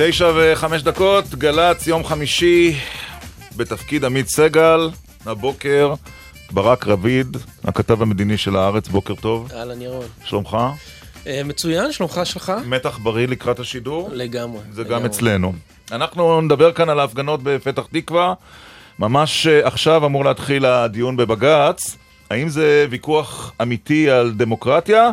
[0.00, 2.76] תשע וחמש דקות, גל"צ, יום חמישי,
[3.56, 4.90] בתפקיד עמית סגל,
[5.26, 5.94] הבוקר,
[6.50, 9.52] ברק רביד, הכתב המדיני של הארץ, בוקר טוב.
[9.52, 10.06] אהלן ירון.
[10.24, 10.56] שלומך?
[11.26, 12.52] אה, מצוין, שלומך שלך?
[12.66, 14.08] מתח בריא לקראת השידור?
[14.12, 14.60] לגמרי.
[14.72, 14.98] זה לגמרי.
[14.98, 15.52] גם אצלנו.
[15.92, 18.34] אנחנו נדבר כאן על ההפגנות בפתח תקווה.
[18.98, 21.96] ממש אה, עכשיו אמור להתחיל הדיון בבג"ץ.
[22.30, 25.10] האם זה ויכוח אמיתי על דמוקרטיה,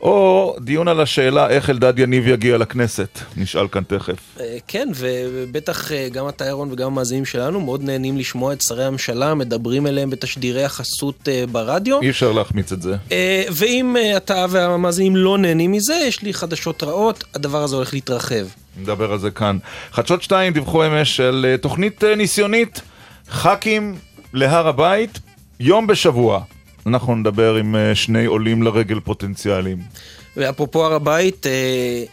[0.00, 3.18] או דיון על השאלה איך אלדד יניב יגיע לכנסת?
[3.36, 4.14] נשאל כאן תכף.
[4.40, 8.84] אה, כן, ובטח אה, גם אתה ירון וגם המאזינים שלנו מאוד נהנים לשמוע את שרי
[8.84, 12.00] הממשלה מדברים אליהם בתשדירי החסות אה, ברדיו.
[12.02, 12.96] אי אפשר להחמיץ את זה.
[13.50, 18.46] ואם אתה והמאזינים לא נהנים מזה, יש לי חדשות רעות, הדבר הזה הולך להתרחב.
[18.80, 19.58] נדבר על זה כאן.
[19.92, 22.80] חדשות 2 דיווחו אמש על תוכנית ניסיונית,
[23.30, 23.94] ח"כים
[24.32, 25.18] להר הבית,
[25.60, 26.42] יום בשבוע.
[26.86, 29.78] אנחנו נדבר עם אה, שני עולים לרגל פוטנציאליים.
[30.36, 32.04] ואפרופו הר הבית, אה,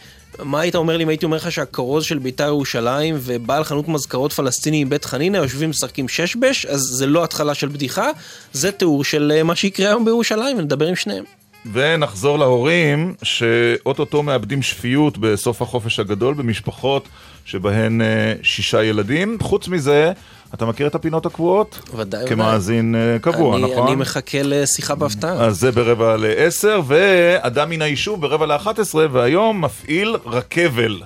[0.44, 4.32] מה היית אומר לי אם הייתי אומר לך שהכרוז של בית"ר ירושלים ובעל חנות מזכרות
[4.32, 8.10] פלסטיני מבית חנינא יושבים משחקים שש-בש, אז זה לא התחלה של בדיחה,
[8.52, 11.24] זה תיאור של אה, מה שיקרה היום בירושלים, ונדבר עם שניהם.
[11.72, 17.08] ונחזור להורים שאו-טו-טו מאבדים שפיות בסוף החופש הגדול במשפחות
[17.44, 18.00] שבהן
[18.42, 19.36] שישה ילדים.
[19.40, 20.12] חוץ מזה,
[20.54, 21.80] אתה מכיר את הפינות הקבועות?
[21.96, 22.28] ודאי.
[22.28, 23.12] כמאזין ודאי.
[23.12, 23.86] אה, קבוע, אני, נכון?
[23.86, 25.32] אני מחכה לשיחה בהפתעה.
[25.32, 31.00] אז זה ברבע לעשר, ואדם מן היישוב ברבע לאחת עשרה, והיום מפעיל רכבל.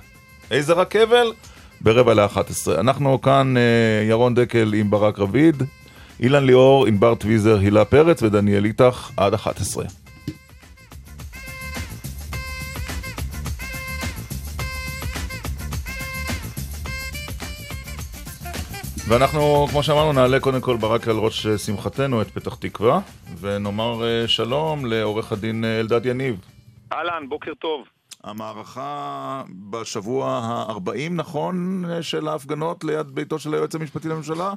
[0.50, 1.32] איזה רכבל?
[1.80, 2.80] ברבע לאחת עשרה.
[2.80, 3.62] אנחנו כאן אה,
[4.08, 5.62] ירון דקל עם ברק רביד,
[6.20, 9.84] אילן ליאור, ענבר טוויזר, הילה פרץ ודניאל איתך עד 11.
[19.08, 23.00] ואנחנו, כמו שאמרנו, נעלה קודם כל ברק על ראש אה, שמחתנו את פתח תקווה,
[23.40, 26.40] ונאמר אה, שלום לעורך הדין אה, אלדד יניב.
[26.92, 27.84] אהלן, בוקר טוב.
[28.24, 34.52] המערכה בשבוע ה-40, נכון, של ההפגנות ליד ביתו של היועץ המשפטי לממשלה?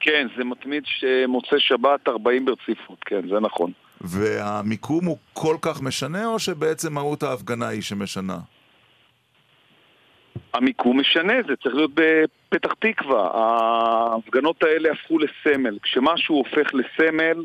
[0.00, 3.72] כן, זה מתמיד שמוצא שבת 40 ברציפות, כן, זה נכון.
[4.00, 8.38] והמיקום הוא כל כך משנה, או שבעצם מהות ההפגנה היא שמשנה?
[10.54, 13.30] המיקום משנה, זה צריך להיות בפתח תקווה.
[13.34, 15.78] ההפגנות האלה הפכו לסמל.
[15.82, 17.44] כשמשהו הופך לסמל,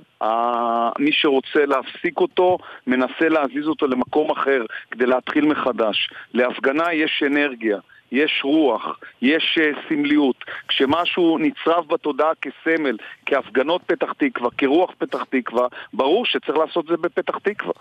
[0.99, 2.57] מי שרוצה להפסיק אותו,
[2.87, 6.09] מנסה להזיז אותו למקום אחר כדי להתחיל מחדש.
[6.33, 7.77] להפגנה יש אנרגיה.
[8.11, 10.35] יש רוח, יש uh, סמליות.
[10.67, 17.37] כשמשהו נצרב בתודעה כסמל, כהפגנות פתח תקווה, כרוח פתח תקווה, ברור שצריך לעשות זה בפתח
[17.37, 17.73] תקווה.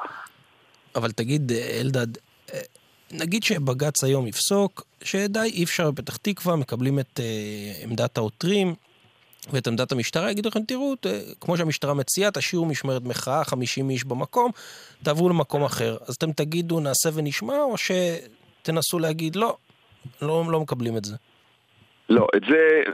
[0.97, 2.17] אבל תגיד, אה, אלדד,
[2.55, 2.61] אה,
[3.19, 8.75] נגיד שבג"ץ היום יפסוק שדי, אי אפשר בפתח תקווה, מקבלים את אה, עמדת העותרים
[9.53, 11.07] ואת עמדת המשטרה, יגידו לכם, תראו, ת,
[11.41, 14.51] כמו שהמשטרה מציעה, תשאירו משמרת מחאה, 50 איש במקום,
[15.03, 15.97] תעברו למקום אחר.
[16.07, 19.57] אז אתם תגידו, נעשה ונשמע, או שתנסו להגיד, לא,
[20.23, 21.17] לא, לא מקבלים את זה.
[22.09, 22.91] לא, את זה,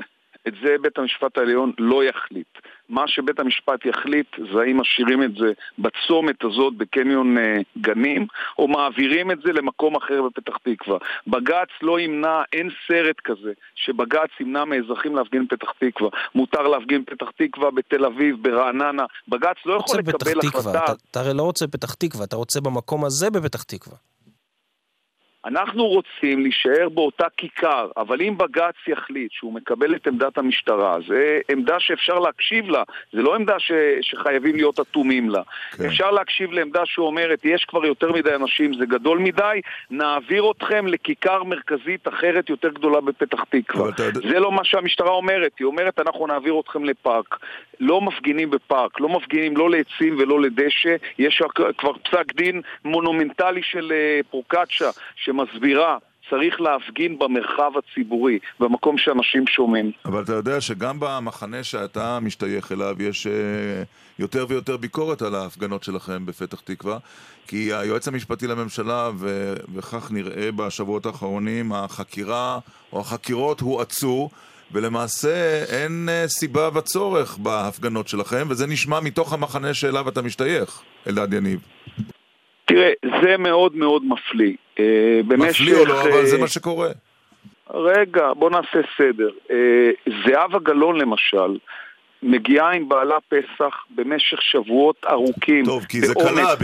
[0.48, 2.58] את זה בית המשפט העליון לא יחליט.
[2.88, 8.26] מה שבית המשפט יחליט זה האם משאירים את זה בצומת הזאת בקניון אה, גנים,
[8.58, 10.98] או מעבירים את זה למקום אחר בפתח תקווה.
[11.26, 16.10] בג"ץ לא ימנע, אין סרט כזה, שבג"ץ ימנע מאזרחים להפגין בפתח תקווה.
[16.34, 19.04] מותר להפגין בפתח תקווה, בתל אביב, ברעננה.
[19.28, 20.84] בג"ץ לא יכול לקבל החלטה.
[21.10, 23.96] אתה, הרי לא רוצה בפתח תקווה, אתה רוצה במקום הזה בפתח תקווה.
[25.46, 31.14] אנחנו רוצים להישאר באותה כיכר, אבל אם בג"ץ יחליט שהוא מקבל את עמדת המשטרה, זו
[31.50, 33.72] עמדה שאפשר להקשיב לה, זה לא עמדה ש...
[34.00, 35.42] שחייבים להיות אטומים לה.
[35.76, 35.84] כן.
[35.84, 41.44] אפשר להקשיב לעמדה שאומרת, יש כבר יותר מדי אנשים, זה גדול מדי, נעביר אתכם לכיכר
[41.44, 43.88] מרכזית אחרת יותר גדולה בפתח תקווה.
[43.88, 47.38] אתה זה לא מה שהמשטרה אומרת, היא אומרת, אנחנו נעביר אתכם לפארק.
[47.80, 51.42] לא מפגינים בפארק, לא מפגינים לא לעצים ולא לדשא, יש
[51.78, 54.90] כבר פסק דין מונומנטלי של אה, פרוקצ'ה
[55.30, 55.98] שמסבירה
[56.30, 59.90] צריך להפגין במרחב הציבורי, במקום שאנשים שומעים.
[60.04, 63.82] אבל אתה יודע שגם במחנה שאתה משתייך אליו יש אה,
[64.18, 66.98] יותר ויותר ביקורת על ההפגנות שלכם בפתח תקווה
[67.46, 72.58] כי היועץ המשפטי לממשלה, ו- וכך נראה בשבועות האחרונים, החקירה
[72.92, 74.28] או החקירות הואצו
[74.72, 81.32] ולמעשה אין אה, סיבה וצורך בהפגנות שלכם וזה נשמע מתוך המחנה שאליו אתה משתייך, אלדד
[81.32, 81.60] יניב.
[82.64, 82.90] תראה,
[83.22, 84.54] זה מאוד מאוד מפליא.
[84.80, 85.60] אה, במשך...
[85.60, 86.88] מפליא או לא, אבל אה, זה מה שקורה.
[87.74, 89.30] רגע, בוא נעשה סדר.
[89.50, 89.56] אה,
[90.26, 91.58] זהבה גלאון למשל,
[92.22, 95.64] מגיעה עם בעלה פסח במשך שבועות ארוכים.
[95.64, 96.14] טוב, כי זה.
[96.14, 96.54] קלה,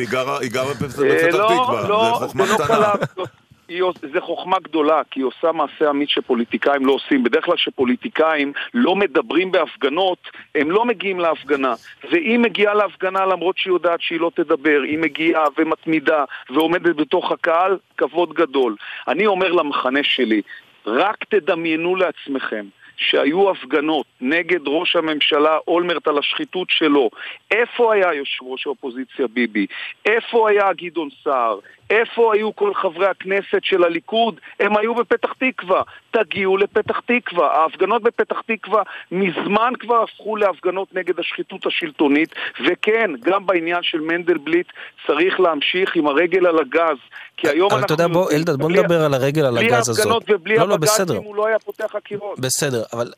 [0.41, 3.25] היא גרה בפתח לא, תקווה, לא, זה חוכמה זה לא קטנה.
[3.69, 3.83] היא,
[4.13, 7.25] זה חוכמה גדולה, כי היא עושה מעשה אמיץ שפוליטיקאים לא עושים.
[7.25, 10.19] בדרך כלל כשפוליטיקאים לא מדברים בהפגנות,
[10.55, 11.75] הם לא מגיעים להפגנה.
[12.11, 17.79] והיא מגיעה להפגנה למרות שהיא יודעת שהיא לא תדבר, היא מגיעה ומתמידה ועומדת בתוך הקהל,
[17.97, 18.77] כבוד גדול.
[19.09, 20.43] אני אומר למחנה שלי,
[20.87, 22.67] רק תדמיינו לעצמכם
[22.97, 27.11] שהיו הפגנות נגד ראש הממשלה אולמרט על השחיתות שלו,
[27.51, 29.67] איפה היה יושב ראש האופוזיציה ביבי?
[30.07, 31.59] איפה היה גדעון סער?
[31.91, 34.41] איפה היו כל חברי הכנסת של הליכוד?
[34.61, 35.83] הם היו בפתח תקווה.
[36.25, 37.47] תגיעו לפתח תקווה.
[37.47, 38.83] ההפגנות בפתח תקווה
[39.13, 42.35] מזמן כבר הפכו להפגנות נגד השחיתות השלטונית,
[42.67, 44.67] וכן, גם בעניין של מנדלבליט
[45.07, 46.99] צריך להמשיך עם הרגל על הגז.
[47.37, 47.85] כי היום אנחנו...
[47.85, 50.07] אתה יודע, בוא, אלדד, בוא נדבר על הרגל על הגז הזאת.
[50.07, 52.41] בלי ההפגנות ובלי לא, לא, הבג"צים הוא לא היה פותח חקירות.
[52.41, 53.13] בסדר, אבל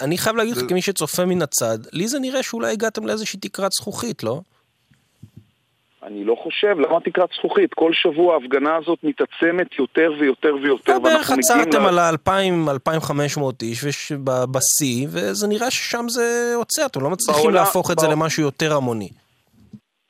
[0.00, 3.72] אני חייב להגיד לך, כמי שצופה מן הצד, לי זה נראה שאולי הגעתם לאיזושהי תקרת
[3.72, 4.40] זכוכית, לא?
[6.06, 7.74] אני לא חושב, למה תקרת זכוכית?
[7.74, 15.48] כל שבוע ההפגנה הזאת מתעצמת יותר ויותר ויותר, בערך עצרתם על ה-2,000-2,500 איש בשיא, וזה
[15.48, 19.08] נראה ששם זה עוצר, אתם לא מצליחים להפוך את זה למשהו יותר המוני.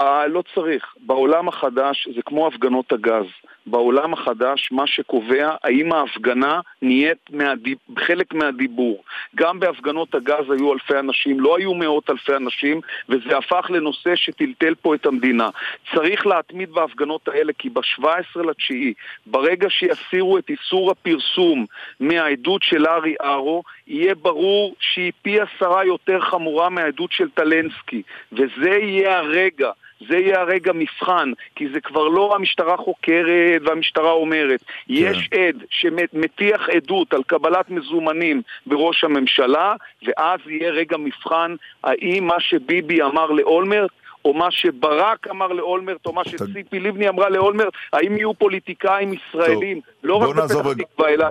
[0.01, 0.85] אה, לא צריך.
[1.07, 3.27] בעולם החדש זה כמו הפגנות הגז.
[3.67, 7.79] בעולם החדש מה שקובע האם ההפגנה נהיית מהדיב...
[7.99, 9.05] חלק מהדיבור.
[9.35, 14.75] גם בהפגנות הגז היו אלפי אנשים, לא היו מאות אלפי אנשים, וזה הפך לנושא שטלטל
[14.75, 15.49] פה את המדינה.
[15.95, 18.95] צריך להתמיד בהפגנות האלה, כי ב-17 לתשיעי,
[19.27, 21.67] ברגע שיסירו את איסור הפרסום
[22.01, 28.03] מהעדות של ארי ארו, יהיה ברור שהיא פי עשרה יותר חמורה מהעדות של טלנסקי,
[28.33, 29.71] וזה יהיה הרגע.
[30.09, 34.61] זה יהיה הרגע מבחן, כי זה כבר לא המשטרה חוקרת והמשטרה אומרת.
[34.63, 34.75] כן.
[34.89, 39.75] יש עד שמטיח עדות על קבלת מזומנים בראש הממשלה,
[40.07, 41.55] ואז יהיה רגע מבחן
[41.85, 43.91] האם מה שביבי אמר לאולמרט
[44.25, 49.81] או מה שברק אמר לאולמרט, או מה שציפי לבני אמרה לאולמרט, האם יהיו פוליטיקאים ישראלים,
[50.03, 51.27] לא רק בפתח תקווה, אלא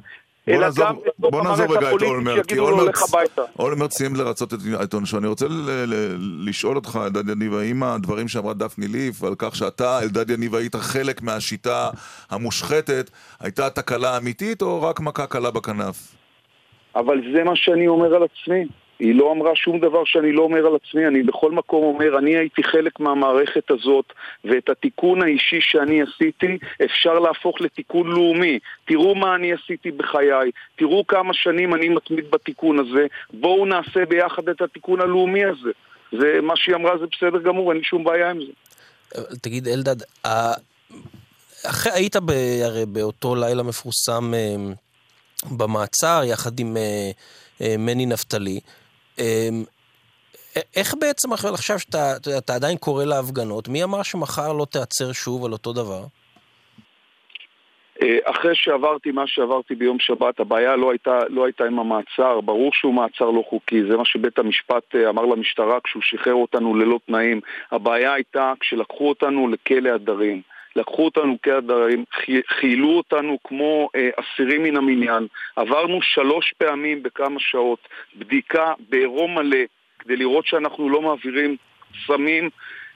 [0.48, 3.42] אלא נעזוב, גם בתוך המערכת הפוליטית שיגידו לו לך הביתה.
[3.60, 4.54] אולמרט סיים לרצות
[4.84, 5.18] את עונשו.
[5.18, 5.46] אני רוצה
[6.46, 10.76] לשאול אותך, אלדד יניב, האם הדברים שאמרה דפני ליף על כך שאתה, אלדד יניב, היית
[10.76, 11.90] חלק מהשיטה
[12.30, 13.10] המושחתת,
[13.40, 16.16] הייתה תקלה אמיתית או רק מכה קלה בכנף?
[16.96, 18.66] אבל זה מה שאני אומר על עצמי.
[19.04, 22.38] היא לא אמרה שום דבר שאני לא אומר על עצמי, אני בכל מקום אומר, אני
[22.38, 24.06] הייתי חלק מהמערכת הזאת,
[24.46, 28.60] ואת התיקון האישי שאני עשיתי אפשר להפוך לתיקון לאומי.
[28.86, 34.50] תראו מה אני עשיתי בחיי, תראו כמה שנים אני מתמיד בתיקון הזה, בואו נעשה ביחד
[34.50, 35.72] את התיקון הלאומי הזה.
[36.20, 38.52] זה, מה שהיא אמרה זה בסדר גמור, אין לי שום בעיה עם זה.
[39.42, 39.96] תגיד, אלדד,
[41.66, 42.32] אחרי, היית ב,
[42.64, 44.56] הרי באותו לילה מפורסם אה,
[45.58, 47.12] במעצר, יחד עם אה,
[47.62, 48.60] אה, מני נפתלי.
[49.20, 49.64] אמ,
[50.76, 55.52] איך בעצם עכשיו שאתה אתה עדיין קורא להפגנות, מי אמר שמחר לא תיעצר שוב על
[55.52, 56.04] אותו דבר?
[58.02, 62.70] אה, אחרי שעברתי מה שעברתי ביום שבת, הבעיה לא הייתה, לא הייתה עם המעצר, ברור
[62.74, 67.00] שהוא מעצר לא חוקי, זה מה שבית המשפט אה, אמר למשטרה כשהוא שחרר אותנו ללא
[67.08, 67.42] תנאים.
[67.72, 70.42] הבעיה הייתה כשלקחו אותנו לכלא הדרים.
[70.76, 72.04] לקחו אותנו כהדרים,
[72.48, 79.64] חיילו אותנו כמו אה, אסירים מן המניין, עברנו שלוש פעמים בכמה שעות בדיקה בעירום מלא
[80.00, 81.56] כדי לראות שאנחנו לא מעבירים
[82.08, 82.50] סמים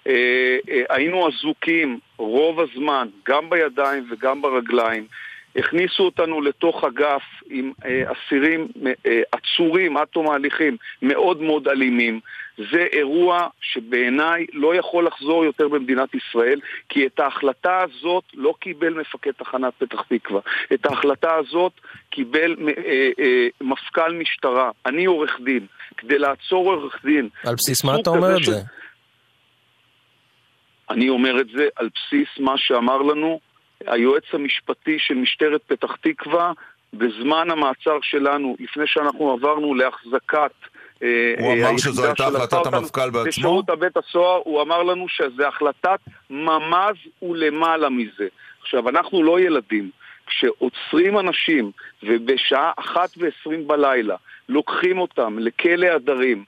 [0.07, 5.07] אה, אה, היינו אזוקים רוב הזמן, גם בידיים וגם ברגליים.
[5.57, 8.68] הכניסו אותנו לתוך אגף עם אה, אסירים,
[9.06, 12.19] אה, עצורים עד תום ההליכים, מאוד מאוד אלימים.
[12.71, 16.59] זה אירוע שבעיניי לא יכול לחזור יותר במדינת ישראל,
[16.90, 20.42] כי את ההחלטה הזאת לא קיבל מפקד תחנת פתח תקווה.
[20.73, 21.71] את ההחלטה הזאת
[22.09, 24.71] קיבל אה, אה, מפכ"ל משטרה.
[24.85, 25.66] אני עורך דין.
[25.97, 27.30] כדי לעצור עורך דין...
[27.45, 28.49] על בסיס מה אתה אומר את ש...
[28.49, 28.59] זה?
[30.90, 33.40] אני אומר את זה על בסיס מה שאמר לנו
[33.86, 36.52] היועץ המשפטי של משטרת פתח תקווה
[36.94, 40.52] בזמן המעצר שלנו, לפני שאנחנו עברנו להחזקת
[41.04, 43.28] אה, הוא אמר שזו הייתה החלטת המפכ"ל בעצמו?
[43.28, 48.28] בשירות הבית הסוהר הוא אמר לנו שזו החלטת ממ"ז ולמעלה מזה.
[48.62, 49.90] עכשיו, אנחנו לא ילדים.
[50.28, 51.72] כשעוצרים אנשים
[52.04, 54.16] ובשעה אחת ועשרים בלילה
[54.50, 56.44] לוקחים אותם לכלא הדרים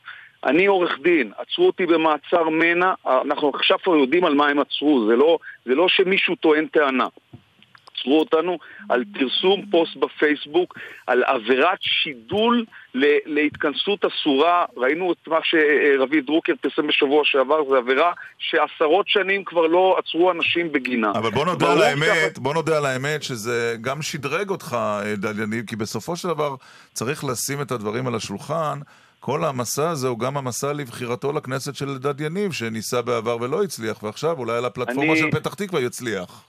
[0.46, 5.08] אני עורך דין, עצרו אותי במעצר מנע, אנחנו עכשיו כבר יודעים על מה הם עצרו,
[5.10, 7.08] זה לא, זה לא שמישהו טוען טענה.
[8.00, 8.58] עצרו אותנו
[8.90, 10.78] על פרסום פוסט בפייסבוק,
[11.08, 12.66] על עבירת שידול
[13.26, 14.66] להתכנסות אסורה.
[14.78, 20.32] ראינו את מה שרביב דרוקר פרסם בשבוע שעבר, זו עבירה שעשרות שנים כבר לא עצרו
[20.32, 21.12] אנשים בגינה.
[21.12, 24.78] אבל בוא נודה על האמת, בוא נודה על האמת שזה גם שדרג אותך,
[25.18, 26.56] דל יניב, כי בסופו של דבר
[26.94, 28.80] צריך לשים את הדברים על השולחן.
[29.20, 34.04] כל המסע הזה הוא גם המסע לבחירתו לכנסת של אלדד יניב, שניסה בעבר ולא הצליח,
[34.04, 35.20] ועכשיו אולי על הפלטפורמה אני...
[35.20, 36.46] של פתח תקווה יצליח.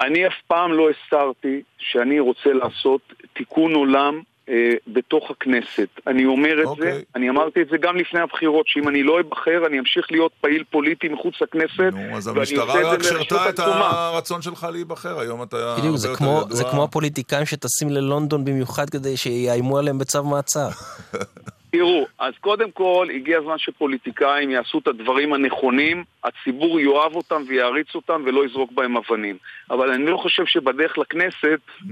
[0.00, 3.00] אני אף פעם לא הסתרתי שאני רוצה לעשות
[3.32, 5.88] תיקון עולם אה, בתוך הכנסת.
[6.06, 6.82] אני אומר את okay.
[6.82, 7.04] זה, אוקיי.
[7.14, 10.64] אני אמרתי את זה גם לפני הבחירות, שאם אני לא אבחר, אני אמשיך להיות פעיל
[10.70, 13.58] פוליטי מחוץ לכנסת, נו, אז ואני המשטרה רק שרתה את.
[13.58, 16.64] הרצון שלך להיבחר, היום אתה בדיוק, זה כמו, זה.
[16.64, 20.68] כמו הפוליטיקאים שטסים ללונדון במיוחד כדי שיאיימו עליהם בצו מעצר.
[21.76, 27.94] תראו, אז קודם כל, הגיע הזמן שפוליטיקאים יעשו את הדברים הנכונים, הציבור יאהב אותם ויעריץ
[27.94, 29.36] אותם ולא יזרוק בהם אבנים.
[29.70, 31.84] אבל אני לא חושב שבדרך לכנסת, Hmm.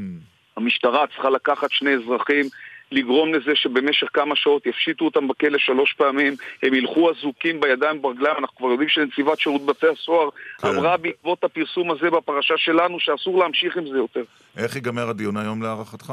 [0.57, 2.45] המשטרה צריכה לקחת שני אזרחים,
[2.93, 8.37] לגרום לזה שבמשך כמה שעות יפשיטו אותם בכלא שלוש פעמים, הם ילכו אזוקים בידיים וברגליים,
[8.39, 10.69] אנחנו כבר יודעים שנציבת שירות בתי הסוהר כן.
[10.69, 14.23] אמרה בעקבות הפרסום הזה בפרשה שלנו שאסור להמשיך עם זה יותר.
[14.57, 16.13] איך ייגמר הדיון היום להערכתך?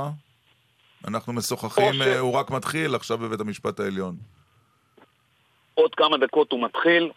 [1.07, 4.15] אנחנו משוחחים, ש- אה, הוא רק מתחיל עכשיו בבית המשפט העליון.
[5.73, 7.09] עוד כמה דקות הוא מתחיל,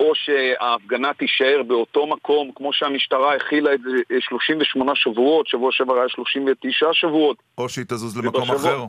[0.00, 5.94] או שההפגנה תישאר באותו מקום, כמו שהמשטרה הכילה את זה אה, 38 שבועות, שבוע שעבר
[5.94, 8.84] היה 39 שבועות, או שהיא תזוז למקום ובשבוע- אחר.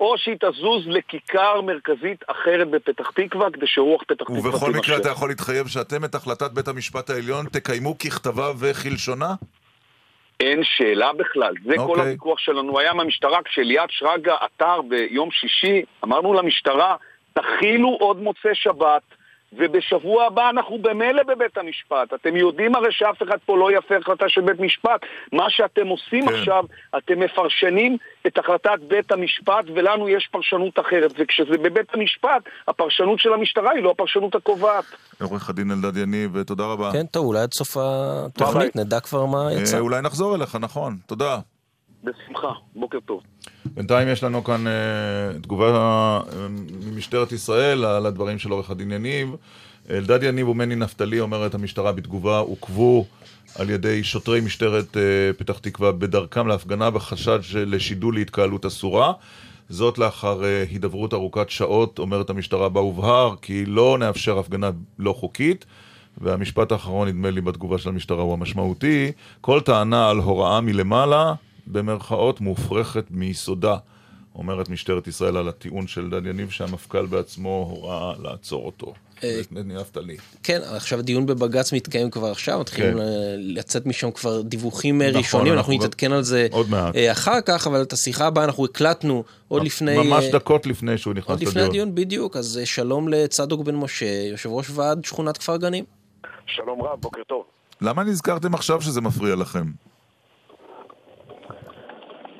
[0.00, 4.78] או שהיא תזוז לכיכר מרכזית אחרת בפתח תקווה, כדי שרוח פתח תקווה ובכל תימשך.
[4.78, 9.34] מקרה אתה יכול להתחייב שאתם את החלטת בית המשפט העליון תקיימו ככתבה וכלשונה?
[10.40, 12.02] אין שאלה בכלל, זה כל אוקיי.
[12.02, 13.42] הוויכוח שלנו היה עם המשטרה.
[13.42, 16.96] כשליאת שרגא עתר ביום שישי, אמרנו למשטרה,
[17.32, 19.02] תכילו עוד מוצאי שבת,
[19.52, 22.14] ובשבוע הבא אנחנו במילא בבית המשפט.
[22.14, 25.00] אתם יודעים הרי שאף אחד פה לא יפר החלטה של בית משפט.
[25.32, 26.34] מה שאתם עושים כן.
[26.34, 26.64] עכשיו,
[26.98, 27.96] אתם מפרשנים
[28.26, 31.12] את החלטת בית המשפט, ולנו יש פרשנות אחרת.
[31.18, 34.84] וכשזה בבית המשפט, הפרשנות של המשטרה היא לא הפרשנות הקובעת.
[35.22, 36.92] עורך הדין אלדד יניב, תודה רבה.
[36.92, 39.76] כן, טוב, אולי עד סוף התוכנית נדע כבר מה יצא.
[39.76, 40.96] אה, אולי נחזור אליך, נכון.
[41.06, 41.38] תודה.
[42.04, 43.22] בשמחה, בוקר טוב.
[43.66, 46.20] בינתיים יש לנו כאן אה, תגובה אה,
[46.86, 49.36] ממשטרת ישראל על הדברים של עורך הדין יניב.
[49.90, 53.04] אלדד יניב ומני נפתלי, אומרת המשטרה בתגובה, עוכבו
[53.58, 55.02] על ידי שוטרי משטרת אה,
[55.36, 59.12] פתח תקווה בדרכם להפגנה בחשד של שידול להתקהלות אסורה.
[59.68, 65.12] זאת לאחר אה, הידברות ארוכת שעות, אומרת המשטרה בה הובהר כי לא נאפשר הפגנה לא
[65.12, 65.64] חוקית.
[66.18, 69.12] והמשפט האחרון, נדמה לי, בתגובה של המשטרה הוא המשמעותי.
[69.40, 71.34] כל טענה על הוראה מלמעלה,
[71.66, 73.76] במרכאות, מופרכת מיסודה.
[74.34, 78.94] אומרת משטרת ישראל על הטיעון של דן יניב שהמפכ"ל בעצמו הורה לעצור אותו.
[79.24, 80.16] אה, נפתלי.
[80.42, 83.02] כן, עכשיו הדיון בבג"ץ מתקיים כבר עכשיו, מתחילים כן.
[83.38, 86.96] לצאת משם כבר דיווחים אה, נכון, ראשונים, אנחנו אנחנו גם- נתעדכן על זה עוד מעט.
[86.96, 89.96] אה, אחר כך, אבל את השיחה הבאה אנחנו הקלטנו עוד לפני...
[89.98, 91.68] ממש דקות לפני שהוא נכנס עוד לפני לדיון.
[91.70, 95.84] הדיון, בדיוק, אז שלום לצדוק בן משה, יושב ראש ועד שכונת כפר גנים.
[96.46, 97.44] שלום רב, בוקר טוב.
[97.80, 99.64] למה נזכרתם עכשיו שזה מפריע לכם?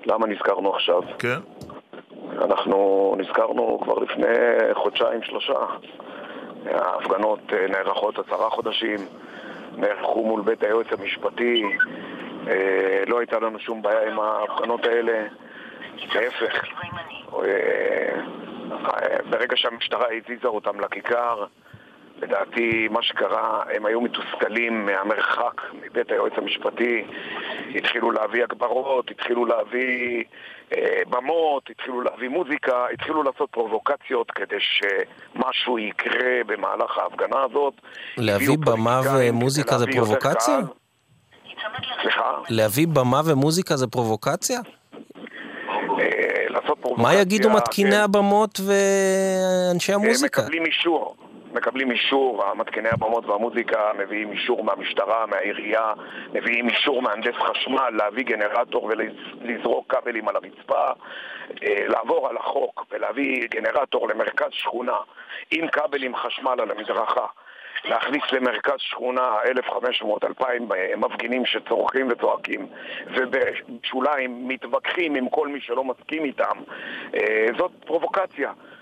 [0.07, 1.03] למה נזכרנו עכשיו?
[1.19, 1.39] כן?
[2.43, 4.27] אנחנו נזכרנו כבר לפני
[4.75, 5.59] חודשיים, שלושה.
[6.67, 8.99] ההפגנות אה, נערכות עשרה חודשים,
[9.77, 11.63] נערכו מול בית היועץ המשפטי,
[12.49, 15.27] אה, לא הייתה לנו שום בעיה עם ההפגנות האלה,
[16.15, 16.65] להפך.
[17.45, 18.19] אה,
[19.31, 21.45] ברגע שהמשטרה הזיזה אותם לכיכר,
[22.23, 27.05] לדעתי מה שקרה, הם היו מתוסכלים מהמרחק מבית היועץ המשפטי,
[27.75, 30.25] התחילו להביא הגברות, התחילו להביא
[30.77, 37.75] אה, במות, התחילו להביא מוזיקה, התחילו לעשות פרובוקציות כדי שמשהו יקרה במהלך ההפגנה הזאת.
[38.17, 40.59] להביא במה ומוזיקה זה פרובוקציה?
[42.03, 42.31] סליחה?
[42.49, 44.61] להביא במה ומוזיקה זה פרובוקציה?
[45.99, 47.05] אה, לעשות פרובוקציה...
[47.05, 47.97] מה יגידו מתקיני.
[47.97, 50.43] הבמות ואנשי הם המוזיקה?
[50.43, 51.17] מקבלים אישור.
[51.55, 55.93] מקבלים אישור, המתקיני הבמות והמוזיקה מביאים אישור מהמשטרה, מהעירייה,
[56.33, 60.87] מביאים אישור מהנדס חשמל להביא גנרטור ולזרוק כבלים על הרצפה,
[61.63, 64.97] אה, לעבור על החוק ולהביא גנרטור למרכז שכונה
[65.51, 67.27] עם כבלים חשמל על המדרכה.
[67.85, 69.31] להכניס למרכז שכונה
[70.41, 70.45] 1,500-2,000
[70.97, 72.67] מפגינים שצורכים וצועקים
[73.07, 76.59] ובשוליים מתווכחים עם כל מי שלא מסכים איתם
[77.15, 78.74] אה, זאת פרובוקציה אה,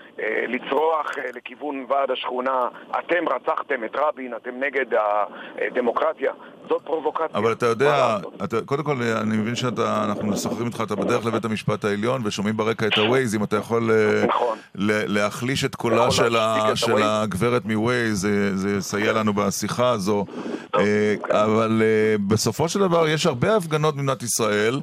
[0.47, 2.59] לצרוח אה, לכיוון ועד השכונה
[2.99, 4.85] אתם רצחתם את רבין, אתם נגד
[5.57, 6.31] הדמוקרטיה
[6.69, 8.17] זאת פרובוקציה אבל אתה יודע?
[8.43, 12.87] אתה, קודם כל אני מבין שאנחנו משוחחים איתך, אתה בדרך לבית המשפט העליון ושומעים ברקע
[12.87, 14.57] את הווייז, אם אתה יכול אה, נכון.
[14.75, 17.03] ל- להחליש את קולה יכול של, ה, את של.
[17.03, 20.25] הגברת מווייז, זה, זה יסייע לנו בשיחה הזו.
[20.75, 24.79] אה, אבל אה, בסופו של דבר יש הרבה הפגנות במדינת ישראל.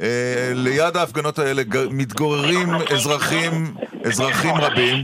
[0.00, 3.74] אה, ליד ההפגנות האלה מתגוררים אזרחים,
[4.04, 4.96] אזרחים רבים.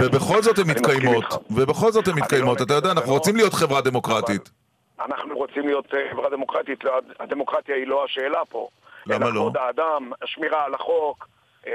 [0.00, 1.24] ובכל זאת הן מתקיימות.
[1.50, 4.50] ובכל זאת הן מתקיימות, אתה יודע, אנחנו רוצים להיות חברה דמוקרטית.
[5.00, 8.68] אנחנו רוצים להיות אה, חברה דמוקרטית, לא, הדמוקרטיה היא לא השאלה פה.
[9.06, 9.40] למה לא?
[9.40, 11.28] כבוד האדם, השמירה על החוק,
[11.66, 11.72] אה,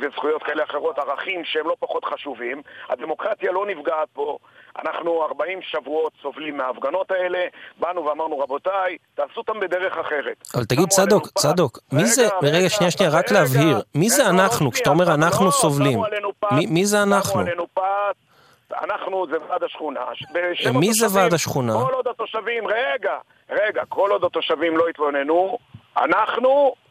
[0.00, 2.62] וזכויות כאלה אחרות, ערכים שהם לא פחות חשובים.
[2.88, 4.38] הדמוקרטיה לא נפגעת פה.
[4.78, 7.38] אנחנו 40 שבועות סובלים מההפגנות האלה,
[7.80, 10.48] באנו ואמרנו, רבותיי, תעשו אותם בדרך אחרת.
[10.54, 14.72] אבל תגיד, צדוק, צדוק, מי זה, רגע, שנייה, שנייה, רק להבהיר, מי זה אנחנו?
[14.72, 15.98] כשאתה אומר אנחנו סובלים,
[16.52, 17.40] מי זה אנחנו?
[18.82, 20.00] אנחנו זה ועד השכונה.
[20.74, 21.72] מי זה ועד השכונה?
[21.72, 23.18] כל עוד התושבים, רגע,
[23.50, 25.58] רגע, כל עוד התושבים לא התלוננו,
[25.96, 26.83] אנחנו אה,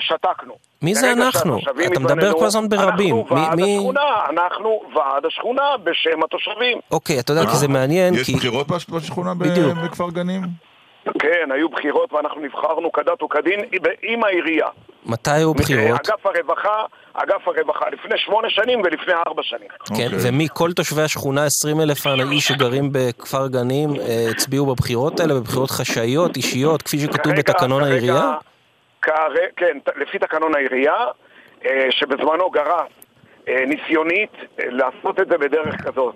[0.00, 0.54] שתקנו.
[0.82, 1.58] מי זה אנחנו?
[1.92, 3.16] אתה מדבר כל הזמן ברבים.
[3.30, 6.78] אנחנו ועד השכונה, אנחנו ועד השכונה בשם התושבים.
[6.90, 9.34] אוקיי, אתה יודע, כי זה מעניין, יש בחירות בשכונה
[9.84, 10.42] בכפר גנים?
[11.18, 13.60] כן, היו בחירות ואנחנו נבחרנו כדת וכדין
[14.02, 14.66] עם העירייה.
[15.06, 16.00] מתי היו בחירות?
[16.00, 16.84] אגף הרווחה,
[17.14, 19.68] אגף הרווחה, לפני שמונה שנים ולפני ארבע שנים.
[19.68, 20.14] כן, okay.
[20.14, 20.18] אוקיי.
[20.22, 25.70] ומי, כל תושבי השכונה, 20 אלף איש שגרים בכפר גנים, אה, הצביעו בבחירות האלה, בבחירות
[25.70, 28.32] חשאיות, אישיות, כפי שכתוב בתקנון העירייה?
[29.56, 31.06] כן, לפי תקנון העירייה,
[31.66, 32.92] אה, שבזמנו גרס
[33.48, 36.14] אה, ניסיונית לעשות את זה בדרך כזאת.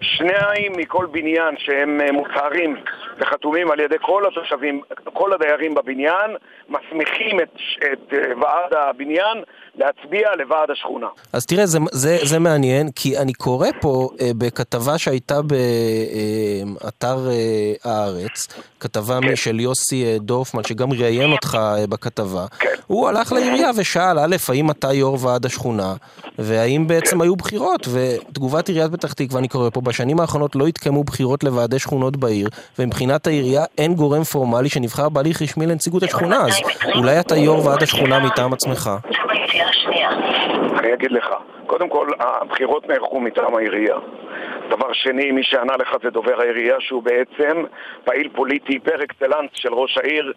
[0.00, 2.76] שניים מכל בניין שהם אה, מוצהרים
[3.20, 4.80] וחתומים על ידי כל התושבים,
[5.12, 6.30] כל הדיירים בבניין,
[6.68, 7.54] מסמיכים את,
[7.92, 9.42] את אה, ועד הבניין
[9.74, 11.06] להצביע לוועד השכונה.
[11.32, 17.18] אז תראה, זה, זה, זה מעניין, כי אני קורא פה אה, בכתבה שהייתה באתר
[17.84, 18.46] הארץ,
[18.80, 19.36] כתבה כן.
[19.36, 22.46] של יוסי דורפמן, שגם ראיין אותך אה, בכתבה.
[22.58, 22.68] כן.
[22.86, 25.94] הוא הלך לעירייה ושאל, א', האם אתה יו"ר ועד השכונה,
[26.38, 27.22] והאם בעצם כן.
[27.22, 31.78] היו בחירות, ותגובת עיריית פתח תקווה, אני קורא פה, בשנים האחרונות לא התקיימו בחירות לוועדי
[31.78, 36.60] שכונות בעיר, ומבחינת העירייה אין גורם פורמלי שנבחר בהליך רשמי לנציגות השכונה, אז
[36.94, 38.90] אולי אתה יו"ר ועד השכונה מטעם עצמך.
[40.78, 41.26] אני אגיד לך,
[41.66, 43.96] קודם כל, הבחירות נערכו מטעם העירייה.
[44.68, 47.64] דבר שני, מי שענה לך זה דובר העירייה, שהוא בעצם
[48.04, 50.32] פעיל פוליטי פר אקסלנס של ראש העיר.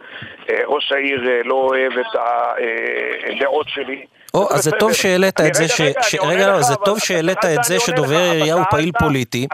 [0.49, 4.05] אה, ראש העיר אה, לא אוהב את הדעות אה, שלי.
[4.33, 5.81] או, אז זה טוב שהעלית את זה ש...
[6.21, 9.47] רגע, לא, זה טוב שהעלית את זה שדובר העירייה הוא פעיל פוליטי.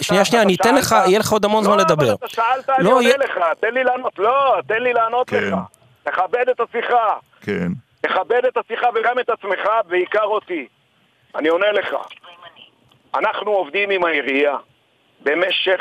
[0.00, 2.06] שנייה, שנייה, אני אתן לך, יהיה לך עוד המון זמן לדבר.
[2.06, 5.44] לא, אבל אתה שאלת, אני עונה לך, תן לי לענות, לא, תן לי לענות כן.
[5.44, 5.54] לך.
[6.02, 7.14] תכבד את השיחה.
[7.40, 7.68] כן.
[8.00, 10.66] תכבד את השיחה וגם את עצמך, בעיקר אותי.
[11.34, 11.94] אני עונה לך.
[13.14, 14.56] אנחנו עובדים עם העירייה
[15.20, 15.80] במשך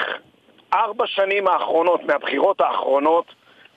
[0.73, 3.25] ארבע שנים האחרונות, מהבחירות האחרונות,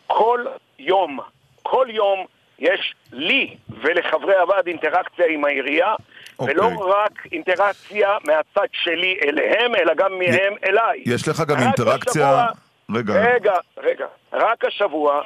[0.07, 0.45] כל
[0.79, 1.19] יום,
[1.63, 2.27] כל יום
[2.59, 6.45] יש לי ולחברי הוועד אינטראקציה עם העירייה, okay.
[6.45, 6.93] ולא אוקיי.
[6.93, 11.03] רק אינטראקציה מהצד שלי אליהם, אלא גם מהם י- אליי.
[11.07, 12.29] יש לך גם אינטראקציה...
[12.31, 12.47] השבוע,
[12.95, 13.13] רגע.
[13.35, 14.07] רגע, רגע.
[14.33, 15.23] רק השבוע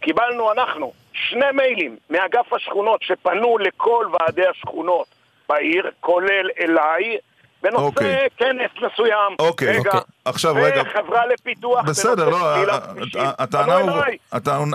[0.00, 5.06] קיבלנו אנחנו שני מיילים מאגף השכונות שפנו לכל ועדי השכונות
[5.48, 7.16] בעיר, כולל אליי,
[7.64, 7.86] בנושא okay.
[7.86, 8.28] אוקיי.
[8.36, 9.32] כנס מסוים.
[9.38, 9.80] אוקיי, okay.
[9.80, 9.90] רגע.
[9.90, 10.00] Okay.
[10.24, 10.82] עכשיו רגע.
[10.82, 11.84] וחברה לפיתוח.
[11.84, 12.38] בסדר, לא,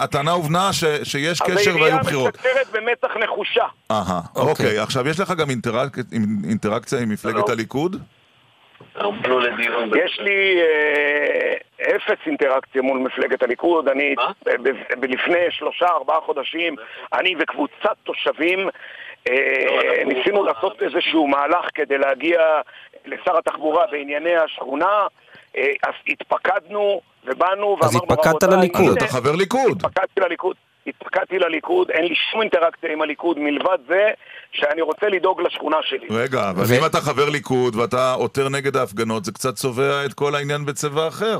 [0.01, 0.69] הטענה הובנה
[1.03, 2.35] שיש קשר והיו בחירות.
[2.35, 3.65] אז העירייה משקרת במצח נחושה.
[3.91, 4.51] אהה, אוקיי.
[4.51, 4.79] אוקיי.
[4.79, 5.49] עכשיו יש לך גם
[6.43, 7.53] אינטראקציה עם מפלגת לא.
[7.53, 7.95] הליכוד?
[10.05, 13.87] יש לי אה, אפס אינטראקציה מול מפלגת הליכוד.
[13.87, 14.15] אני,
[15.01, 16.75] לפני שלושה, ארבעה חודשים,
[17.13, 18.73] אני וקבוצת תושבים אה,
[20.05, 22.39] ניסינו לעשות איזשהו מהלך כדי להגיע
[23.05, 25.07] לשר התחבורה בענייני השכונה,
[25.57, 27.83] אה, אז התפקדנו ובאנו ואמרנו...
[27.83, 28.97] אז התפקדת לליכוד.
[28.97, 29.71] אתה חבר ליכוד.
[29.71, 30.55] התפקדתי לליכוד.
[30.87, 34.09] התפקדתי לליכוד, אין לי שום אינטראקציה עם הליכוד מלבד זה
[34.51, 36.07] שאני רוצה לדאוג לשכונה שלי.
[36.09, 36.79] רגע, אבל ו...
[36.79, 41.07] אם אתה חבר ליכוד ואתה עותר נגד ההפגנות, זה קצת צובע את כל העניין בצבע
[41.07, 41.39] אחר.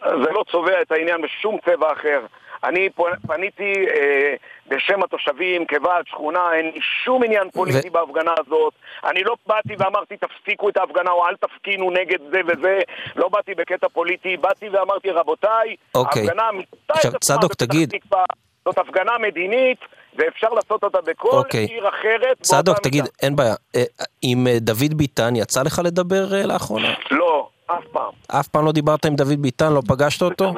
[0.00, 2.20] זה לא צובע את העניין בשום צבע אחר.
[2.64, 2.88] אני
[3.26, 4.34] פניתי אה,
[4.68, 7.92] בשם התושבים כוועד שכונה, אין לי שום עניין פוליטי ו...
[7.92, 8.72] בהפגנה הזאת.
[9.04, 12.78] אני לא באתי ואמרתי תפסיקו את ההפגנה או אל תפגינו נגד זה וזה.
[13.16, 16.22] לא באתי בקטע פוליטי, באתי ואמרתי רבותיי, אוקיי.
[16.22, 16.50] ההפגנה
[16.88, 17.90] עכשיו, צדוק, תגיד...
[17.90, 18.24] תקווה,
[18.64, 19.78] זאת הפגנה מדינית.
[20.18, 21.64] ואפשר לעשות אותה בכל אוקיי.
[21.64, 22.40] עיר אחרת.
[22.40, 23.14] צדוק, תגיד, מידה.
[23.22, 23.54] אין בעיה.
[23.76, 23.82] אה,
[24.22, 26.94] עם אה, דוד ביטן יצא לך לדבר אה, לאחרונה?
[27.10, 28.12] לא, אף פעם.
[28.28, 29.72] אף פעם לא דיברת עם דוד ביטן?
[29.72, 30.54] לא פגשת אותו?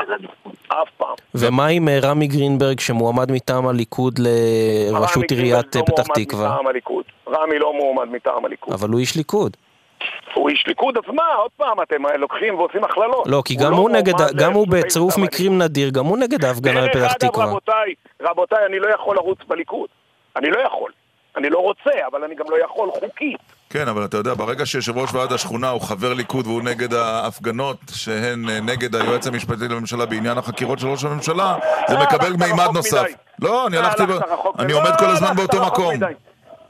[1.34, 6.56] ומה עם אה, רמי גרינברג שמועמד מטעם הליכוד לראשות עיריית לא פתח תקווה?
[7.28, 8.74] רמי לא מועמד מטעם הליכוד.
[8.74, 9.56] אבל הוא איש ליכוד.
[10.34, 13.26] הוא איש ליכוד, אז מה, עוד פעם, אתם אה, לוקחים ועושים הכללות.
[13.26, 16.86] לא, כי גם הוא, הוא נגד, גם הוא בצירוף מקרים נדיר, גם הוא נגד ההפגנה
[16.86, 17.44] בפתח תקווה.
[17.44, 19.88] רבותיי, רבותיי, אני לא יכול לרוץ בליכוד.
[20.36, 20.90] אני לא יכול.
[21.36, 23.59] אני לא רוצה, אבל אני גם לא יכול חוקית.
[23.70, 27.76] כן, אבל אתה יודע, ברגע שיושב ראש ועד השכונה הוא חבר ליכוד והוא נגד ההפגנות
[27.92, 31.56] שהן אה, נגד היועץ המשפטי לממשלה בעניין החקירות של ראש הממשלה,
[31.88, 33.06] זה מקבל מימד נוסף.
[33.38, 34.02] לא, אני הלכתי,
[34.58, 35.94] אני עומד כל הזמן באותו מקום.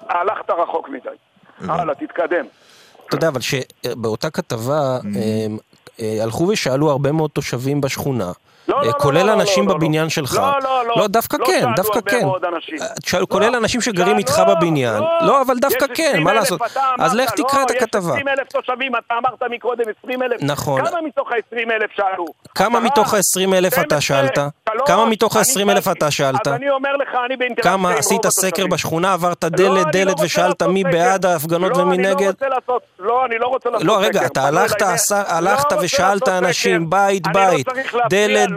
[0.09, 1.09] הלכת רחוק מדי.
[1.73, 2.45] הלאה, תתקדם.
[3.09, 5.61] אתה יודע, אבל שבאותה כתבה mm-hmm.
[6.01, 8.33] אה, הלכו ושאלו הרבה מאוד תושבים בשכונה.
[8.71, 10.09] לא, לא, כולל לא, אנשים לא, לא, בבניין לא.
[10.09, 10.35] שלך.
[10.35, 10.95] לא, לא, לא.
[10.97, 12.25] לא, דווקא לא כן, דווקא כן.
[12.25, 12.77] מאוד אנשים.
[13.07, 14.95] שאל- כולל אנשים שגרים לא, איתך לא, בבניין.
[15.03, 15.19] לא.
[15.23, 16.61] לא, אבל דווקא כן, 20,000, מה לעשות?
[17.01, 18.01] אז לך תקרא את לא, הכתבה.
[18.09, 20.43] יש 20 אלף תושבים, אתה אמרת מקודם 20 אלף.
[20.43, 20.87] נכון.
[20.87, 22.25] כמה מתוך ה-20 אלף שאלו?
[22.55, 22.81] כמה?
[22.81, 24.01] מתוך ה-20 אלף אתה 12?
[24.01, 24.39] שאלת?
[24.87, 25.89] כמה מתוך אני ה-20 אלף.
[25.89, 26.47] אתה שאלת?
[26.47, 28.67] אז אני אומר לך, אני עם כמה עשית סקר.
[28.67, 30.85] בשכונה, עברת לא, דלת לא דלת ושאלת מי.
[30.85, 32.33] בעד ההפגנות לא, ומי נגד?
[32.43, 32.59] לא
[32.99, 34.03] לא, אני לא רוצה לעשות לא, סקר.
[34.07, 34.43] רגע, אתה
[35.29, 36.91] הלכת, לא ושאלת אנשים.
[36.91, 38.07] בית לא בית, להפריע,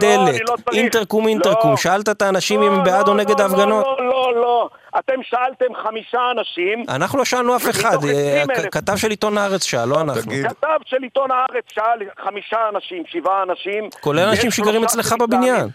[0.04, 0.76] דלת לא, דלת, לא צריך.
[0.78, 1.28] אינטרקום לא.
[1.28, 3.84] אינטרקום, שאלת את האנשים אם הם בעד או לא, נגד לא, ההפגנות?
[3.84, 4.68] לא, לא, לא.
[4.98, 8.70] אתם שאלתם חמישה אנשים, אנחנו לא שאלנו אף אחד, אה, 20,000.
[8.70, 10.22] כתב של עיתון הארץ שאל, לא אנחנו.
[10.22, 13.88] תגיד, כתב של עיתון הארץ שאל חמישה אנשים, שבעה אנשים.
[14.00, 15.14] כולל אנשים שגרים אצלך.
[15.20, 15.68] בבניין.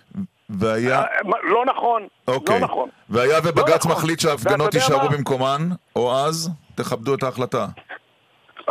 [0.50, 1.00] והיה...
[1.00, 1.06] אה,
[1.44, 2.60] לא נכון, אוקיי.
[2.60, 2.90] לא נכון.
[3.10, 3.92] והיה ובג"ץ נכון.
[3.92, 5.10] מחליט שההפגנות יישארו?
[5.10, 7.66] במקומן, או אז תכבדו את ההחלטה.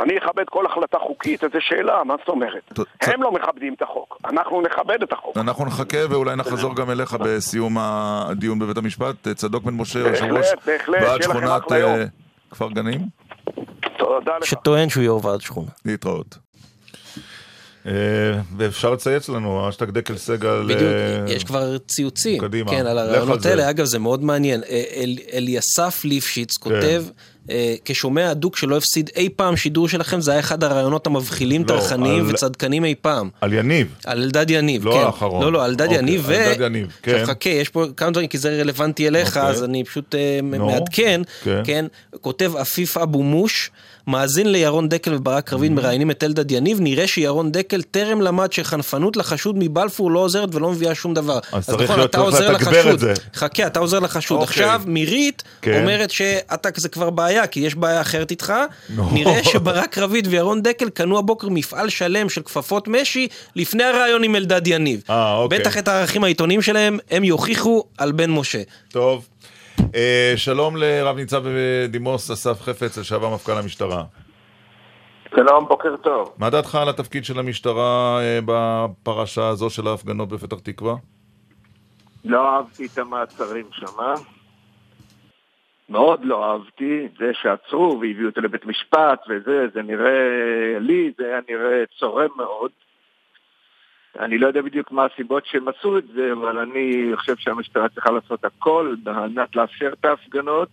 [0.02, 2.78] אני אכבד כל החלטה חוקית, איזה שאלה, מה זאת אומרת?
[3.00, 5.36] הם לא מכבדים את החוק, אנחנו נכבד את החוק.
[5.36, 9.28] אנחנו נחכה ואולי נחזור גם אליך בסיום הדיון בבית המשפט.
[9.34, 10.46] צדוק בן משה, יושב ראש
[10.88, 11.72] ועד שכונת.
[11.72, 12.04] אה,
[12.50, 13.00] כפר גנים.
[13.98, 14.46] תודה לך.
[14.46, 15.68] שטוען שהוא יו"ר ועד שכונה.
[15.84, 16.38] להתראות.
[17.86, 17.92] אה,
[18.56, 20.62] ואפשר לצייץ לנו, אשטג דקל סגל.
[20.64, 23.46] בדיוק, אה, יש כבר ציוצים, קדימה, כן, על הרעיונות.
[23.46, 23.70] האלה.
[23.70, 24.62] אגב, זה מאוד מעניין.
[24.62, 27.12] אה, אל- אליסף ליפשיץ כותב, אה,
[27.84, 32.24] כשומע הדוק שלא הפסיד אי פעם שידור שלכם, זה היה אחד הרעיונות המבחילים, לא, טרחניים
[32.26, 33.30] על- וצדקנים אי פעם.
[33.40, 33.94] על יניב.
[34.04, 34.98] על אלדד יניב, לא כן.
[34.98, 35.42] האחרון.
[35.42, 36.32] לא, לא, על אלדד אוקיי, יניב, ו...
[36.34, 37.12] אלדד יניב, כן.
[37.14, 39.50] עכשיו חכה, יש פה כמה דברים, כי זה רלוונטי אליך, אוקיי.
[39.50, 41.20] אז אני פשוט אה, נו, מעדכן.
[41.44, 41.60] כן.
[41.64, 41.84] כן.
[42.20, 43.70] כותב עפיף אבו מוש,
[44.08, 49.16] מאזין לירון דקל וברק רביד מראיינים את אלדד יניב, נראה שירון דקל טרם למד שחנפנות
[49.16, 51.38] לחשוד מבלפור לא עוזרת ולא מביאה שום דבר.
[51.52, 53.00] אז צריך נכון, להיות- אתה עוזר לחשוד.
[53.34, 54.40] חכה, אתה עוזר לחשוד.
[54.40, 54.48] אוקיי.
[54.64, 55.80] עכשיו, מירית כן.
[55.82, 58.52] אומרת שאתה, זה כבר בעיה, כי יש בעיה אחרת איתך.
[58.96, 59.10] נו.
[59.12, 64.36] נראה שברק רביד וירון דקל קנו הבוקר מפעל שלם של כפפות משי לפני הרעיון עם
[64.36, 65.02] אלדד יניב.
[65.10, 65.58] אה, אוקיי.
[65.58, 68.62] בטח את הערכים העיתוניים שלהם הם יוכיחו על בן משה.
[68.92, 69.26] טוב.
[69.94, 74.04] אה, שלום לרב ניצב בדימוס אסף חפץ, לשעבר מפכ"ל המשטרה.
[75.30, 76.34] שלום, בוקר טוב.
[76.38, 80.94] מה דעתך על התפקיד של המשטרה אה, בפרשה הזו של ההפגנות בפתח תקווה?
[82.24, 84.14] לא אהבתי את המעצרים שמה.
[85.88, 87.08] מאוד לא אהבתי.
[87.18, 92.70] זה שעצרו והביאו אותו לבית משפט וזה, זה נראה, לי זה היה נראה צורם מאוד.
[94.18, 98.10] אני לא יודע בדיוק מה הסיבות שהם עשו את זה, אבל אני חושב שהמשטרה צריכה
[98.10, 100.68] לעשות הכל על מנת לאפשר את ההפגנות,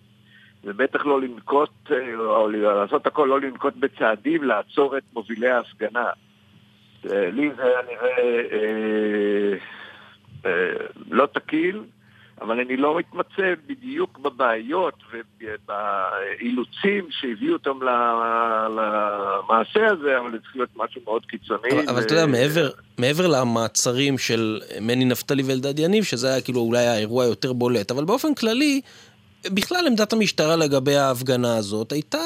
[0.64, 6.10] ובטח לא לנקוט, אה, או לעשות הכל, לא לנקוט בצעדים, לעצור את מובילי ההפגנה.
[7.12, 9.58] אה, לי זה היה נראה אה,
[10.46, 11.84] אה, לא תקין,
[12.42, 17.80] אבל אני לא מתמצא בדיוק בבעיות ובאילוצים שהביאו אותם
[18.70, 21.70] למעשה הזה, אבל זה צריך להיות משהו מאוד קיצוני.
[21.72, 26.42] אבל, אבל ו- אתה יודע, מעבר, מעבר למעצרים של מני נפתלי ואלדד יניב, שזה היה
[26.42, 28.82] כאילו אולי האירוע היותר בולט, אבל באופן כללי,
[29.46, 32.18] בכלל עמדת המשטרה לגבי ההפגנה הזאת הייתה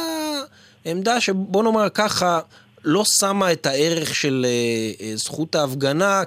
[0.86, 2.40] עמדה שבוא נאמר ככה,
[2.84, 6.24] לא שמה את הערך של אה, אה, זכות ההפגנה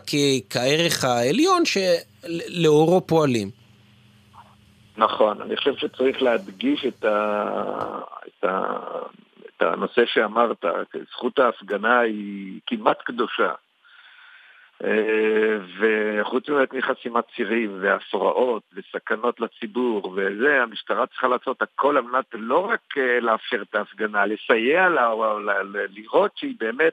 [0.51, 3.62] כערך העליון שלאורו פועלים.
[4.97, 7.45] נכון, אני חושב שצריך להדגיש את, ה...
[8.27, 8.77] את, ה...
[9.47, 10.65] את הנושא שאמרת,
[11.11, 13.53] זכות ההפגנה היא כמעט קדושה.
[14.85, 22.25] אה, וחוץ מזה מחסימת צירים והפרעות וסכנות לציבור וזה, המשטרה צריכה לעשות הכל על מנת
[22.33, 25.13] לא רק אה, לאפשר את ההפגנה, לסייע לה,
[25.89, 26.93] לראות שהיא באמת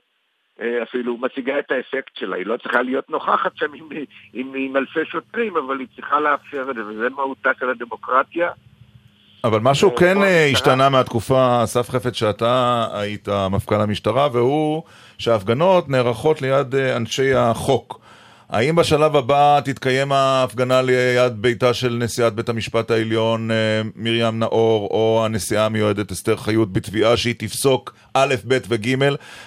[0.83, 2.35] אפילו מציגה את האפקט שלה.
[2.35, 3.89] היא לא צריכה להיות נוכחת שם עם,
[4.33, 8.49] עם, עם אלפי שוטרים, אבל היא צריכה לאפשר את זה, וזה מהותה של הדמוקרטיה.
[9.43, 10.49] אבל משהו אה, כן אה.
[10.51, 14.83] השתנה מהתקופה, אסף חפץ, שאתה היית מפכ"ל המשטרה, והוא
[15.17, 17.99] שההפגנות נערכות ליד אה, אנשי החוק.
[18.49, 24.87] האם בשלב הבא תתקיים ההפגנה ליד ביתה של נשיאת בית המשפט העליון אה, מרים נאור,
[24.91, 28.95] או הנשיאה המיועדת אסתר חיות, בתביעה שהיא תפסוק א', ב' וג',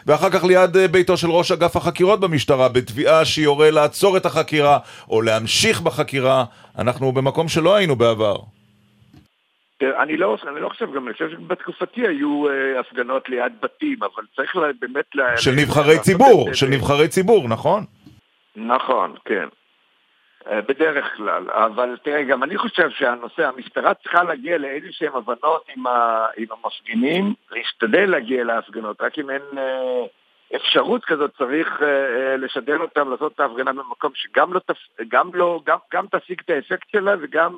[0.07, 4.79] ואחר כך ליד אה, ביתו של ראש אגף החקירות במשטרה, בתביעה שיורה לעצור את החקירה,
[5.11, 6.45] או להמשיך בחקירה?
[6.79, 8.37] אנחנו במקום שלא היינו בעבר.
[10.03, 14.23] אני לא, אני לא חושב, גם אני חושב שבתקופתי היו אה, הפגנות ליד בתים, אבל
[14.37, 15.05] צריך לה, באמת...
[15.37, 17.85] של לה- נבחרי ציבור, את זה של נבחרי ציבור, נכון?
[18.57, 19.49] נכון, כן.
[20.47, 21.51] אה, בדרך כלל.
[21.51, 26.47] אבל תראה, גם אני חושב שהנושא, המשטרה צריכה להגיע לאיזה שהן הבנות עם, ה, עם
[26.51, 30.05] המפגינים, להשתדל להגיע להפגנות, רק אם אין אה,
[30.57, 34.61] אפשרות כזאת צריך אה, אה, לשדל אותם לעשות את ההפגנה במקום שגם לא,
[35.09, 37.57] גם לא, גם, גם תשיג את האפקט שלה וגם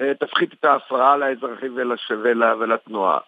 [0.00, 3.18] אה, תפחית את ההפרעה לאזרחים ולש, ול, ולתנועה.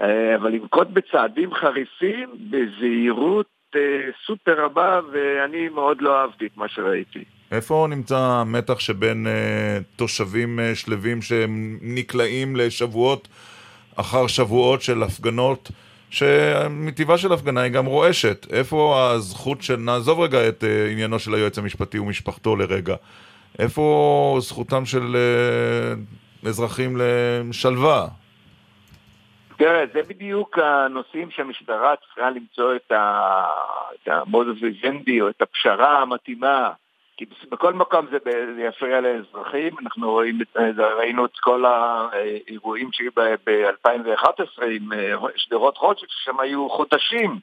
[0.00, 6.68] אה, אבל לנקוט בצעדים חריפים, בזהירות אה, סופר רבה, ואני מאוד לא אהבתי את מה
[6.68, 7.24] שראיתי.
[7.52, 13.28] איפה נמצא המתח שבין אה, תושבים אה, שלווים שהם נקלעים לשבועות
[13.96, 15.70] אחר שבועות של הפגנות,
[16.10, 18.46] שמטבעה של הפגנה היא גם רועשת.
[18.50, 19.76] איפה הזכות של...
[19.76, 22.96] נעזוב רגע את אה, עניינו של היועץ המשפטי ומשפחתו לרגע.
[23.58, 28.08] איפה זכותם של אה, אזרחים לשלווה?
[29.56, 33.44] תראה, זה בדיוק הנושאים שהמשטרה צריכה למצוא את, ה...
[33.94, 36.70] את המודוס ויזנדי או את הפשרה המתאימה.
[37.16, 38.18] כי בכל מקום זה,
[38.58, 40.38] יפריע לאזרחים, אנחנו רואים,
[40.78, 47.38] ראינו את כל האירועים שהיו ב-2011 עם אה, שדרות רוטשילד, ששם היו חודשים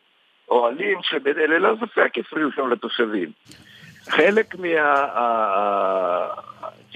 [0.49, 3.31] אוהלים שללא ספק הפריעו שם לתושבים.
[4.09, 4.55] חלק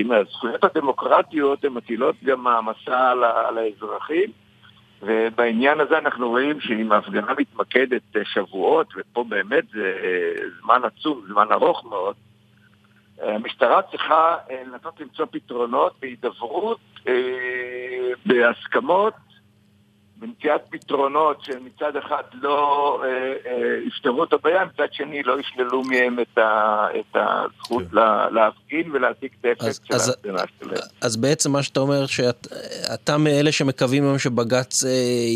[0.06, 4.43] מהזכויות הדמוקרטיות הן מטילות גם מעמסה על, על האזרחים
[5.06, 11.48] ובעניין הזה אנחנו רואים שאם ההפגנה מתמקדת שבועות, ופה באמת זה אה, זמן עצום, זמן
[11.52, 12.16] ארוך מאוד,
[13.22, 17.14] המשטרה צריכה אה, לנסות למצוא פתרונות בהידברות, אה,
[18.26, 19.14] בהסכמות,
[20.24, 26.38] במציאת פתרונות שמצד אחד לא אה, יפתרו את הבעיה, מצד שני לא ישללו מהם את,
[27.16, 27.98] הזכות כן.
[28.32, 30.78] להפגין ולהעתיק את האפקט של ההפגנה שלהם.
[31.02, 34.84] אז בעצם מה שאתה אומר, שאתה מאלה שמקווים היום שבג"ץ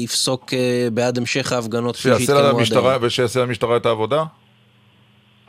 [0.04, 0.54] יפסוק
[0.94, 2.98] בעד המשך ההפגנות כפי שהתקיימו עד היום.
[3.02, 4.24] ושיעשה למשטרה את העבודה?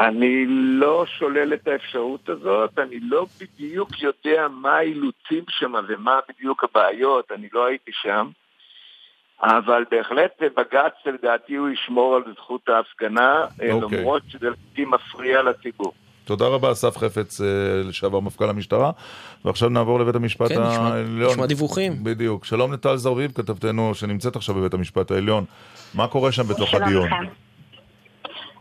[0.01, 6.65] אני לא שולל את האפשרות הזאת, אני לא בדיוק יודע מה האילוצים שם ומה בדיוק
[6.65, 8.29] הבעיות, אני לא הייתי שם,
[9.43, 13.73] אבל בהחלט בג"ץ לדעתי הוא ישמור על זכות ההפגנה, okay.
[13.73, 13.99] אוקיי.
[13.99, 15.93] למרות שזה לעתים מפריע לציבור.
[16.25, 17.47] תודה רבה, אסף חפץ, אה,
[17.85, 18.91] לשעבר מפכ"ל המשטרה.
[19.45, 21.29] ועכשיו נעבור לבית המשפט כן, העליון.
[21.29, 22.05] כן, נשמע דיווחים.
[22.05, 22.45] בדיוק.
[22.45, 25.45] שלום לטל זרביב, כתבתנו שנמצאת עכשיו בבית המשפט העליון.
[25.95, 27.09] מה קורה שם בתוך הדיון?
[27.09, 27.48] שלום לכם.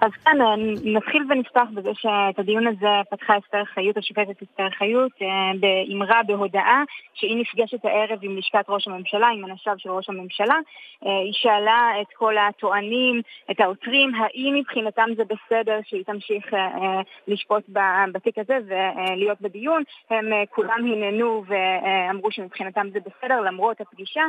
[0.02, 5.12] אז כאן אה, נתחיל ונפתח בזה שאת הדיון הזה פתחה אסתר חיות, השופטת אסתר חיות,
[5.22, 6.84] אה, באמרה, בהודעה,
[7.14, 10.56] שהיא נפגשת הערב עם לשכת ראש הממשלה, עם אנשיו של ראש הממשלה.
[11.06, 16.46] אה, היא שאלה את כל הטוענים, את העותרים, האם מבחינתם זה בסדר שהיא תמשיך
[17.28, 17.64] לשפוט
[18.14, 19.84] בתיק הזה ולהיות בדיון.
[20.10, 24.22] הם כולם הננו ואמרו שמבחינתם זה בסדר למרות הפגישה.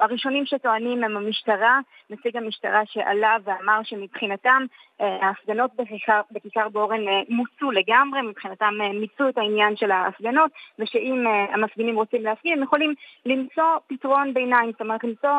[0.00, 4.66] הראשונים שטוענים הם המשטרה, נציג המשטרה שעלה ואמר שמבחינתם מבחינתם
[5.00, 10.50] אה, ההפגנות בכיכר, בכיכר בורן אה, מוצו לגמרי, מבחינתם אה, מיצו את העניין של ההפגנות,
[10.78, 12.94] ושאם המפגינים רוצים להפגין הם יכולים
[13.26, 15.30] למצוא פתרון ביניים, זאת אומרת למצוא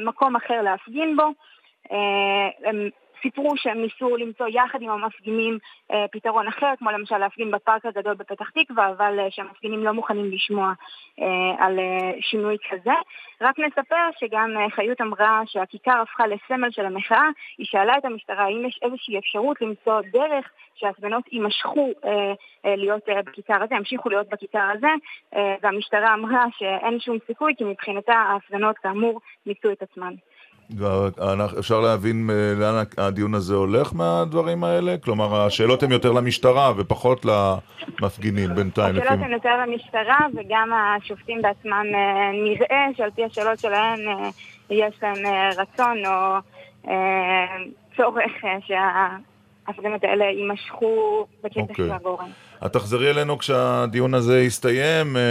[0.00, 1.30] מקום אחר להפגין בו.
[2.64, 2.88] הם
[3.22, 5.58] סיפרו שהם ניסו למצוא יחד עם המפגינים
[5.92, 10.30] אה, פתרון אחר, כמו למשל להפגין בפארק הגדול בפתח תקווה, אבל אה, שהמפגינים לא מוכנים
[10.30, 10.72] לשמוע
[11.20, 11.78] אה, על
[12.20, 12.92] שינוי כזה.
[13.40, 18.66] רק נספר שגם חיות אמרה שהכיכר הפכה לסמל של המחאה, היא שאלה את המשטרה האם
[18.66, 21.90] יש איזושהי אפשרות למצוא דרך שההפגנות יימשכו
[22.64, 24.88] להיות בכיכר הזה, ימשיכו להיות בכיכר הזה,
[25.62, 30.14] והמשטרה אמרה שאין שום סיכוי כי מבחינתה ההפגנות כאמור מיצו את עצמן.
[31.58, 34.96] אפשר להבין אה, לאן הדיון הזה הולך מהדברים האלה?
[35.04, 37.26] כלומר, השאלות הן יותר למשטרה ופחות
[38.00, 38.96] למפגינים בינתיים.
[38.96, 44.30] השאלות הן יותר למשטרה וגם השופטים בעצמם אה, נראה שעל פי השאלות שלהם אה,
[44.70, 46.38] יש להם רצון או
[47.96, 48.32] צורך
[48.66, 51.76] שההפגנות האלה יימשכו בקטע okay.
[51.76, 52.28] של הגורם.
[52.66, 55.16] את תחזרי אלינו כשהדיון הזה יסתיים.
[55.16, 55.22] אה,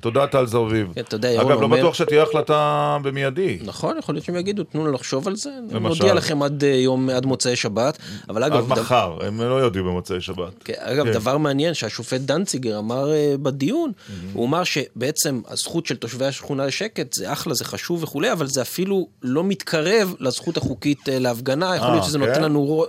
[0.00, 0.92] תודה, טל זרביב.
[0.94, 3.58] כן, תודה, ירון אגב, לא בטוח שתהיה החלטה במיידי.
[3.64, 5.50] נכון, יכול להיות שהם יגידו, תנו לנו לחשוב על זה.
[5.70, 7.98] נודיע לכם עד אה, יום, עד מוצאי שבת.
[8.28, 8.72] אבל אגב...
[8.72, 10.62] עד מחר, הם לא יודיעו במוצאי שבת.
[10.64, 11.12] כן, אגב, כן.
[11.12, 13.92] דבר מעניין שהשופט דנציגר אמר אה, בדיון,
[14.32, 18.62] הוא אמר שבעצם הזכות של תושבי השכונה לשקט זה אחלה, זה חשוב וכולי, אבל זה
[18.62, 21.76] אפילו לא מתקרב לזכות החוקית להפגנה.
[21.76, 22.44] יכול להיות שזה כן?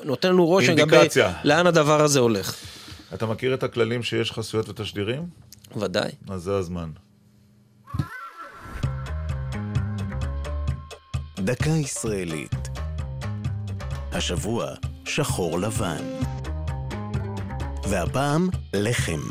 [0.06, 0.98] נותן לנו רושם לגבי
[1.44, 2.56] לאן הדבר הזה הולך.
[3.14, 5.30] אתה מכיר את הכללים שיש חסויות ותשדירים?
[5.76, 6.12] ודאי.
[6.30, 6.92] אז זה הזמן.
[11.38, 12.52] דקה ישראלית.
[14.12, 14.68] השבוע
[15.06, 16.04] שחור לבן.
[17.90, 19.22] והפעם לחם.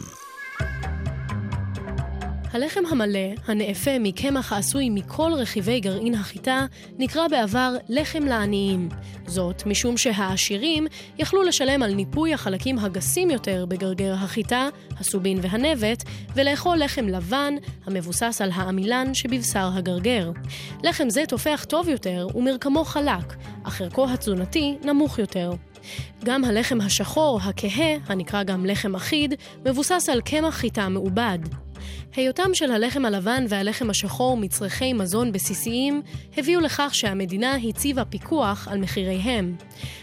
[2.52, 6.66] הלחם המלא, הנאפה מקמח העשוי מכל רכיבי גרעין החיטה,
[6.98, 8.88] נקרא בעבר לחם לעניים.
[9.26, 10.86] זאת משום שהעשירים
[11.18, 14.68] יכלו לשלם על ניפוי החלקים הגסים יותר בגרגר החיטה,
[15.00, 17.54] הסובין והנבט, ולאכול לחם לבן,
[17.86, 20.30] המבוסס על העמילן שבבשר הגרגר.
[20.84, 23.34] לחם זה תופח טוב יותר ומרקמו חלק,
[23.64, 25.52] אך ערכו התזונתי נמוך יותר.
[26.24, 29.34] גם הלחם השחור, הכהה, הנקרא גם לחם אחיד,
[29.66, 31.38] מבוסס על קמח חיטה מעובד.
[32.18, 36.02] היותם של הלחם הלבן והלחם השחור מצרכי מזון בסיסיים
[36.36, 39.56] הביאו לכך שהמדינה הציבה פיקוח על מחיריהם.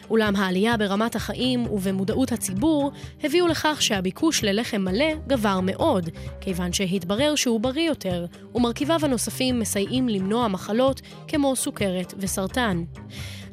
[0.09, 2.91] אולם העלייה ברמת החיים ובמודעות הציבור
[3.23, 6.09] הביאו לכך שהביקוש ללחם מלא גבר מאוד,
[6.41, 8.25] כיוון שהתברר שהוא בריא יותר,
[8.55, 12.83] ומרכיביו הנוספים מסייעים למנוע מחלות כמו סוכרת וסרטן.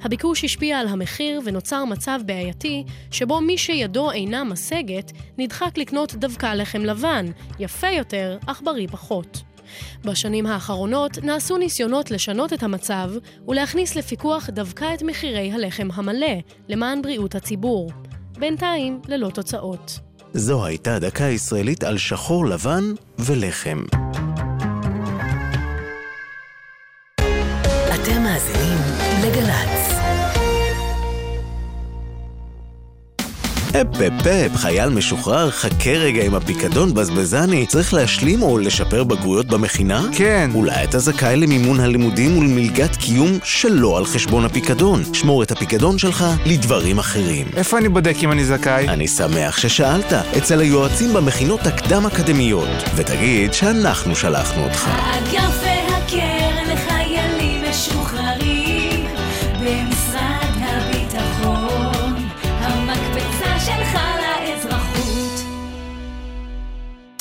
[0.02, 6.54] הביקוש השפיע על המחיר ונוצר מצב בעייתי שבו מי שידו אינה משגת נדחק לקנות דווקא
[6.54, 7.26] לחם לבן,
[7.58, 9.42] יפה יותר אך בריא פחות.
[10.04, 13.10] בשנים האחרונות נעשו ניסיונות לשנות את המצב
[13.48, 16.36] ולהכניס לפיקוח דווקא את מחירי הלחם המלא,
[16.68, 17.90] למען בריאות הציבור.
[18.38, 19.98] בינתיים, ללא תוצאות.
[20.32, 22.84] זו הייתה דקה ישראלית על שחור לבן
[23.18, 23.82] ולחם.
[33.80, 37.66] אפ אפ אפ, חייל משוחרר, חכה רגע עם הפיקדון בזבזני.
[37.66, 40.02] צריך להשלים או לשפר בגרויות במכינה?
[40.12, 40.50] כן.
[40.54, 45.02] אולי אתה זכאי למימון הלימודים ולמלגת קיום שלא על חשבון הפיקדון.
[45.14, 47.46] שמור את הפיקדון שלך לדברים אחרים.
[47.56, 48.88] איפה אני בודק אם אני זכאי?
[48.88, 52.68] אני שמח ששאלת, אצל היועצים במכינות הקדם-אקדמיות.
[52.96, 54.88] ותגיד שאנחנו שלחנו אותך.
[54.88, 55.61] האגף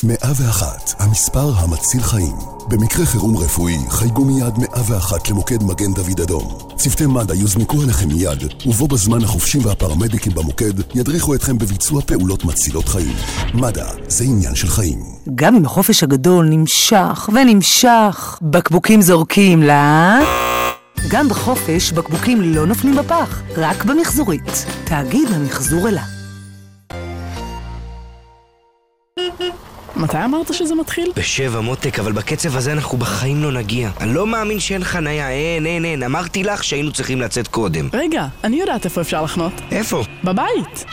[0.04, 2.36] 101, המספר המציל חיים.
[2.68, 6.58] במקרה חירום רפואי, חייגו מיד 101 למוקד מגן דוד אדום.
[6.76, 12.88] צוותי מד"א יוזנקו עליכם מיד, ובו בזמן החופשים והפרמדיקים במוקד ידריכו אתכם בביצוע פעולות מצילות
[12.88, 13.16] חיים.
[13.54, 14.98] מד"א, זה עניין של חיים.
[15.34, 19.70] גם אם החופש הגדול נמשך ונמשך, בקבוקים זורקים ל...
[21.08, 24.66] גם בחופש בקבוקים לא נופלים בפח, רק במחזורית.
[24.84, 26.02] תאגיד המחזור אלה.
[29.96, 31.12] מתי אמרת שזה מתחיל?
[31.16, 33.90] בשבע מותק, אבל בקצב הזה אנחנו בחיים לא נגיע.
[34.00, 36.02] אני לא מאמין שאין חניה, אין, אין, אין.
[36.02, 37.88] אמרתי לך שהיינו צריכים לצאת קודם.
[37.92, 39.52] רגע, אני יודעת איפה אפשר לחנות.
[39.72, 40.02] איפה?
[40.24, 40.84] בבית.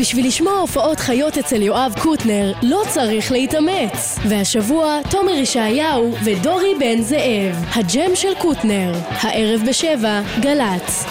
[0.00, 4.18] בשביל לשמוע הופעות חיות אצל יואב קוטנר, לא צריך להתאמץ.
[4.28, 8.94] והשבוע, תומר ישעיהו ודורי בן זאב, הג'ם של קוטנר.
[9.10, 11.04] הערב בשבע, גל"צ.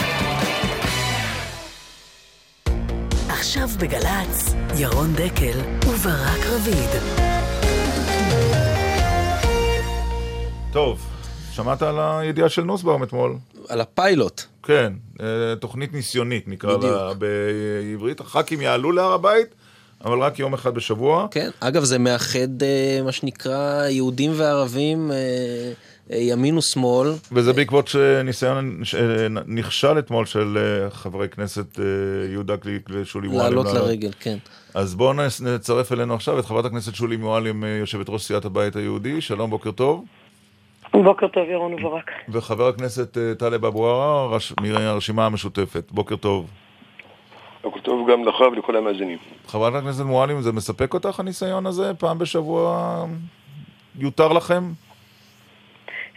[3.41, 6.89] עכשיו בגל"צ, ירון דקל וברק רביד.
[10.71, 11.01] טוב,
[11.51, 13.35] שמעת על הידיעה של נוסבאום אתמול?
[13.69, 14.41] על הפיילוט.
[14.63, 15.25] כן, אה,
[15.59, 16.93] תוכנית ניסיונית נקרא בדיוק.
[16.93, 18.19] לה בעברית.
[18.19, 19.47] הח"כים יעלו להר הבית,
[20.05, 21.27] אבל רק יום אחד בשבוע.
[21.31, 25.17] כן, אגב, זה מאחד אה, מה שנקרא יהודים וערבים, אה,
[26.19, 27.09] ימין ושמאל.
[27.31, 28.81] וזה בעקבות שניסיון
[29.47, 31.85] נכשל אתמול של אה, חברי כנסת אה,
[32.31, 33.43] יהודה גליק ושולי מועלם.
[33.55, 34.37] לעלות לרגל, כן.
[34.73, 38.75] אז בואו נצרף אלינו עכשיו את חברת הכנסת שולי מועלם, אה, יושבת ראש סיעת הבית
[38.75, 39.21] היהודי.
[39.21, 40.05] שלום, בוקר טוב.
[40.93, 42.11] בוקר טוב, ירון וברק.
[42.29, 45.83] וחבר הכנסת אה, טלב אבו עראר רש- מהרשימה המשותפת.
[45.91, 46.47] בוקר טוב.
[47.63, 49.17] בוקר טוב גם לך ולכל המאזינים.
[49.47, 51.91] חברת הכנסת מועלם, זה מספק אותך הניסיון הזה?
[51.93, 53.05] פעם בשבוע
[53.99, 54.63] יותר לכם?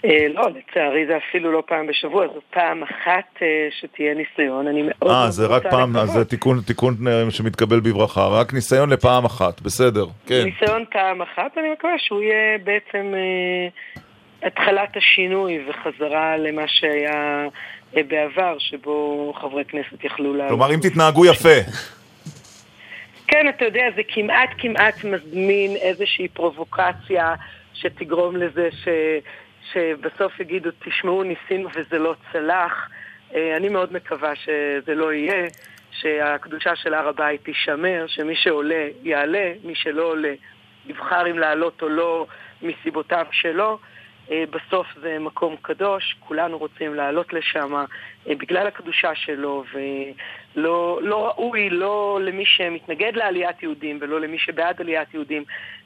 [0.05, 4.83] אה, לא, לצערי זה אפילו לא פעם בשבוע, זו פעם אחת אה, שתהיה ניסיון, אני
[4.83, 6.11] מאוד אה, מאוד זה רק רוצה פעם, אז.
[6.11, 8.27] זה תיקון, תיקון אה, שמתקבל בברכה.
[8.27, 10.43] רק ניסיון לפעם אחת, בסדר, כן.
[10.45, 13.69] ניסיון פעם אחת, אני מקווה שהוא יהיה בעצם אה,
[14.47, 17.47] התחלת השינוי וחזרה למה שהיה
[17.97, 20.49] אה, בעבר, שבו חברי כנסת יכלו לעלות.
[20.49, 21.59] כלומר, אם תתנהגו יפה.
[23.27, 27.35] כן, אתה יודע, זה כמעט כמעט מזמין איזושהי פרובוקציה
[27.75, 28.89] שתגרום לזה ש,
[29.73, 32.89] שבסוף יגידו, תשמעו, ניסינו וזה לא צלח.
[33.35, 35.49] אה, אני מאוד מקווה שזה לא יהיה,
[35.91, 40.33] שהקדושה של הר הבית תישמר, שמי שעולה יעלה, מי שלא עולה
[40.87, 42.27] יבחר אם לעלות או לא
[42.63, 43.79] מסיבותיו שלו.
[44.31, 51.27] אה, בסוף זה מקום קדוש, כולנו רוצים לעלות לשם אה, בגלל הקדושה שלו, ולא לא
[51.27, 55.45] ראוי לא למי שמתנגד לעליית יהודים ולא למי שבעד עליית יהודים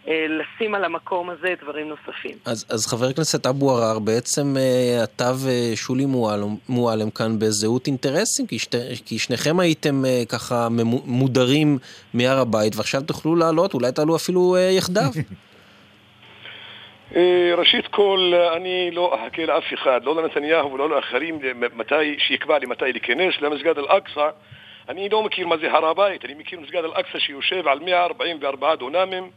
[0.09, 2.37] אה, לשים על המקום הזה דברים נוספים.
[2.45, 4.57] אז, אז חבר הכנסת אבו עראר, בעצם
[5.05, 10.69] אתה ושולי מועלם, מועלם כאן בזהות אינטרסים, כי, שתי, כי שניכם הייתם ככה
[11.05, 11.79] מודרים
[12.15, 15.11] מהר הבית, ועכשיו תוכלו לעלות, אולי תעלו אפילו יחדיו.
[17.17, 21.39] אה, ראשית כל, אני לא אחכה לאף אחד, לא לנתניהו ולא לאחרים,
[21.77, 24.29] מתי, שיקבע לי מתי להיכנס למסגד אל-אקצא.
[24.89, 29.31] אני לא מכיר מה זה הר הבית, אני מכיר מסגד אל-אקצא שיושב על 144 דונמים,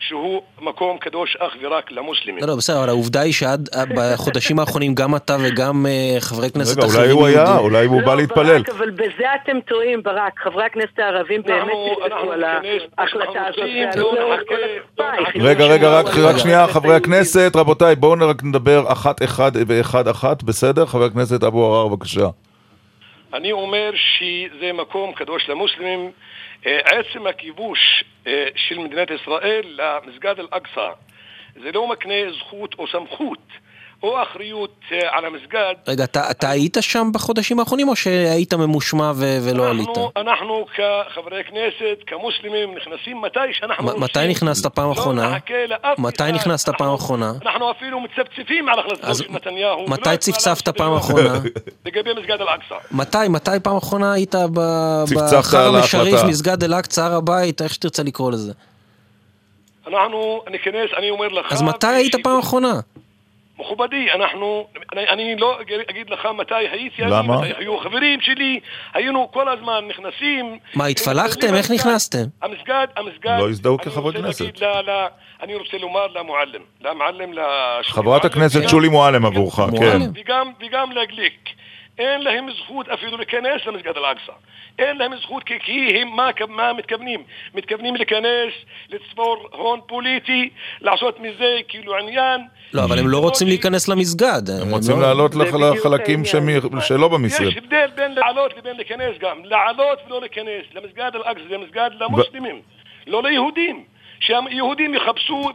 [0.00, 2.38] שהוא מקום קדוש אך ורק למוסלמים.
[2.40, 6.50] לא, לא, בסדר, אבל העובדה היא שעד עד בחודשים האחרונים גם אתה וגם אה, חברי
[6.50, 7.00] כנסת רגע, אחרים...
[7.02, 8.58] אולי הוא היה, אולי הוא בא להתפלל.
[8.58, 10.38] ברק, אבל בזה אתם טועים, ברק.
[10.38, 11.62] חברי הכנסת הערבים באמת
[12.04, 12.44] נדבקו על
[12.98, 13.64] ההחלטה הזאת.
[13.88, 15.10] התקופה.
[15.40, 16.28] רגע, רגע, רק רגע.
[16.28, 20.86] רק שנייה, חברי הכנסת, רבותיי, בואו רק נדבר אחת אחד ואחד אחת, בסדר?
[20.86, 22.28] חבר הכנסת אבו עראר, בבקשה.
[23.34, 26.12] אני אומר שזה מקום קדוש למוסלמים.
[26.66, 30.90] אה, עצם הכיבוש אה, של מדינת ישראל למסגד אל-אקצא
[31.54, 33.38] זה לא מקנה זכות או סמכות
[34.02, 35.74] או אחריות אה, על המסגד.
[35.88, 39.88] רגע, אתה אתה היית שם בחודשים האחרונים, או שהיית ממושמע ו- ולא עלית?
[39.88, 45.22] אנחנו, אנחנו כחברי כנסת, כמוסלמים, נכנסים מתי שאנחנו מ- מתי נכנסת פעם אחרונה?
[45.22, 46.32] לא נחכה לאף מתי.
[46.32, 47.32] נכנסת פעם אחרונה?
[47.42, 49.88] אנחנו אפילו מצפצפים על החלטתו של נתניהו.
[49.88, 51.34] מתי צפצפת פעם אחרונה?
[51.86, 52.74] לגבי מסגד אל-אקצא.
[52.90, 56.24] מתי, מתי פעם אחרונה היית בחרם א-שריף.
[56.24, 58.52] מסגד אל-אקצא, הר הבית, איך שתרצה לקרוא לזה?
[59.86, 61.52] אנחנו ניכנס, אני אומר לך...
[61.52, 62.80] אז מתי היית פעם אחרונה?
[63.58, 65.58] מכובדי, אנחנו, אני, אני לא
[65.90, 67.38] אגיד לך מתי הייתי, אני, למה?
[67.40, 68.60] מתי היו חברים שלי,
[68.94, 70.58] היינו כל הזמן נכנסים.
[70.74, 71.54] מה, התפלחתם?
[71.54, 72.24] איך נכנסתם?
[72.42, 73.36] המסגד, המסגד...
[73.40, 74.40] לא הזדהו אני כחברי רוצה כנסת.
[74.40, 75.06] להגיד ל- ל-
[75.42, 79.98] אני רוצה לומר למועלם, למועלם, לש- חברת הכנסת שולי מועלם עבורך, כן.
[80.14, 81.48] וגם, וגם לגליק.
[81.98, 84.32] אין להם זכות אפילו להיכנס למסגד אל-אקצא.
[84.78, 87.22] אין להם זכות כי, כי הם, מה, מה מתכוונים?
[87.54, 88.52] מתכוונים להיכנס,
[88.90, 90.48] לצבור הון פוליטי,
[90.80, 92.40] לעשות מזה כאילו עניין.
[92.72, 94.42] לא, אבל הם לא רוצים להיכנס למסגד.
[94.62, 97.46] הם רוצים לעלות לח- לחלקים שמי- שלא במסגד.
[97.48, 99.44] יש הבדל בין לעלות לבין להיכנס גם.
[99.44, 100.64] לעלות ולא להיכנס.
[100.74, 102.60] למסגד אל-אקצא זה מסגד למוסלמים,
[103.06, 103.84] לא ליהודים.
[104.20, 105.50] שהיהודים יחפשו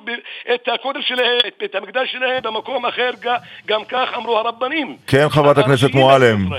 [0.54, 3.10] את הכותל שלהם, את- את המקדש שלהם במקום אחר,
[3.66, 4.98] גם כך אמרו הרבנים.
[5.08, 6.50] כן, חברת הכנסת מועלם.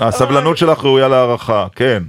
[0.00, 2.02] הסבלנות שלך ראויה להערכה, כן.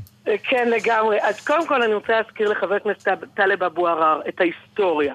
[0.44, 1.18] כן, לגמרי.
[1.22, 5.14] אז קודם כל אני רוצה להזכיר לחבר הכנסת טלב אבו עראר את ההיסטוריה.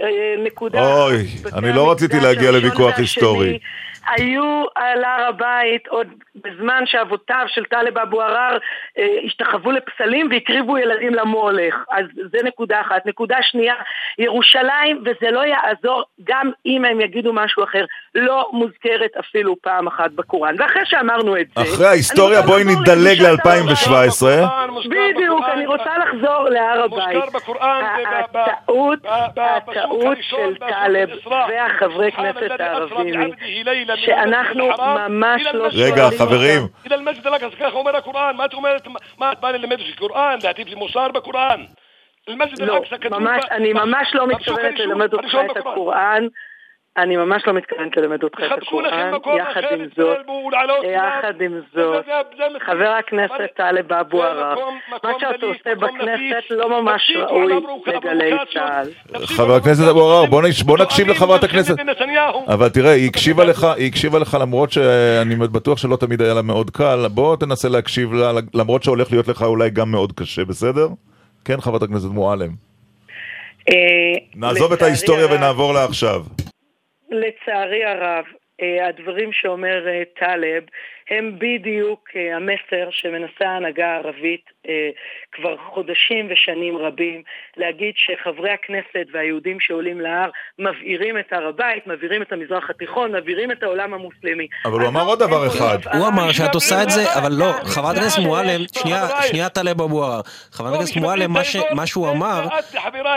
[0.00, 0.06] אה,
[0.44, 0.94] נקודה...
[1.04, 3.58] אוי, אני לא רציתי להגיע לוויכוח היסטורי.
[4.06, 8.58] היו על הר הבית עוד בזמן שאבותיו של טלב אבו עראר
[8.98, 11.74] אה, השתחוו לפסלים והקריבו ילדים למולך.
[11.90, 13.06] אז זה נקודה אחת.
[13.06, 13.74] נקודה שנייה,
[14.18, 17.84] ירושלים, וזה לא יעזור גם אם הם יגידו משהו אחר,
[18.14, 20.54] לא מוזכרת אפילו פעם אחת בקוראן.
[20.58, 21.62] ואחרי שאמרנו את זה...
[21.62, 23.66] אחרי ההיסטוריה בואי נדלג לירושלים.
[23.66, 24.88] ל-2017.
[24.90, 27.22] בדיוק, אני רוצה לחזור להר הבית.
[28.34, 28.98] הטעות,
[29.36, 33.32] הטעות של טלב והחברי כנסת הערבים
[33.96, 34.70] שאנחנו
[35.08, 36.62] ממש לא שואלים רגע, חברים.
[37.60, 38.86] ככה אומר הקוראן, מה את אומרת,
[39.18, 41.64] מה את באה ללמד קוראן, להטיף לי מוסר בקוראן?
[42.60, 42.80] לא,
[43.10, 46.26] ממש, אני ממש לא מתכוונת ללמד אותך את הקוראן.
[46.96, 49.12] אני ממש לא מתכוונת ללמד אותך את הקוראן.
[49.38, 50.18] יחד עם זאת,
[50.64, 50.92] אליו.
[50.92, 52.04] יחד עם זאת,
[52.60, 54.56] חבר הכנסת טלב אבו עראר,
[55.02, 57.52] מה שאתה עושה בכנסת לא ממש ראוי
[57.86, 58.88] לגלי צה"ל.
[59.26, 60.26] חבר הכנסת אבו עראר,
[60.64, 61.74] בוא נקשיב לחברת הכנסת.
[62.48, 66.42] אבל תראה, היא הקשיבה לך, היא הקשיבה לך למרות שאני בטוח שלא תמיד היה לה
[66.42, 67.06] מאוד קל.
[67.10, 70.88] בוא תנסה להקשיב לה, למרות שהולך להיות לך אולי גם מאוד קשה, בסדר?
[71.44, 72.50] כן, חברת הכנסת מועלם.
[73.70, 73.74] אה,
[74.34, 76.22] נעזוב את ההיסטוריה ונעבור לעכשיו.
[77.12, 78.24] לצערי הרב,
[78.62, 80.64] אה, הדברים שאומר אה, טלב
[81.18, 84.90] הם בדיוק אה, המסר שמנסה ההנהגה הערבית אה,
[85.32, 87.22] כבר חודשים ושנים רבים
[87.56, 93.50] להגיד שחברי הכנסת והיהודים שעולים להר מבעירים את הר הבית, מבעירים את המזרח התיכון, מבעירים
[93.50, 94.46] את העולם המוסלמי.
[94.64, 95.78] אבל הוא אמר עוד דבר אחד.
[95.92, 100.04] הוא אמר שאת עושה את זה, אבל לא, חברת הכנסת מועלם, שנייה, שנייה טלב אבו
[100.04, 100.20] עראר.
[100.52, 101.32] חברת הכנסת מועלם,
[101.74, 102.46] מה שהוא אמר,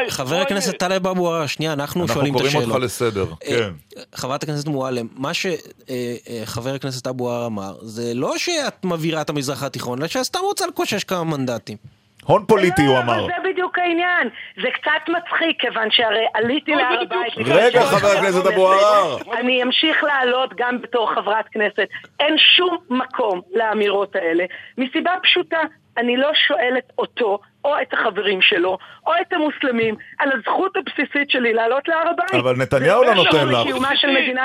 [0.09, 2.75] חבר הכנסת טלב אבו עראר, שנייה, אנחנו אנחנו שואלים את קוראים השאלות.
[2.75, 3.69] אותך לסדר, כן.
[4.15, 9.63] חברת הכנסת מועלם, מה שחבר הכנסת אבו עראר אמר, זה לא שאת מבעירה את המזרח
[9.63, 11.77] התיכון, אלא שאת סתם רוצה לקושש כמה מנדטים.
[12.25, 13.25] הון פוליטי, הוא אבל אמר.
[13.27, 14.29] זה בדיוק העניין.
[14.61, 17.33] זה קצת מצחיק, כיוון שהרי עליתי להר הבית...
[17.47, 19.17] רגע, חבר הכנסת אבו עראר.
[19.39, 21.88] אני אמשיך לעלות גם בתור חברת כנסת.
[22.19, 24.45] אין שום מקום לאמירות האלה,
[24.77, 25.61] מסיבה פשוטה.
[25.97, 28.77] אני לא שואלת אותו, או את החברים שלו,
[29.07, 32.33] או את המוסלמים, על הזכות הבסיסית שלי לעלות להר הבית.
[32.33, 33.67] אבל נתניהו לא זה נותן לך.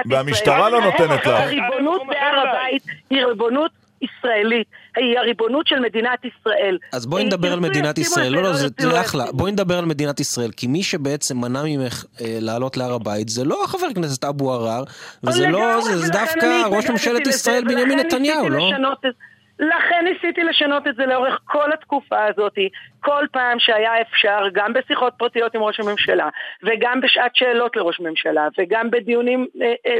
[0.06, 1.26] והמשטרה לא נותנת לך.
[1.26, 3.70] הריבונות בהר הבית היא ריבונות
[4.02, 4.66] ישראלית.
[4.96, 6.78] היא הריבונות של מדינת ישראל.
[6.92, 8.32] אז בואי נדבר על מדינת ישראל.
[8.32, 9.24] לא, לא, זה זה אחלה.
[9.32, 10.50] בואי נדבר על מדינת ישראל.
[10.56, 14.84] כי מי שבעצם מנע ממך אה, לעלות להר הבית זה לא חבר הכנסת אבו עראר,
[15.24, 18.70] וזה לא, זה דווקא ראש ממשלת ישראל בנימין נתניהו, לא?
[19.60, 22.54] לכן ניסיתי לשנות את זה לאורך כל התקופה הזאת,
[23.00, 26.28] כל פעם שהיה אפשר, גם בשיחות פרטיות עם ראש הממשלה,
[26.62, 29.96] וגם בשעת שאלות לראש הממשלה, וגם בדיונים אה, אה,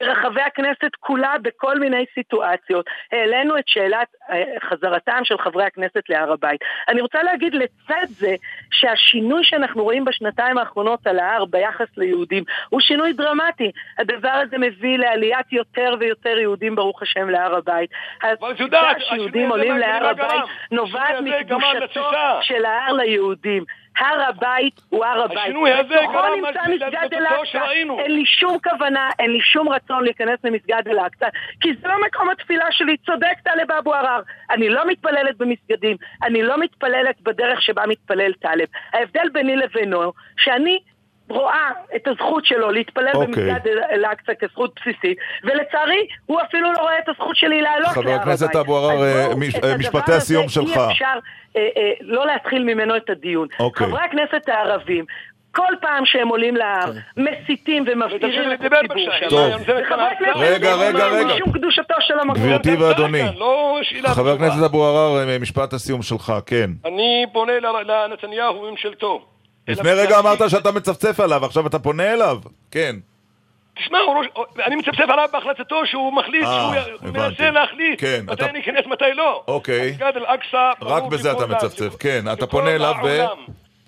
[0.00, 6.32] ברחבי הכנסת כולה, בכל מיני סיטואציות, העלינו את שאלת אה, חזרתם של חברי הכנסת להר
[6.32, 6.60] הבית.
[6.88, 8.34] אני רוצה להגיד לצד זה,
[8.70, 13.70] שהשינוי שאנחנו רואים בשנתיים האחרונות על ההר ביחס ליהודים, הוא שינוי דרמטי.
[13.98, 17.90] הדבר הזה מביא לעליית יותר ויותר יהודים, ברוך השם, להר הבית.
[18.22, 22.10] העובדה שיהודים עולים להר הבית נובעת מקדושתו
[22.42, 23.64] של ההר ליהודים.
[23.98, 25.38] הר הבית הוא הר הבית.
[25.38, 27.44] השינוי הזה גרם לתוצאות מסגד אל-אקצא.
[27.44, 28.00] שראינו.
[28.00, 31.26] אין לי שום כוונה, אין לי שום רצון להיכנס למסגד אל-אקצא,
[31.60, 34.20] כי זה לא מקום התפילה שלי, צודק טלב אבו עראר.
[34.50, 38.66] אני לא מתפללת במסגדים, אני לא מתפללת בדרך שבה מתפלל טלב.
[38.92, 40.78] ההבדל ביני לבינו, שאני
[41.30, 43.26] רואה את הזכות שלו להתפלל אוקיי.
[43.26, 43.60] במסגד
[43.90, 48.20] אל-אקצא כזכות בסיסית, ולצערי, הוא אפילו לא רואה את הזכות שלי לעלות להר חבר הבית.
[48.20, 49.26] הכנסת אבו עראר, אה,
[49.70, 50.76] אה, משפטי הסיום שלך.
[50.76, 51.04] אי אפשר
[51.56, 53.48] אה, אה, לא להתחיל ממנו את הדיון.
[53.60, 53.86] אוקיי.
[53.86, 55.04] חברי הכנסת הערבים,
[55.54, 59.30] כל פעם שהם עולים להר, מסיתים ומבעירים את לדבר הציבור שלהם.
[59.30, 59.70] טוב.
[60.36, 61.34] רגע, רגע, רגע.
[61.34, 62.42] משום קדושתו של המקום.
[62.42, 63.78] גברתי ואדוני, לא
[64.14, 64.30] חבר.
[64.32, 66.70] הכנסת אבו עראר, אה, משפט הסיום שלך, כן.
[66.84, 69.26] אני פונה ל- לנתניהו וממשלתו.
[69.70, 72.38] לפני רגע אמרת שאתה מצפצף עליו, עכשיו אתה פונה אליו?
[72.70, 72.96] כן.
[73.76, 77.10] תשמע, ראש- אני מצפצף עליו בהחלטתו שהוא מחליט, אה, שהוא.
[77.12, 79.42] מנסה להחליט כן, מתי אתה- אני אכנס, מתי לא.
[79.48, 79.90] אוקיי.
[79.90, 82.24] מסגד אל-אקצא, רק בזה אתה מצפצף, כן.
[82.32, 83.18] אתה פונה אליו ו...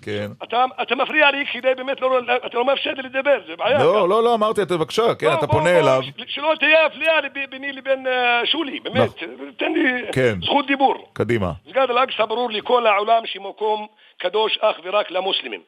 [0.05, 0.31] כן.
[0.43, 3.77] אתה, אתה מפריע לי כדי באמת לא, אתה לא מאפשר לי לדבר, זה בעיה.
[3.79, 6.01] לא, לא, לא, אמרתי, אתה בבקשה, כן, בוא, אתה פונה אליו.
[6.27, 7.13] שלא תהיה אפליה
[7.51, 9.09] ביני לבין אה, שולי, באמת,
[9.57, 10.35] תן לי כן.
[10.45, 11.09] זכות דיבור.
[11.13, 11.51] קדימה.
[11.67, 13.87] מסגד אל-אקצא ברור לכל העולם שמקום
[14.19, 15.61] קדוש אך ורק למוסלמים.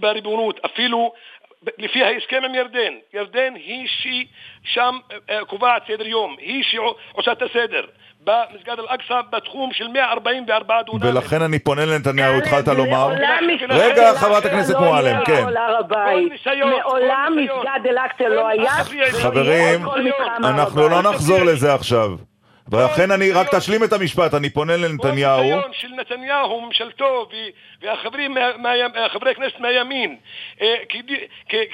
[0.00, 1.12] בריבונות, אפילו
[1.78, 4.98] לפי ההסכם עם ירדן, ירדן היא ששם
[5.30, 7.84] אה, קובעת סדר יום, היא שעושה את הסדר.
[8.24, 11.00] במסגד אל-אקצא בתחום של 144 דונם.
[11.02, 13.08] ולכן אני פונה לנתניהו, התחלת לומר.
[13.08, 13.28] רגע,
[13.70, 15.44] אל-אקצא חברת הכנסת לא מועלם, כן.
[16.84, 18.70] מעולם מסגד אל-אקצא לא היה.
[19.12, 19.80] חברים,
[20.44, 21.02] אנחנו לא.
[21.02, 22.31] נחזור לזה עכשיו.
[22.72, 25.42] ולכן אני, רק תשלים את המשפט, אני פונה לנתניהו.
[25.42, 28.34] ניסיון של נתניהו וממשלתו ו- והחברים,
[29.12, 30.16] חברי הכנסת מהימין,
[30.60, 30.74] אה,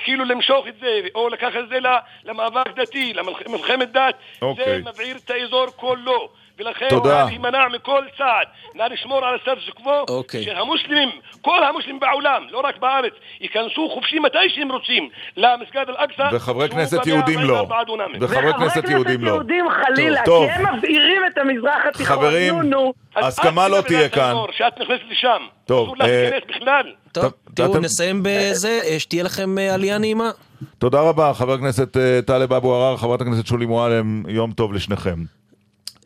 [0.04, 1.78] כאילו למשוך את זה, או לקחת את זה
[2.24, 3.12] למאבק דתי,
[3.46, 4.78] למלחמת דת, זה אוקיי.
[4.78, 6.28] מבעיר את האזור כולו.
[6.58, 7.24] ולכן תודה.
[7.24, 10.44] להימנע מכל צעד, נא לשמור על הסטטוס קוו, אוקיי.
[10.44, 11.08] שהמוסלמים,
[11.42, 17.06] כל המוסלמים בעולם, לא רק בארץ, ייכנסו חופשי מתי שהם רוצים למסגד אל-אקצא, וחברי כנסת
[17.06, 17.58] יהודים לא.
[17.58, 18.16] 44 דונמים.
[18.20, 19.30] וחברי כנסת יהודים לא.
[19.30, 20.46] יהודים חלילה, טוב.
[20.46, 22.16] כי הם מבעירים את המזרח התיכון.
[22.16, 22.92] חברים, נו, נו.
[23.16, 24.34] הסכמה לא תהיה כאן.
[24.52, 25.42] שאת נכנסת לשם.
[25.64, 26.92] טוב, אה, להיכנס בכלל.
[27.12, 30.30] טוב, תראו, אתם- נסיים בזה, אה, שתהיה לכם אה, עלייה נעימה.
[30.78, 35.37] תודה רבה, חבר הכנסת אה, טלב אבו עראר, חברת הכנסת שולי מועלם, יום טוב לשניכם.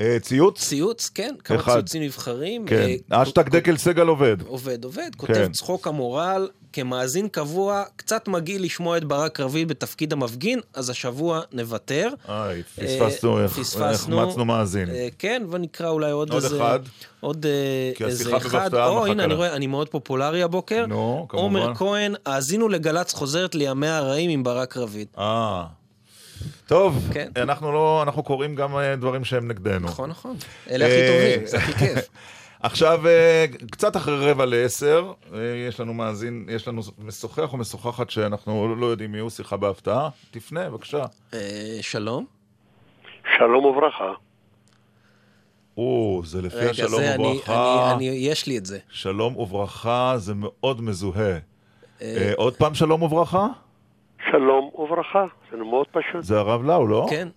[0.01, 0.61] אה, ציוץ?
[0.69, 1.73] ציוץ, כן, כמה אחד.
[1.75, 2.67] ציוצים נבחרים.
[2.67, 2.89] כן.
[3.13, 4.37] אה, אשטג דקל סגל עובד.
[4.47, 5.19] עובד, עובד, כן.
[5.19, 11.41] כותב צחוק המורל, כמאזין קבוע, קצת מגעיל לשמוע את ברק רביד בתפקיד המפגין, אז השבוע
[11.53, 12.09] נוותר.
[12.29, 14.23] איי, פספסנו, אה, פספסנו.
[14.23, 14.89] החמצנו מאזין.
[15.19, 16.57] כן, ונקרא אולי עוד עוד איזה...
[16.57, 16.81] אחד.
[17.21, 17.47] עוד
[18.01, 18.75] איזה אחד.
[18.75, 19.35] או, הנה, אני.
[19.35, 20.87] רואה, אני מאוד פופולרי הבוקר.
[20.87, 21.45] נו, כמובן.
[21.45, 25.07] עומר כהן, האזינו לגל"צ חוזרת לימיה הרעים עם ברק רביד.
[25.19, 25.65] אה.
[26.67, 27.29] טוב, כן.
[27.37, 29.87] אנחנו לא, אנחנו קוראים גם אה, דברים שהם נגדנו.
[29.87, 30.37] נכון, נכון.
[30.71, 32.09] אלה הכי אה, טובים, זה הכי כיף.
[32.63, 35.13] עכשיו, אה, קצת אחרי רבע לעשר,
[35.69, 40.09] יש לנו מאזין, יש לנו משוחח או משוחחת שאנחנו לא יודעים מי הוא, שיחה בהפתעה.
[40.31, 41.05] תפנה, בבקשה.
[41.35, 42.27] אה, שלום.
[43.39, 44.13] שלום וברכה.
[45.77, 47.93] או, זה לפי רגע, השלום זה, אני, וברכה.
[47.97, 48.79] אני, אני, יש לי את זה.
[48.91, 51.31] שלום וברכה, זה מאוד מזוהה.
[51.31, 51.39] אה,
[52.03, 53.47] אה, עוד פעם שלום וברכה?
[54.33, 55.25] שלום וברכה.
[55.51, 56.23] זה מאוד פשוט.
[56.23, 57.07] זה הרב לאו, לא?
[57.11, 57.29] כן.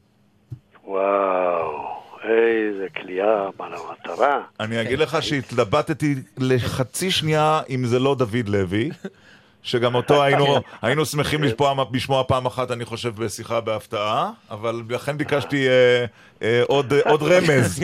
[0.83, 1.85] וואו,
[2.23, 4.41] איזה כליאה, מה למטרה.
[4.59, 8.89] אני אגיד לך שהתלבטתי לחצי שנייה אם זה לא דוד לוי,
[9.63, 10.45] שגם אותו היינו,
[10.81, 16.05] היינו שמחים לשמוע, לשמוע פעם אחת, אני חושב, בשיחה בהפתעה, אבל לכן ביקשתי אה,
[16.41, 17.83] אה, עוד, עוד רמז.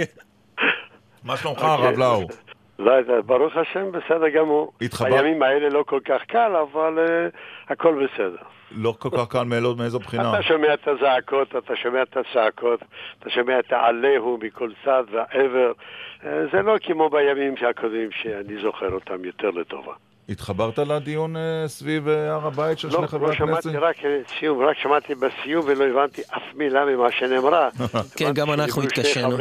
[1.24, 2.22] מה שלומך, הרב לאו?
[2.80, 4.72] לא, זה- ברוך השם, בסדר גמור.
[4.82, 8.44] התחבר- הימים האלה לא כל כך קל, אבל uh, הכל בסדר.
[8.76, 10.34] לא כל כך קל מאילו- מאיזו בחינה.
[10.34, 12.80] אתה שומע את הזעקות, אתה שומע את הצעקות,
[13.20, 15.72] אתה שומע את העליהו מכל צד והעבר.
[16.26, 19.94] אה, זה לא כמו בימים הקודמים שאני זוכר אותם יותר לטובה.
[20.30, 23.64] התחברת לדיון אה, סביב אה, הר הבית של לא, שני חברי לא הכנסת?
[23.64, 23.96] שמעתי רק
[24.40, 27.70] סיום, רק שמעתי בסיום ולא הבנתי אף מילה ממה שנאמרה.
[28.18, 29.38] כן, גם אנחנו התקשינו.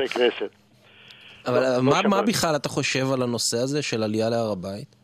[1.46, 2.22] אבל לא- לא מה, מה.
[2.22, 4.96] בכלל אתה חושב על הנושא הזה של עלייה להר הבית?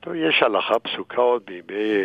[0.00, 2.02] טוב, יש הלכה פסוקה עוד בימי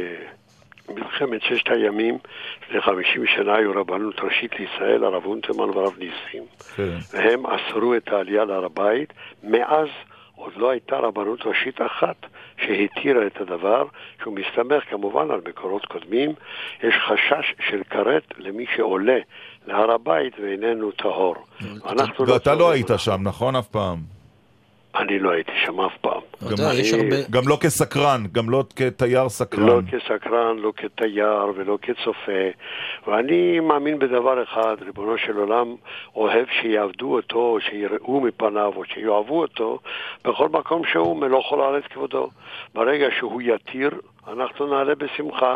[0.95, 2.17] מלחמת ששת הימים,
[2.63, 6.43] לפני 50 שנה היו רבנות ראשית לישראל, הרב אונטרמן והרב ניסים.
[6.75, 6.97] כן.
[7.13, 9.13] והם אסרו את העלייה להר הבית.
[9.43, 9.87] מאז
[10.35, 12.15] עוד לא הייתה רבנות ראשית אחת
[12.57, 13.85] שהתירה את הדבר,
[14.21, 16.33] שהוא מסתמך כמובן על מקורות קודמים.
[16.83, 19.17] יש חשש של כרת למי שעולה
[19.67, 21.35] להר הבית ואיננו טהור.
[21.61, 21.93] ואתה
[22.25, 23.55] לא צורכים היית שם, נכון?
[23.55, 24.18] אף פעם.
[24.95, 26.21] אני לא הייתי שם אף פעם.
[26.43, 29.65] גם- יודע, אני- הרבה- גם לא כסקרן, גם לא כתייר סקרן.
[29.65, 32.41] לא כסקרן, לא כתייר ולא כצופה.
[33.07, 35.75] ואני מאמין בדבר אחד, ריבונו של עולם
[36.15, 39.79] אוהב שיעבדו אותו, שיראו מפניו או שיאהבו אותו
[40.25, 42.29] בכל מקום שהוא, מלוא כל הארץ כבודו.
[42.75, 43.91] ברגע שהוא יתיר,
[44.27, 45.55] אנחנו נעלה בשמחה.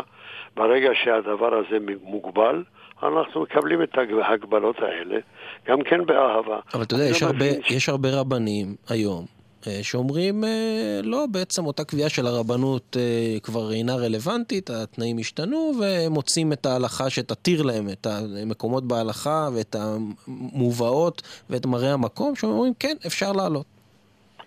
[0.56, 2.62] ברגע שהדבר הזה מוגבל,
[3.04, 5.18] אנחנו מקבלים את ההגבלות האלה,
[5.66, 6.58] גם כן באהבה.
[6.74, 9.24] אבל אתה יודע, יש הרבה, מבין יש הרבה רבנים היום
[9.66, 15.72] אה, שאומרים, אה, לא, בעצם אותה קביעה של הרבנות אה, כבר אינה רלוונטית, התנאים השתנו,
[15.80, 22.72] והם מוצאים את ההלכה שתתיר להם את המקומות בהלכה ואת המובאות ואת מראה המקום, שאומרים,
[22.80, 23.66] כן, אפשר לעלות.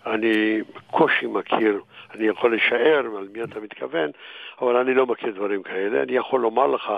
[0.06, 1.82] אני בקושי מכיר,
[2.16, 4.10] אני יכול לשער על מי אתה מתכוון,
[4.62, 6.04] אבל אני לא מכיר דברים כאלה.
[6.04, 6.92] אני יכול לומר לך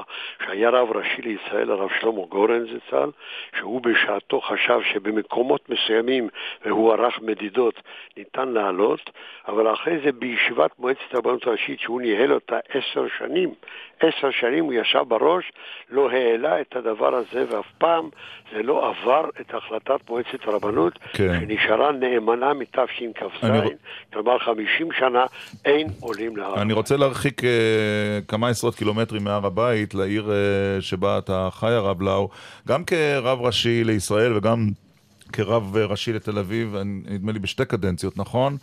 [0.46, 3.10] שהיה רב ראשי לישראל, הרב שלמה גורן זצ"ל,
[3.58, 6.30] שהוא בשעתו חשב שבמקומות מסוימים,
[6.66, 7.82] והוא ערך מדידות,
[8.18, 9.10] ניתן לעלות,
[9.48, 13.54] אבל אחרי זה בישיבת מועצת הרבנות הראשית, שהוא ניהל אותה עשר שנים,
[14.00, 15.44] עשר שנים הוא ישב בראש,
[15.90, 18.10] לא העלה את הדבר הזה, ואף פעם
[18.54, 21.40] זה לא עבר את החלטת מועצת הרבנות, כן.
[21.40, 23.70] שנשארה נאמנה מתשכ"ז, אני-
[24.14, 25.26] כלומר 50 שנה
[25.66, 26.62] אין עולים להר.
[26.62, 27.50] אני רוצה להרחיק אה,
[28.28, 32.30] כמה עשרות קילומטרים מהר הבית, לעיר אה, שבה אתה חי, הרב לאו,
[32.68, 34.68] גם כרב ראשי לישראל וגם
[35.34, 38.58] כרב אה, ראשי לתל אביב, נדמה לי בשתי קדנציות, נכון?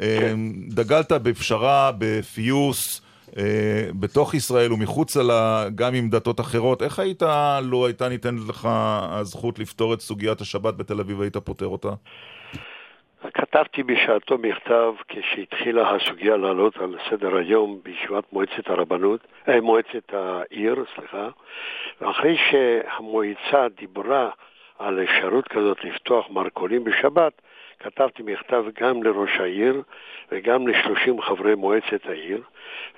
[0.00, 0.32] אה,
[0.68, 3.02] דגלת בפשרה, בפיוס.
[3.38, 6.82] אה, בתוך ישראל ומחוצה לה, גם עם דתות אחרות.
[6.82, 7.22] איך היית,
[7.62, 8.68] לו הייתה ניתנת לך
[9.10, 11.88] הזכות לפתור את סוגיית השבת בתל אביב, היית פותר אותה?
[13.34, 20.84] כתבתי בשעתו מכתב כשהתחילה הסוגיה לעלות על סדר היום בישיבת מועצת הרבנות, אה, מועצת העיר,
[20.94, 21.28] סליחה,
[22.00, 24.30] ואחרי שהמועצה דיברה
[24.78, 27.32] על אפשרות כזאת לפתוח מרכולים בשבת,
[27.84, 29.82] כתבתי מכתב גם לראש העיר
[30.32, 32.42] וגם לשלושים חברי מועצת העיר,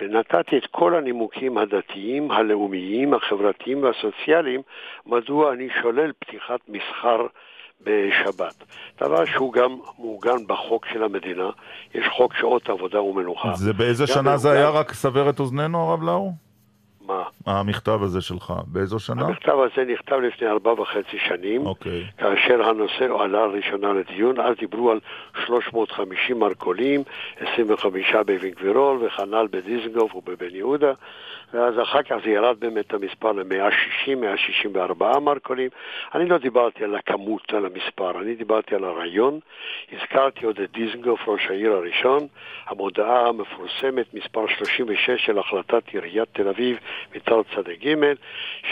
[0.00, 4.62] ונתתי את כל הנימוקים הדתיים, הלאומיים, החברתיים והסוציאליים,
[5.06, 7.26] מדוע אני שולל פתיחת מסחר
[7.80, 8.64] בשבת.
[9.00, 11.50] דבר שהוא גם מעוגן בחוק של המדינה,
[11.94, 13.52] יש חוק שעות עבודה ומנוחה.
[13.54, 14.70] זה באיזה שנה זה היה?
[14.70, 16.32] רק סבר את אוזננו, הרב לאו?
[17.06, 17.22] מה?
[17.46, 19.22] המכתב הזה שלך, באיזו שנה?
[19.22, 22.04] המכתב הזה נכתב לפני ארבע וחצי שנים, אוקיי.
[22.18, 25.00] כאשר הנושא עלה ראשונה לדיון, אז דיברו על
[25.46, 27.02] 350 מרכולים,
[27.40, 30.92] 25 באבן גבירול וכנ"ל בדיזנגוף ובבן יהודה,
[31.54, 35.70] ואז אחר כך זה ירד באמת המספר ל-160, 164 מרכולים.
[36.14, 39.40] אני לא דיברתי על הכמות, על המספר, אני דיברתי על הרעיון.
[39.92, 42.26] הזכרתי עוד את דיזנגוף, ראש העיר הראשון,
[42.66, 46.78] המודעה המפורסמת, מספר 36 של החלטת עיריית תל אביב
[47.14, 47.94] מצד צד ג',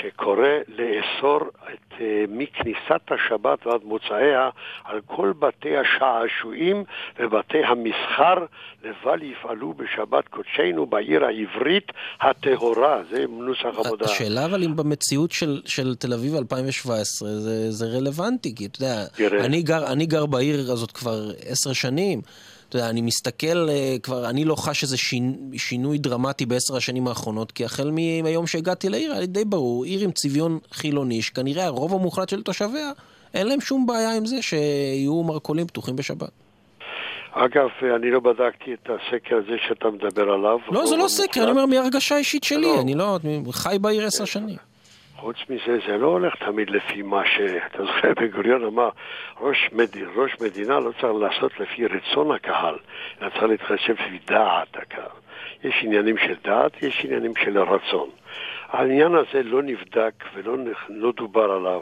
[0.01, 1.41] שקורא לאסור
[1.74, 4.51] את, אה, מכניסת השבת ועד מוצאיה
[4.85, 6.85] על כל בתי השעשועים
[7.18, 8.47] ובתי המסחר,
[8.85, 12.72] לבל יפעלו בשבת קודשנו בעיר העברית הטהורה.
[13.11, 14.12] זה נוסח המודעה.
[14.12, 19.07] השאלה אבל אם במציאות של, של תל אביב 2017 זה, זה רלוונטי, כי אתה יודע,
[19.07, 19.45] תראה.
[19.45, 22.20] אני גר, אני גר בעיר הזאת כבר עשר שנים.
[22.68, 27.09] אתה יודע, אני מסתכל אה, כבר, אני לא חש איזה שינ, שינוי דרמטי בעשר השנים
[27.09, 27.91] האחרונות, כי החל
[28.23, 32.43] מהיום שהגעתי לעיר, היה לי די ברור, עיר עם צביון חילוני, שכנראה הרוב המוחלט של
[32.43, 32.93] תושביה,
[33.35, 36.31] אין להם שום בעיה עם זה שיהיו מרכולים פתוחים בשבת.
[37.33, 40.59] אגב, אני לא בדקתי את הסקר הזה שאתה מדבר עליו.
[40.70, 41.43] לא, זה לא סקר.
[41.43, 42.80] אני אומר מהרגשה אישית שלי, לא.
[42.83, 43.18] אני לא,
[43.53, 44.57] חי בעיר עשר שנים.
[45.16, 48.89] חוץ מזה, זה לא הולך תמיד לפי מה שאתה זוכר, בן גוריון אמר,
[49.41, 49.97] ראש, מד...
[50.16, 52.74] ראש מדינה לא צריך לעשות לפי רצון הקהל,
[53.22, 55.16] אלא צריך להתחשב לפי דעת הקהל.
[55.64, 58.11] יש עניינים של דעת, יש עניינים של רצון.
[58.68, 60.57] העניין הזה לא נבדק ולא
[60.89, 61.80] לא דובר עליו,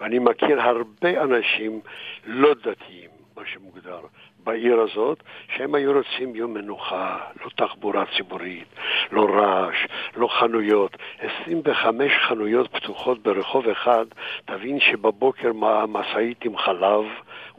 [0.00, 1.80] ואני מכיר הרבה אנשים
[2.26, 4.00] לא דתיים, מה שמוגדר,
[4.44, 5.22] בעיר הזאת,
[5.56, 8.68] שהם היו רוצים יום מנוחה, לא תחבורה ציבורית,
[9.12, 9.76] לא רעש,
[10.16, 10.96] לא חנויות.
[11.42, 14.04] 25 חנויות פתוחות ברחוב אחד,
[14.44, 15.52] תבין שבבוקר
[15.88, 17.04] משאית עם חלב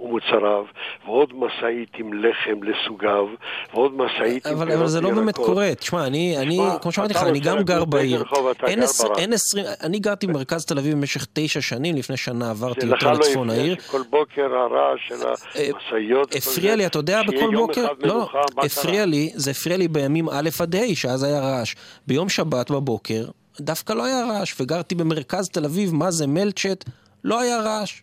[0.03, 0.65] ומוצריו,
[1.05, 3.27] ועוד משאית עם לחם לסוגיו,
[3.73, 5.35] ועוד משאית עם אבל, פירות אבל זה לא באמת.
[5.35, 5.75] קורה.
[5.75, 8.23] תשמע, אני, אני כמו שאמרתי לך, אני גם גר בעיר.
[8.67, 8.85] אין גר
[9.33, 13.49] עשרים, אני גרתי במרכז תל אביב במשך תשע שנים, לפני שנה עברתי יותר לא לצפון
[13.49, 13.75] העיר.
[13.79, 16.27] שכל בוקר הרעש של המשאיות.
[16.27, 19.05] וכל הפריע לי, אתה יודע, בכל בוקר, לא, הפריע?
[19.05, 21.75] לי, זה הפריע לי בימים א' עד ה', שאז היה רעש.
[22.07, 23.25] ביום שבת בבוקר,
[23.59, 26.89] דווקא לא היה רעש, וגרתי במרכז תל אביב, מה זה מלצ'ט,
[27.23, 28.01] לא היה רעש.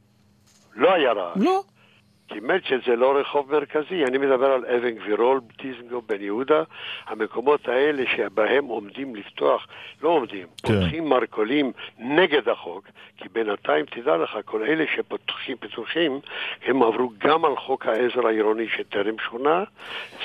[0.76, 1.36] לא היה רעש.
[1.36, 1.62] לא.
[2.32, 6.62] כי מלצ'ן זה לא רחוב מרכזי, אני מדבר על אבן גבירול, דיזנגוף, בן יהודה,
[7.06, 9.66] המקומות האלה שבהם עומדים לפתוח,
[10.02, 10.80] לא עומדים, כן.
[10.80, 12.84] פותחים מרכולים נגד החוק,
[13.16, 16.20] כי בינתיים תדע לך, כל אלה שפותחים פתוחים,
[16.64, 19.64] הם עברו גם על חוק העזר העירוני שטרם שונה,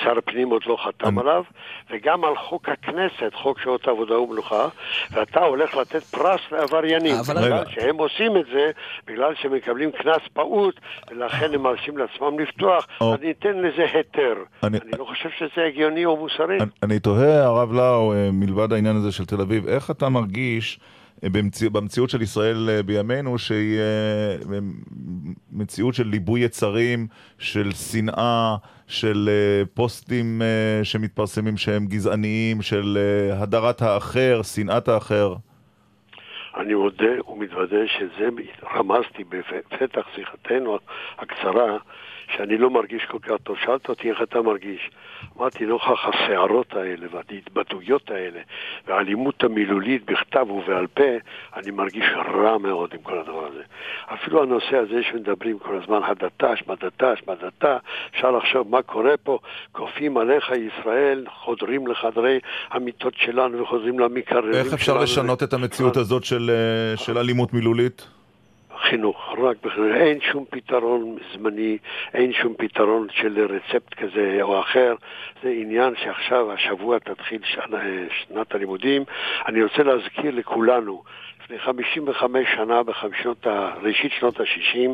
[0.02, 1.44] שר הפנים עוד לא חתם עליו,
[1.90, 4.68] וגם על חוק הכנסת, חוק שעות עבודה ומנוחה,
[5.10, 7.64] ואתה הולך לתת פרס לעבריינים, בגלל.
[7.68, 8.70] שהם עושים את זה,
[9.06, 10.80] בגלל שהם מקבלים קנס פעוט,
[11.10, 13.14] ולכן הם מרשים לעצמם לפתוח, או.
[13.14, 14.34] אז ניתן לזה היתר.
[14.62, 16.56] אני- אני לא חושב שזה הגיוני או מוסרי.
[16.60, 20.80] אני- אני תוהה, הרב לאו, אה, מלבד העניין הזה של תל אביב, איך אתה מרגיש
[21.24, 23.78] אה, במציא, במציאות של ישראל אה, בימינו, שהיא
[25.52, 27.06] מציאות של ליבוי יצרים,
[27.38, 29.30] של שנאה, של
[29.74, 30.42] פוסטים
[30.82, 32.98] שמתפרסמים שהם גזעניים, של
[33.32, 35.34] הדרת האחר, שנאת האחר?
[36.56, 38.28] אני מודה ומתוודה שזה
[38.74, 40.78] רמזתי בפתח שיחתנו
[41.18, 41.76] הקצרה,
[42.36, 43.56] שאני לא מרגיש כל כך טוב.
[43.64, 44.90] שאלת אותי איך אתה מרגיש.
[45.38, 48.40] אמרתי, נוכח הסערות האלה וההתבטאויות האלה
[48.86, 51.02] והאלימות המילולית בכתב ובעל פה,
[51.56, 52.04] אני מרגיש
[52.34, 53.62] רע מאוד עם כל הדבר הזה.
[54.14, 57.76] אפילו הנושא הזה שמדברים כל הזמן, הדתה, השמדתה, השמדתה,
[58.10, 59.38] אפשר לחשוב מה קורה פה,
[59.72, 62.38] כופים עליך ישראל, חודרים לחדרי
[62.70, 64.64] המיטות שלנו וחודרים למקררים שלנו.
[64.64, 68.15] איך אפשר לשנות את המציאות הזאת של, אה, של אלימות מילולית?
[68.80, 69.94] חינוך, רק בחינוך.
[69.96, 71.78] אין שום פתרון זמני,
[72.14, 74.94] אין שום פתרון של רצפט כזה או אחר.
[75.42, 77.78] זה עניין שעכשיו, השבוע תתחיל שנה,
[78.10, 79.04] שנת הלימודים.
[79.48, 81.02] אני רוצה להזכיר לכולנו,
[81.44, 84.90] לפני 55 שנה, בשנות ה- ראשית שנות ה-60,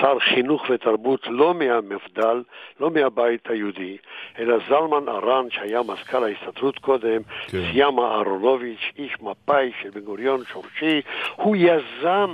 [0.00, 2.42] שר חינוך ותרבות לא מהמפד"ל,
[2.80, 3.96] לא מהבית היהודי,
[4.38, 7.58] אלא זלמן ארן, שהיה מזכ"ל ההסתדרות קודם, כן.
[7.72, 11.00] סיאמה אהרונוביץ', איש מפא"י של בן גוריון שורשי,
[11.36, 12.30] הוא יזם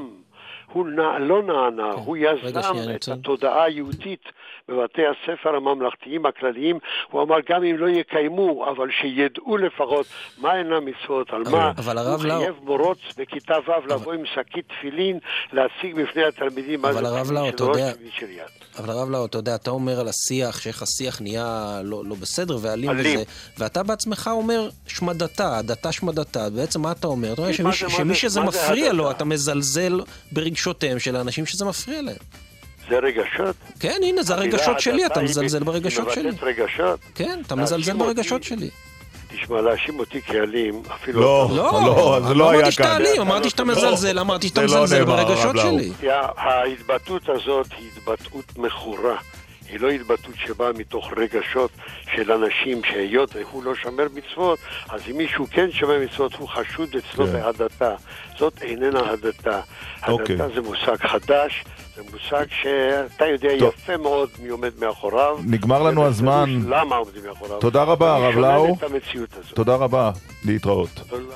[0.73, 2.59] הוא נע, לא נענה, הוא רגע, יזם
[2.91, 4.23] את רוצה- התודעה היהודית
[4.69, 6.79] בבתי הספר הממלכתיים הכלליים.
[7.11, 10.07] הוא אמר, גם אם לא יקיימו, אבל שידעו לפחות
[10.39, 11.73] מהן המצוות, על מה.
[11.79, 15.19] אבל הרב הוא לאו- חייב מורות בכיתה ו' לבוא עם שקית תפילין,
[15.53, 17.77] להציג בפני התלמידים מה אבל זה הרב תפילין של ראש
[18.17, 18.43] ושל יד.
[18.79, 22.57] אבל הרב לאו, אתה יודע, אתה אומר על השיח, שאיך השיח נהיה לא, לא בסדר
[22.63, 23.15] ואלים אלים.
[23.21, 23.23] וזה,
[23.59, 27.33] ואתה בעצמך אומר שמדתה, הדתה שמדתה, בעצם מה אתה אומר?
[27.33, 29.11] אתה אומר מה שמי, זה- מה שמי זה- שזה מה זה מפריע לו?
[29.11, 30.01] אתה מזלזל
[30.59, 32.17] ברגשותיהם של האנשים שזה מפריע להם.
[32.89, 33.57] זה רגשות?
[33.81, 36.29] כן, הנה, זה הרגשות שלי, אתה מזלזל ברגשות שלי.
[36.29, 37.01] מבטאת רגשות?
[37.15, 38.71] כן, אתה מזלזל ברגשות שלי.
[39.29, 41.21] תשמע, להאשים אותי כאלים, אפילו...
[41.21, 42.97] לא, לא, זה אני לא היה אמרתי שאתה כאן.
[42.97, 45.57] אלים, אמרתי שאתה לא, מזלזל, אמרתי שאתה זה לא מזלזל ברגשות.
[45.57, 45.93] שלי.
[46.37, 49.17] ההתבטאות הזאת היא התבטאות מכורה.
[49.71, 51.71] היא לא התבטאות שבאה מתוך רגשות
[52.15, 56.89] של אנשים שהיות והוא לא שומר מצוות, אז אם מישהו כן שומר מצוות, הוא חשוד
[56.97, 57.33] אצלו כן.
[57.33, 57.95] בהדתה.
[58.39, 59.61] זאת איננה הדתה.
[60.09, 60.37] אוקיי.
[60.43, 61.65] הדתה זה מושג חדש,
[61.97, 63.75] זה מושג שאתה יודע טוב.
[63.75, 65.39] יפה מאוד מי עומד מאחוריו.
[65.45, 66.61] נגמר לנו הזמן.
[66.69, 67.59] למה עומדים מאחוריו.
[67.59, 68.77] תודה רבה, הרב לאו.
[69.55, 70.11] תודה רבה,
[70.45, 70.91] להתראות.
[71.09, 71.35] תודה.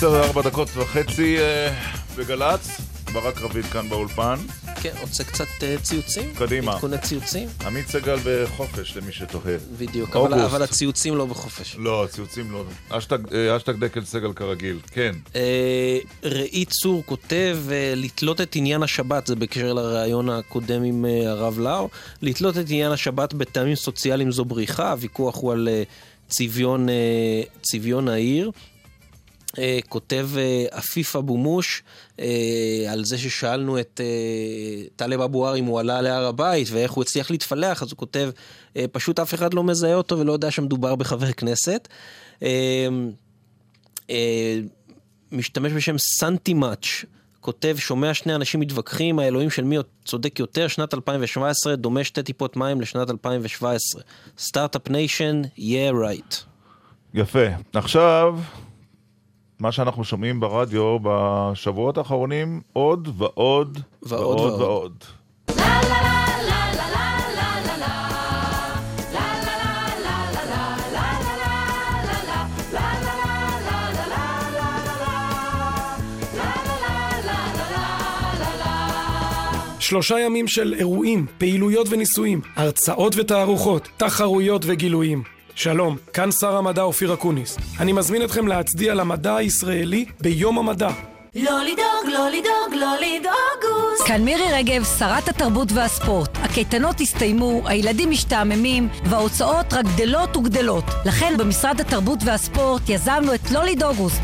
[0.00, 1.74] עשר וארבע דקות וחצי אה,
[2.16, 2.80] בגל"צ,
[3.12, 4.34] ברק רביד כאן באולפן.
[4.82, 6.34] כן, רוצה קצת אה, ציוצים?
[6.34, 6.72] קדימה.
[6.72, 7.48] עדכוני ציוצים?
[7.66, 9.56] עמית סגל בחופש, למי שתוהה.
[9.78, 10.40] בדיוק, אבל.
[10.40, 11.76] אבל הציוצים לא בחופש.
[11.78, 12.64] לא, הציוצים לא.
[12.88, 15.12] אשטג אה, אשטג דקל סגל כרגיל, כן.
[15.36, 17.58] אה, ראי צור כותב
[17.96, 21.88] לתלות את עניין השבת, זה בקשר לראיון הקודם עם הרב לאו,
[22.22, 25.68] לתלות את עניין השבת בטעמים סוציאליים זו בריחה, הוויכוח הוא על
[26.28, 26.88] צביון,
[27.62, 28.50] צביון העיר.
[29.58, 31.82] אה, כותב אה, עפיף אבו מוש
[32.20, 32.26] אה,
[32.88, 34.00] על זה ששאלנו את
[34.96, 38.30] טלב אבו אם הוא עלה להר הבית ואיך הוא הצליח להתפלח, אז הוא כותב,
[38.76, 41.88] אה, פשוט אף אחד לא מזהה אותו ולא יודע שמדובר בחבר כנסת.
[42.42, 42.88] אה,
[44.10, 44.58] אה,
[45.32, 47.04] משתמש בשם סנטי מאץ',
[47.40, 52.56] כותב, שומע שני אנשים מתווכחים, האלוהים של מי צודק יותר, שנת 2017, דומה שתי טיפות
[52.56, 54.02] מים לשנת 2017.
[54.38, 56.34] Start-up nation, yeah right.
[57.14, 57.46] יפה.
[57.72, 58.38] עכשיו,
[59.60, 64.60] מה שאנחנו שומעים ברדיו בשבועות האחרונים, עוד ועוד ועוד ועוד ועוד.
[64.60, 65.04] ועוד.
[79.80, 85.39] שלושה ימים של אירועים, פעילויות וניסויים, הרצאות ותערוכות, תחרויות וגילויים.
[85.62, 87.58] שלום, כאן שר המדע אופיר אקוניס.
[87.80, 90.88] אני מזמין אתכם להצדיע למדע הישראלי ביום המדע.
[91.34, 94.02] לא לדאוג, לא לדאוג, לא לדאוגוס.
[94.06, 96.38] כאן מירי רגב, שרת התרבות והספורט.
[96.42, 100.84] הקייטנות הסתיימו, הילדים משתעממים, וההוצאות רק גדלות וגדלות.
[101.04, 104.18] לכן במשרד התרבות והספורט יזמנו את לא לדאוגוס.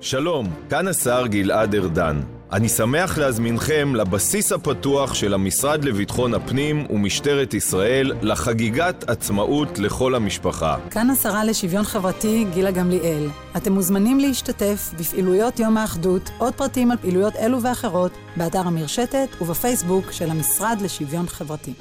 [0.00, 2.20] שלום, כאן השר גלעד ארדן.
[2.52, 10.76] אני שמח להזמינכם לבסיס הפתוח של המשרד לביטחון הפנים ומשטרת ישראל לחגיגת עצמאות לכל המשפחה.
[10.90, 13.28] כאן השרה לשוויון חברתי גילה גמליאל.
[13.56, 20.12] אתם מוזמנים להשתתף בפעילויות יום האחדות, עוד פרטים על פעילויות אלו ואחרות, באתר המרשתת ובפייסבוק
[20.12, 21.72] של המשרד לשוויון חברתי.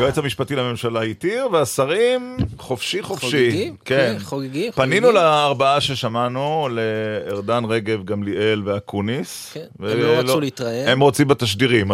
[0.00, 3.26] היועץ המשפטי לממשלה התיר, והשרים חופשי חופשי.
[3.26, 3.76] חוגגים?
[3.84, 3.96] כן.
[4.18, 5.12] כן, חוגגים, פנינו.
[5.12, 9.50] לארבעה ששמענו, לארדן, רגב, גמליאל ואקוניס.
[9.52, 10.88] כן, הם לא רצו להתראיין.
[10.88, 11.92] הם רוצים בתשדירים,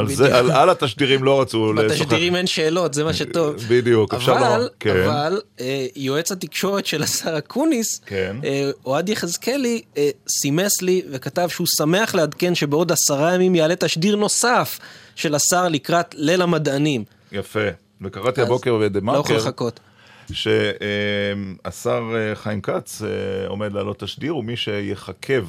[0.54, 2.02] על התשדירים לא רצו לשוחח.
[2.02, 3.57] בתשדירים אין שאלות, זה מה שטוב.
[3.68, 4.66] בדיוק, אפשר אבל, לומר.
[4.80, 4.90] כן.
[4.90, 8.36] אבל אה, יועץ התקשורת של השר אקוניס, כן.
[8.44, 14.16] אה, אוהד יחזקאלי, אה, סימס לי וכתב שהוא שמח לעדכן שבעוד עשרה ימים יעלה תשדיר
[14.16, 14.78] נוסף
[15.14, 17.04] של השר לקראת ליל המדענים.
[17.32, 17.86] יפה.
[18.01, 19.80] וקראתי הבוקר בדה לא יכול מרקר, לחכות.
[20.32, 23.09] שהשר אה, חיים כץ אה,
[23.49, 25.44] עומד להעלות תשדיר, ומי שיחכב,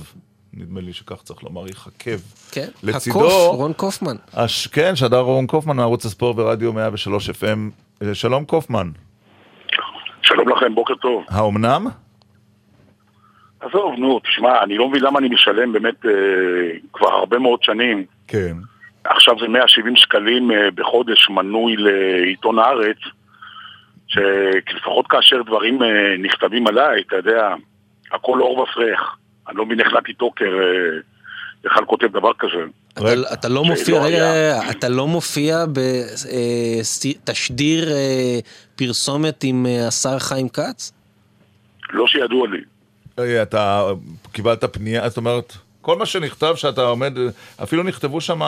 [0.54, 2.20] נדמה לי שכך צריך לומר, יחכב.
[2.52, 3.20] כן, לצידו...
[3.20, 4.16] הקוף, רון קופמן.
[4.34, 4.68] הש...
[4.68, 8.04] כן, שדר רון קופמן מערוץ הספורט ברדיו 103 FM.
[8.14, 8.90] שלום קופמן.
[10.22, 11.24] שלום לכם, בוקר טוב.
[11.30, 11.88] האומנם?
[13.60, 16.12] עזוב, נו, תשמע, אני לא מבין למה אני משלם באמת אה,
[16.94, 18.06] כבר הרבה מאוד שנים.
[18.28, 18.58] כן.
[19.10, 22.98] עכשיו זה 170 שקלים אה, בחודש מנוי לעיתון הארץ,
[24.08, 25.88] שלפחות כאשר דברים אה,
[26.20, 27.54] נכתבים עליי, אתה יודע,
[28.12, 29.18] הכל עור ופרח.
[29.50, 31.00] אני לא מבין איך נתי טוקר אה,
[31.64, 32.64] בכלל כותב דבר כזה.
[32.94, 35.66] אתה- אתה לא מופיע, שלא רגע, אתה לא מופיע
[37.24, 37.90] בתשדיר
[38.76, 40.92] פרסומת עם השר חיים כץ?
[41.94, 42.62] לא שידוע לי.
[43.42, 43.84] אתה
[44.32, 45.54] קיבלת פנייה, זאת אומרת,
[45.88, 47.18] כל מה שנכתב שאתה עומד,
[47.64, 48.40] אפילו נכתבו שם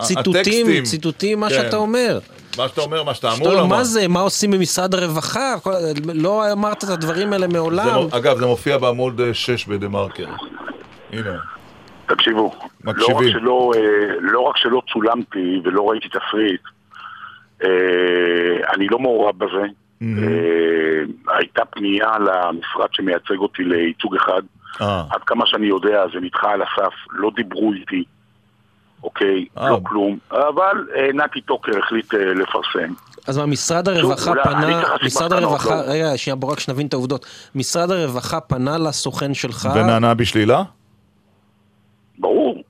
[0.00, 0.82] ציטוטים, הטקסטים.
[0.82, 1.54] ציטוטים, מה כן.
[1.54, 2.18] שאתה אומר.
[2.58, 3.66] מה שאתה אומר, מה שאתה אמור לומר.
[3.76, 5.54] מה זה, מה עושים במשרד הרווחה?
[5.62, 5.72] כל-
[6.14, 7.94] לא אמרת את הדברים האלה זה מעולם.
[7.94, 10.26] מו- אגב, זה מופיע בעמוד 6 בדה מרקר.
[11.12, 11.36] הנה.
[12.06, 13.32] תקשיבו, לא רק, מקשיבים.
[13.32, 13.80] שלא, אה,
[14.20, 16.60] לא רק שלא צולמתי ולא ראיתי תפריט,
[17.64, 17.68] אה,
[18.74, 19.66] אני לא מעורב בזה.
[20.02, 20.08] אה,
[21.38, 24.42] הייתה פנייה למשרד שמייצג אותי לייצוג אחד.
[24.80, 25.02] אה.
[25.10, 28.04] עד כמה שאני יודע, זה נדחה על הסף, לא דיברו איתי,
[29.02, 29.46] אוקיי?
[29.58, 29.70] אה.
[29.70, 30.18] לא כלום.
[30.30, 32.92] אבל אה, נתי טוקר החליט אה, לפרסם.
[33.26, 35.82] אז מה, משרד הרווחה אני פנה, משרד הרווחה, לא.
[35.86, 37.26] רגע, שנייה, בוא רק שנבין את העובדות.
[37.54, 40.62] משרד הרווחה פנה לסוכן שלך, ונענה בשלילה?
[42.18, 42.62] ברור.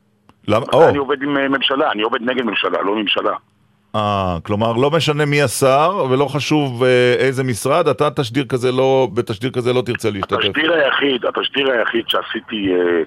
[0.48, 0.66] למה?
[0.88, 3.32] אני עובד עם אה, ממשלה, אני עובד נגד ממשלה, לא ממשלה.
[3.94, 9.08] אה, כלומר, לא משנה מי השר, ולא חשוב אה, איזה משרד, אתה תשדיר כזה לא,
[9.14, 10.32] בתשדיר כזה לא תרצה להשתתף.
[10.32, 13.02] התשדיר היחיד, התשדיר היחיד שעשיתי אה,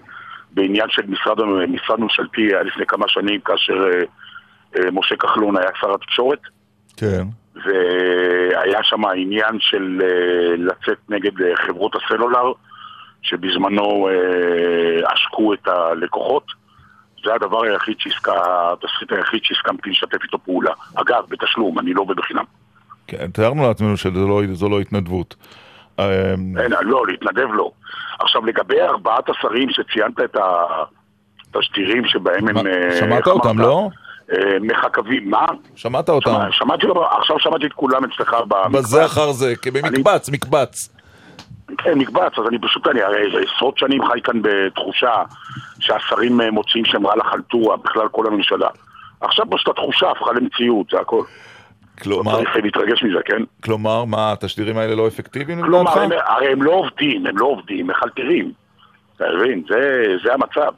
[0.52, 4.02] בעניין של משרד, משרד ממשלתי היה לפני כמה שנים כאשר אה,
[4.78, 6.40] אה, משה כחלון היה שר התקשורת
[6.98, 7.24] כן.
[7.66, 12.52] והיה שם העניין של אה, לצאת נגד אה, חברות הסלולר
[13.22, 16.44] שבזמנו אה, עשקו את הלקוחות
[17.26, 18.30] זה הדבר היחיד שהסכ...
[18.30, 20.72] התסריט היחיד שהסכמתי לשתף איתו פעולה.
[20.95, 22.43] אגב, בתשלום, אני לא עובד בחינם.
[23.07, 25.36] כן, תיארנו לעצמנו שזו לא, לא התנדבות.
[25.99, 27.72] אה, אין, לא, להתנדב לא.
[28.20, 30.38] עכשיו, לגבי ארבעת השרים שציינת את
[31.55, 32.68] התשדירים שבהם הם...
[32.68, 33.59] אה, שמעת אותם?
[33.59, 33.89] לא?
[34.32, 35.45] אה, מחכבים, מה?
[35.76, 36.30] שמעת אותם.
[36.32, 36.88] שמע- שמעתי,
[37.20, 38.80] עכשיו שמעתי את כולם אצלך במקבץ.
[38.86, 40.89] בזה אחר זה, כי במקבץ, מקבץ.
[41.78, 45.24] כן, מקבץ, אז אני פשוט, אני הרי עשרות שנים חי כאן בתחושה
[45.88, 48.68] שהשרים אה, מוציאים שם רע לחלטורה, בכלל כל הממשלה.
[49.22, 51.24] עכשיו פשוט התחושה הפכה למציאות, זה הכל.
[52.04, 53.44] כלומר, צריך להתרגש מזה, כן?
[53.64, 56.00] כלומר, מה, התשדירים האלה לא אפקטיביים כלומר?
[56.00, 58.52] הם, הרי הם לא עובדים, הם לא עובדים, הם מחלטרים.
[59.16, 59.64] אתה מבין?
[59.70, 60.72] זה, זה המצב.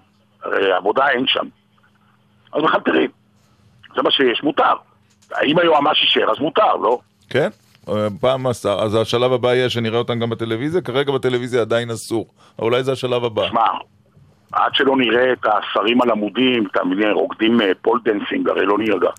[0.44, 1.46] הרי עבודה אין שם.
[2.54, 3.10] אז מחלטרים.
[3.96, 4.74] זה מה שיש, מותר.
[5.46, 7.00] אם היועמ"ש אישר, אז מותר, לא?
[7.30, 7.50] כן?
[7.90, 12.28] אה, פעם השר, אז השלב הבא יהיה שנראה אותם גם בטלוויזיה, כרגע בטלוויזיה עדיין אסור.
[12.60, 13.48] אולי זה השלב הבא.
[13.48, 13.62] שמע,
[14.52, 18.78] עד שלא נראה את השרים על עמודים, אתה מבין, רוקדים אה, pole dancing, הרי לא
[18.78, 19.10] נרגע.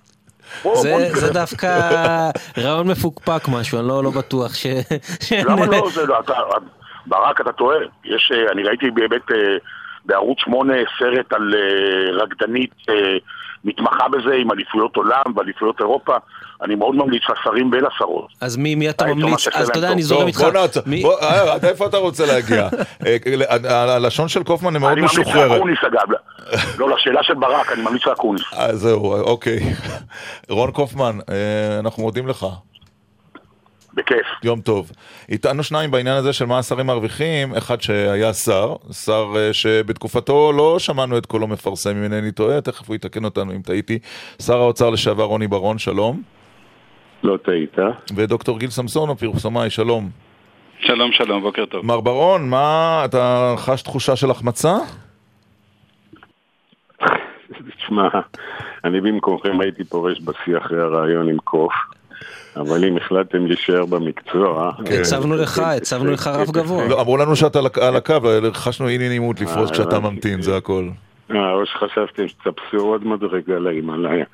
[0.75, 1.11] זה-.
[1.15, 1.67] זה דווקא
[2.63, 4.67] רעיון מפוקפק משהו, אני לא לא בטוח ש...
[5.47, 5.89] למה לא?
[5.95, 6.35] זה לא, אתה,
[7.07, 7.79] ברק, אתה טועה.
[8.05, 9.57] יש, אה, אני ראיתי באמת אה,
[10.05, 13.17] בערוץ 8 סרט על אה, רקדנית אה,
[13.65, 16.17] מתמחה בזה עם אליפויות עולם ואליפויות אירופה.
[16.65, 18.29] אני מאוד ממליץ לשרים ולשרות.
[18.41, 19.49] אז מי, מי אתה ממליץ?
[19.55, 20.03] אז אתה יודע, אני.
[20.03, 20.41] זורם איתך.
[20.41, 22.69] בוא נעצור, מי- בוא, אה, עד איפה אתה רוצה להגיע?
[23.07, 25.51] אה, הלשון של קופמן היא מאוד אני ממליץ משוחררת.
[25.51, 26.09] לאקוניס אגב.
[26.79, 28.43] לא, לשאלה של ברק, אני ממליץ לאקוניס.
[28.53, 29.61] אה, זהו, אוקיי.
[30.49, 31.19] רון קופמן,
[31.79, 32.47] אנחנו מודים לך.
[33.95, 34.27] בכיף.
[34.45, 34.91] יום טוב.
[35.29, 41.19] איתנו שניים בעניין הזה של מה השרים מרוויחים, אחד שהיה שר, שר שבתקופתו לא שמענו
[41.19, 43.99] את קולו מפרסם אם אינני טועה, תכף הוא יתקן אותנו אם טעיתי,
[44.43, 46.23] שר האוצר לשעבר רוני בר-און, שלום.
[47.23, 47.77] לא טעית.
[48.17, 50.11] ודוקטור גיל סמסונוב, פרסומאי, שלום.
[50.81, 51.87] שלום, שלום, בוקר טוב.
[51.87, 54.75] מר בר-און, מה, אתה חש תחושה של החמצה?
[57.77, 58.09] תשמע,
[58.85, 61.73] אני במקומכם הייתי פורש בשיא אחרי הרעיון עם קוף,
[62.57, 64.71] אבל אם החלטתם להישאר במקצוע...
[65.01, 66.89] הצבנו לך, הצבנו לך רף גבוה.
[66.89, 68.15] לא, אמרו לנו שאתה על הק- על הקו,
[68.53, 69.99] חשנו אי נעימות לפרוס אה, כשאתה.
[70.01, 70.89] ממתין, זה הכל.
[71.31, 74.25] אה, או שחשבתם שתפסו עוד מדרגה להימאליה.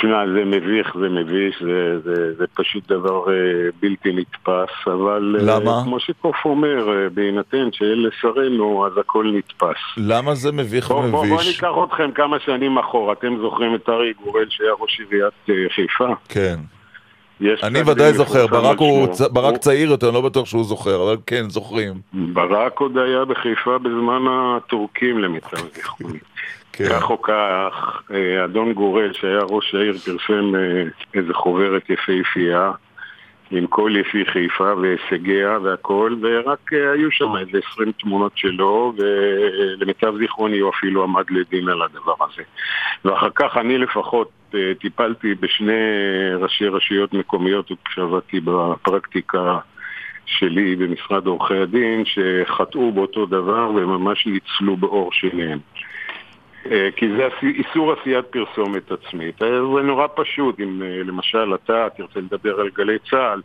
[0.00, 3.34] שמע, זה מביך, זה מביש, זה, זה, זה פשוט דבר אה,
[3.80, 5.36] בלתי נתפס, אבל...
[5.38, 5.80] אה, למה?
[5.84, 9.76] כמו שקוף אומר, אה, בהינתן שאלה שרינו, אז הכל נתפס.
[9.96, 11.48] למה זה מביך בואו בוא, בוא ומביש?
[11.48, 13.12] ניקח אתכם כמה שנים אחורה.
[13.12, 15.34] אתם זוכרים את ארי גורל שהיה ראש עיריית
[15.74, 16.08] חיפה?
[16.28, 16.56] כן.
[17.62, 19.06] אני ודאי זוכר, ברק הוא.
[19.06, 21.94] צ- ברק צעיר יותר, לא בטוח שהוא זוכר, אבל כן, זוכרים.
[22.12, 26.18] ברק עוד היה בחיפה בזמן הטורקים למיטב זיכרוני.
[26.78, 27.02] כן.
[27.02, 30.82] או כך, אה, אדון גורל, שהיה ראש העיר, פרסם אה,
[31.14, 32.70] איזה חוברת יפהפייה
[33.50, 40.14] עם כל יפי חיפה והישגיה והכל, ורק אה, היו שם איזה 20 תמונות שלו, ולמיטב
[40.18, 42.42] זיכרוני הוא אפילו עמד לדין על הדבר הזה.
[43.04, 44.30] ואחר כך אני לפחות
[44.80, 45.72] טיפלתי בשני
[46.38, 49.58] ראשי רשויות מקומיות כשעבדתי בפרקטיקה
[50.26, 55.58] שלי במשרד עורכי הדין, שחטאו באותו דבר וממש ניצלו באור שניהם.
[56.66, 59.42] אה, כי זה איסור עשיית פרסומת עצמית.
[59.42, 63.42] אה, זה נורא פשוט, אם אה, למשל אתה תרצה לדבר על גלי צה"ל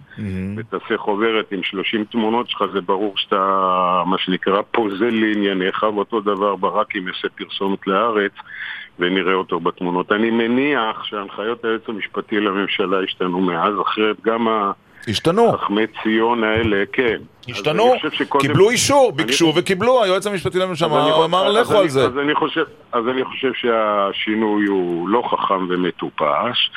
[0.58, 6.56] ותעשה חוברת עם 30 תמונות שלך, זה ברור שאתה, מה שנקרא, פוזל לענייניך, ואותו דבר
[6.56, 8.32] ברק אם יעשה פרסומת לארץ
[9.00, 10.12] ונראה אותו בתמונות.
[10.12, 14.72] אני מניח שהנחיות היועץ המשפטי לממשלה השתנו מאז, אחרת גם ה...
[15.08, 15.52] השתנו.
[15.58, 17.18] חכמי ציון האלה, כן.
[17.50, 21.80] השתנו, אני שקודם- קיבלו אישור, אני- ביקשו וקיבלו, היועץ המשפטי לממשלה אני אמר- לכו אני-
[21.82, 22.06] על זה.
[22.06, 26.72] אז אני חושב, אז אני חושב שהשינוי הוא לא חכם ומטופש,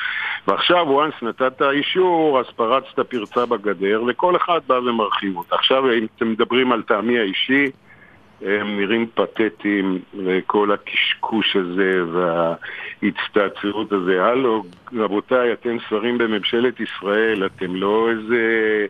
[0.47, 5.55] ועכשיו, once נתת אישור, אז פרצת פרצה בגדר, וכל אחד בא ומרחיב אותה.
[5.55, 7.65] עכשיו, אם אתם מדברים על טעמי האישי,
[8.41, 14.23] הם נראים פתטיים, וכל הקשקוש הזה וההצטעצעות הזה.
[14.23, 14.63] הלו,
[14.93, 18.85] רבותיי, אתם שרים בממשלת ישראל, אתם לא איזה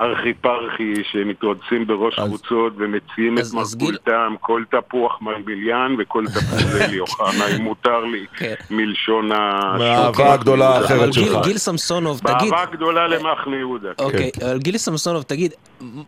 [0.00, 7.62] ארכי פרחי שמתרוצים בראש קבוצות ומציעים את מרכולתם, כל תפוח מלמיליאן וכל תפוזלי אוחנה, אם
[7.62, 8.24] מותר לי,
[8.70, 9.36] מלשון ה...
[9.78, 11.44] מהאהבה הגדולה האחרת שלך.
[11.46, 12.50] גיל סמסונוב, תגיד...
[12.50, 13.88] באהבה גדולה למחנה יהודה.
[13.98, 14.04] כן.
[14.04, 15.52] אוקיי, אבל גיל סמסונוב, תגיד,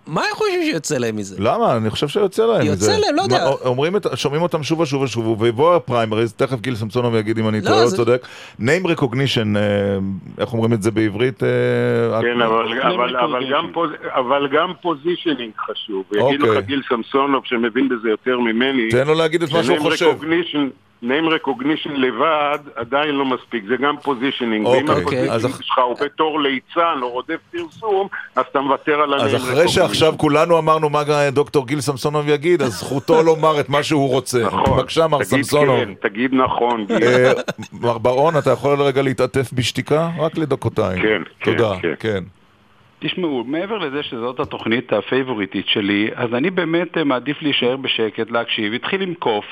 [0.07, 1.37] מה הם חושבים שיוצא להם מזה?
[1.39, 1.76] למה?
[1.76, 3.01] אני חושב שיוצא להם יוצא מזה.
[3.07, 3.45] להם, לא יודע.
[3.45, 7.49] מה, אומרים, את- שומעים אותם שוב ושוב ושוב, ויבוא הפריימריז, תכף גיל סמסונוב יגיד אם
[7.49, 8.26] אני לא, טועה או צודק.
[8.61, 9.62] name recognition, אה,
[10.39, 11.43] איך אומרים את זה בעברית?
[11.43, 11.49] אה,
[12.22, 16.05] כן, את- אבל, אבל, אבל, גם פוז', אבל גם positioning חשוב.
[16.18, 16.39] אוקיי.
[16.39, 18.89] לך גיל סמסונוב שמבין בזה יותר ממני.
[18.91, 20.12] תן לו להגיד את מה שהוא חושב.
[20.20, 20.70] recognition-
[21.03, 24.66] name recognition לבד עדיין לא מספיק, זה גם positioning.
[24.66, 25.01] ואם אוקיי.
[25.03, 29.35] ה positioning אז שלך הוא בתור ליצן או רודף פרסום, אז אתה מוותר על אז
[29.35, 29.68] ה-name אחרי.
[29.68, 31.03] שעכשיו כולנו אמרנו מה
[31.33, 34.45] דוקטור גיל סמסונוב יגיד, אז זכותו לומר את מה שהוא רוצה.
[34.68, 35.24] בבקשה, מר נכון.
[35.24, 35.81] תגיד סמסונוב.
[35.85, 36.85] כן, תגיד נכון.
[36.87, 37.03] גיל.
[37.09, 37.33] אה,
[37.72, 40.09] מר בר-און, אתה יכול רגע להתעטף בשתיקה?
[40.18, 41.03] רק לדקותיים.
[41.03, 42.24] כן, תודה, כן.
[42.99, 48.72] תשמעו, מעבר לזה שזאת התוכנית הפייבוריטית שלי, אז אני באמת אה, מעדיף להישאר בשקט, להקשיב.
[48.72, 49.44] התחיל עם קוף,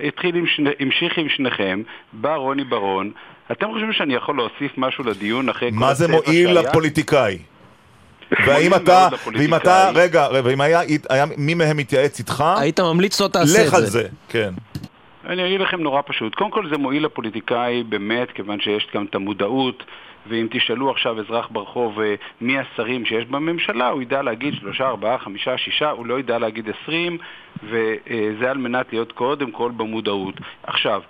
[0.00, 1.82] התחיל עם שני, המשיך עם שניכם,
[2.12, 3.10] בא רוני ברון.
[3.52, 6.68] אתם חושבים שאני יכול להוסיף משהו לדיון אחרי כל מה זה הצבע מועיל שהיה?
[6.68, 7.38] לפוליטיקאי?
[8.30, 9.08] והאם מועיל אתה,
[9.38, 10.04] ואם אתה, לפוליטיקאי.
[10.04, 10.80] רגע, ואם היה,
[11.10, 13.86] היה מי מהם מתייעץ איתך, היית ממליץ לא תעשה את לך על זה.
[13.86, 14.50] זה, כן.
[15.26, 16.34] אני אגיד לכם נורא פשוט.
[16.34, 19.82] קודם כל זה מועיל לפוליטיקאי באמת, כיוון שיש גם את המודעות,
[20.28, 25.18] ואם תשאלו עכשיו אזרח ברחוב אה, מי השרים שיש בממשלה, הוא ידע להגיד שלושה, ארבעה,
[25.18, 27.18] חמישה, שישה, הוא לא ידע להגיד עשרים,
[27.62, 30.34] וזה על מנת להיות קודם כל במודעות.
[30.62, 31.02] עכשיו,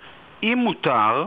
[0.43, 1.25] אם מותר,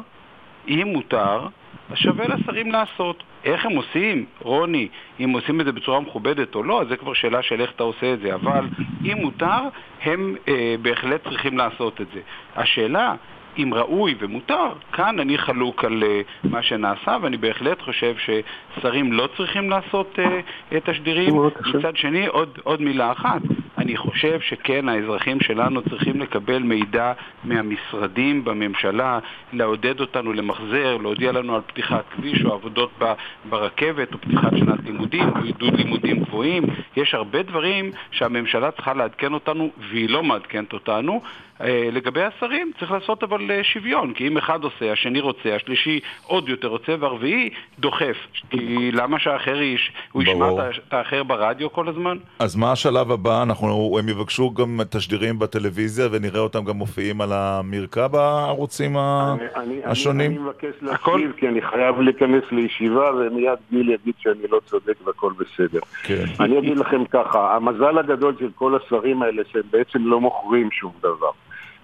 [0.69, 1.47] אם מותר,
[1.91, 3.23] אז שווה לשרים לעשות.
[3.45, 4.89] איך הם עושים, רוני,
[5.21, 7.83] אם עושים את זה בצורה מכובדת או לא, אז זה כבר שאלה של איך אתה
[7.83, 8.69] עושה את זה, אבל
[9.05, 9.61] אם מותר,
[10.03, 12.21] הם אה, בהחלט צריכים לעשות את זה.
[12.57, 13.15] השאלה,
[13.63, 19.29] אם ראוי ומותר, כאן אני חלוק על אה, מה שנעשה, ואני בהחלט חושב ששרים לא
[19.37, 20.41] צריכים לעשות אה,
[20.77, 21.35] את השדירים.
[21.75, 23.43] מצד שני, עוד, עוד מילה אחת,
[23.79, 27.13] אני חושב שכן, האזרחים שלנו צריכים לקבל מידע
[27.45, 29.19] מהמשרדים בממשלה,
[29.53, 32.91] לעודד אותנו למחזר, להודיע לנו על פתיחת כביש או עבודות
[33.45, 36.63] ברכבת או פתיחת שנת לימודים או עידוד לימודים גבוהים.
[36.97, 41.23] יש הרבה דברים שהממשלה צריכה לעדכן אותנו והיא לא מעדכנת אותנו.
[41.61, 46.01] אה, לגבי השרים צריך לעשות אבל אה, שוויון, כי אם אחד עושה, השני רוצה, השלישי
[46.27, 48.17] עוד יותר רוצה, והרביעי דוחף.
[48.51, 50.47] כי למה שהאחר איש, הוא ישמע.
[50.89, 52.17] את האחר ברדיו כל הזמן?
[52.39, 53.43] אז מה השלב הבא?
[53.43, 59.45] אנחנו, הם יבקשו גם תשדירים בטלוויזיה ונראה אותם גם מופיעים על המרקע בערוצים ה- אני-
[59.57, 60.31] אני- השונים?
[60.31, 65.33] אני מבקש להשיב, כי אני חייב להיכנס לישיבה, ומיד גיל יגיד שאני לא צודק והכל
[65.39, 65.81] בסדר.
[66.03, 66.25] כן.
[66.41, 70.93] אני אגיד לכם ככה, המזל הגדול של כל השרים האלה, שהם בעצם לא מוכרים שום
[71.01, 71.31] דבר.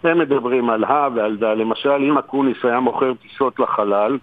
[0.06, 1.54] הם מדברים על הא ועל דא.
[1.54, 4.18] למשל, אם אקוניס היה מוכר טיסות לחלל,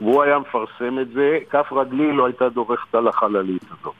[0.00, 3.94] והוא היה מפרסם את זה, כף רגלי לא הייתה דורכת על החללית הזאת.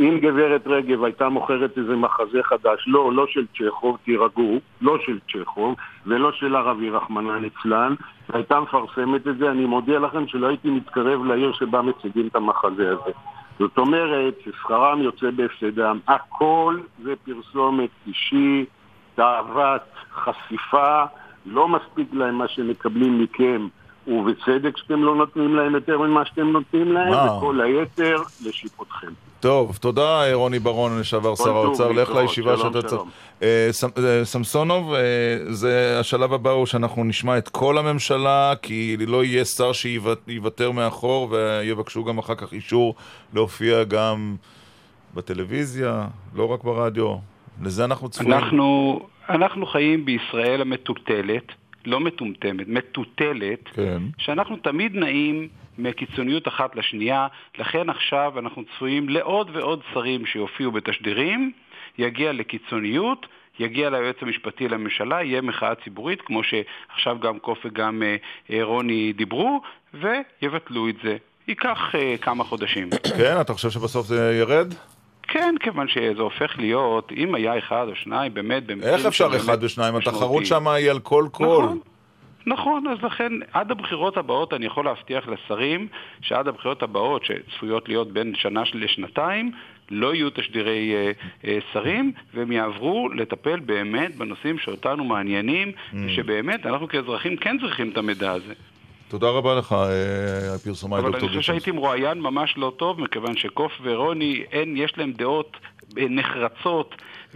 [0.00, 5.18] אם גברת רגב הייתה מוכרת איזה מחזה חדש, לא, לא של צ'כוב, תירגעו, לא של
[5.32, 5.74] צ'כוב,
[6.06, 7.94] ולא של ערבי רחמנא ליצלן,
[8.30, 12.90] והייתה מפרסמת את זה, אני מודיע לכם שלא הייתי מתקרב לעיר שבה מציגים את המחזה
[12.90, 13.10] הזה.
[13.58, 18.64] זאת אומרת ששכרם יוצא בהפסדם, הכל זה פרסומת אישי,
[19.14, 19.82] תאוות,
[20.14, 21.04] חשיפה,
[21.46, 23.68] לא מספיק להם מה שמקבלים מכם,
[24.06, 27.36] ובצדק שאתם לא נותנים להם יותר ממה שאתם נותנים להם, מה?
[27.36, 29.12] וכל היתר לשיפוטכם.
[29.40, 32.10] טוב, תודה רוני ברון, לשעבר שר האוצר, לך.
[32.10, 33.02] לישיבה שאתה צריך.
[33.42, 35.00] אה, אה, סמסונוב, אה,
[35.48, 41.28] זה השלב הבא הוא שאנחנו נשמע את כל הממשלה, כי לא יהיה שר שיוותר מאחור,
[41.30, 42.94] ויבקשו גם אחר כך אישור
[43.34, 44.36] להופיע גם
[45.14, 47.31] בטלוויזיה, לא רק ברדיו.
[47.62, 48.32] לזה אנחנו צפויים.
[48.32, 51.52] אנחנו, אנחנו חיים בישראל המטוטלת,
[51.84, 54.02] לא מטומטמת, מטוטלת, כן.
[54.18, 55.48] שאנחנו תמיד נעים
[55.78, 57.26] מקיצוניות אחת לשנייה,
[57.58, 61.52] לכן עכשיו אנחנו צפויים לעוד ועוד שרים שיופיעו בתשדירים,
[61.98, 63.26] יגיע לקיצוניות,
[63.58, 68.16] יגיע ליועץ המשפטי לממשלה, יהיה מחאה ציבורית, כמו שעכשיו גם קוף וגם אה,
[68.50, 69.60] אה, רוני דיברו,
[69.94, 71.16] ויבטלו את זה.
[71.48, 72.90] ייקח אה, כמה חודשים.
[73.18, 74.74] כן, אתה חושב שבסוף זה ירד?
[75.22, 79.44] כן, כיוון שזה הופך להיות, אם היה אחד או שניים, באמת, במקרים איך אפשר שבאמת
[79.44, 79.96] אחד ושניים?
[79.96, 80.46] התחרות.
[80.46, 81.64] שם היא על כל קול.
[81.64, 81.78] נכון.
[82.46, 85.88] נכון, אז לכן עד הבחירות הבאות אני יכול להבטיח לשרים
[86.20, 89.52] שעד הבחירות הבאות שצפויות להיות בין שנה לשנתיים
[89.90, 91.12] לא יהיו תשדירי אה,
[91.44, 95.96] אה, שרים והם יעברו לטפל באמת בנושאים שאותנו מעניינים Mm.
[96.06, 98.54] ושבאמת אנחנו כאזרחים כן צריכים את המידע הזה.
[99.12, 101.46] תודה רבה לך, אה, הפרסומאי אבל דוקטור אני חושב.
[101.52, 105.56] שהייתי מרואיין ממש לא טוב מכיוון שקוף ורוני אין, יש להם דעות
[105.98, 106.94] אה, נחרצות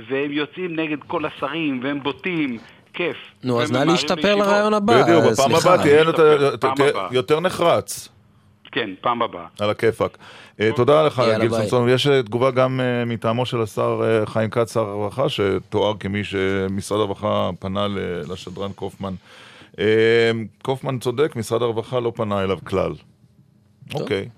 [0.09, 2.59] והם יוצאים נגד כל השרים והם בוטים
[2.93, 3.17] כיף.
[3.45, 4.35] נו, אז נא להשתפר.
[4.35, 5.03] לרעיון הבא.
[5.03, 5.55] בדיוק, אה, בפעם.
[5.55, 6.01] הבאה תהיה
[7.13, 8.09] יותר- נחרץ.
[8.73, 9.47] כן, פעם הבאה.
[9.61, 10.19] על הכיפאק.
[10.77, 11.51] תודה לך, גיל.
[11.51, 11.89] סמסון.
[11.89, 17.87] יש תגובה גם מטעמו של השר חיים כץ, שר הרווחה, שתואר כמי שמשרד הרווחה פנה
[18.29, 19.15] לשדרן קופמן.
[19.79, 20.31] אה,
[20.63, 22.93] קופמן צודק, משרד הרווחה לא פנה אליו כלל.
[23.95, 24.29] אוקיי.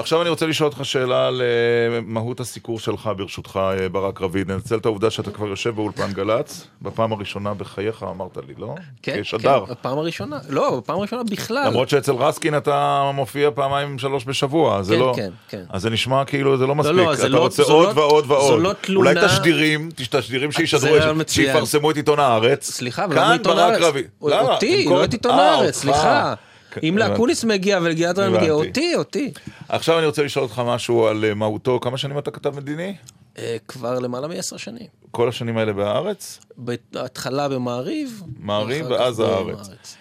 [0.00, 4.50] עכשיו אני רוצה לשאול אותך שאלה על אה, מהות הסיקור שלך, ברשותך, אה, ברק רביד.
[4.52, 8.74] ננצל את העובדה שאתה כבר יושב באולפן גל"צ, בפעם הראשונה בחייך אמרת לי, לא?
[9.02, 9.64] כן, כשדר.
[9.66, 11.66] כן, בפעם הראשונה, לא, בפעם הראשונה בכלל.
[11.66, 15.12] למרות שאצל רסקין אתה מופיע פעמיים שלוש בשבוע, זה כן, לא...
[15.16, 15.62] כן, כן.
[15.70, 16.96] אז זה נשמע כאילו זה לא מספיק.
[16.96, 18.62] לא, זה אתה לא- רוצה זו עוד לא- ועוד זו ועוד.
[18.62, 20.96] לא תלונה- אולי תשדירים, תש- תשדירים שישדרו.
[21.26, 22.70] שיפרסמו את עיתון הארץ.
[22.70, 23.82] סליחה, אבל למה עיתון הארץ?
[24.22, 25.74] אותי, לא את עיתון הארץ.
[25.78, 26.34] סליחה.
[26.70, 26.98] כן, אם.
[26.98, 28.52] לאקוניס מגיע ולגלעד רן מגיע.
[28.52, 29.32] אותי, אותי.
[29.68, 31.80] עכשיו אני רוצה לשאול אותך משהו על אה, מהותו.
[31.80, 32.94] כמה שנים אתה כתב מדיני?
[33.38, 34.86] אה, כבר למעלה מעשר שנים.
[35.10, 36.40] כל השנים האלה בהארץ?
[36.56, 38.22] בהתחלה במעריב.
[38.38, 39.96] מעריב ואז הארץ.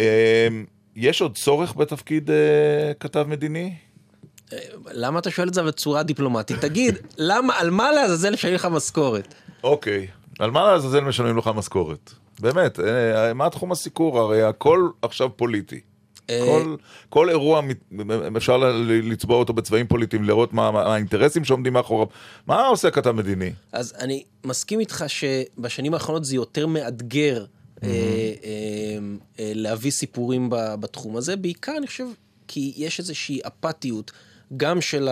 [0.00, 0.48] אה,
[0.96, 2.36] יש עוד צורך בתפקיד אה,
[3.00, 3.74] כתב מדיני?
[4.90, 6.60] למה אתה שואל את זה בצורה דיפלומטית?
[6.60, 9.34] תגיד, למה, על מה לעזאזל לשלם לך משכורת?
[9.64, 10.06] אוקיי.
[10.38, 12.12] על מה לעזאזל משלמים לך משכורת?
[12.40, 12.78] באמת,
[13.34, 14.18] מה תחום הסיקור?
[14.18, 15.80] הרי הכל עכשיו פוליטי.
[16.28, 16.76] כל,
[17.08, 17.60] כל אירוע
[18.36, 18.56] אפשר
[18.86, 22.06] לצבוע אותו בצבעים פוליטיים, לראות מה, מה האינטרסים שעומדים מאחוריו.
[22.46, 23.52] מה עושה כתב מדיני?
[23.72, 27.44] אז אני מסכים איתך שבשנים האחרונות זה יותר מאתגר
[27.82, 27.88] אה,
[29.38, 32.06] להביא סיפורים בתחום הזה, בעיקר אני חושב
[32.48, 34.12] כי יש איזושהי אפתיות
[34.56, 35.08] גם של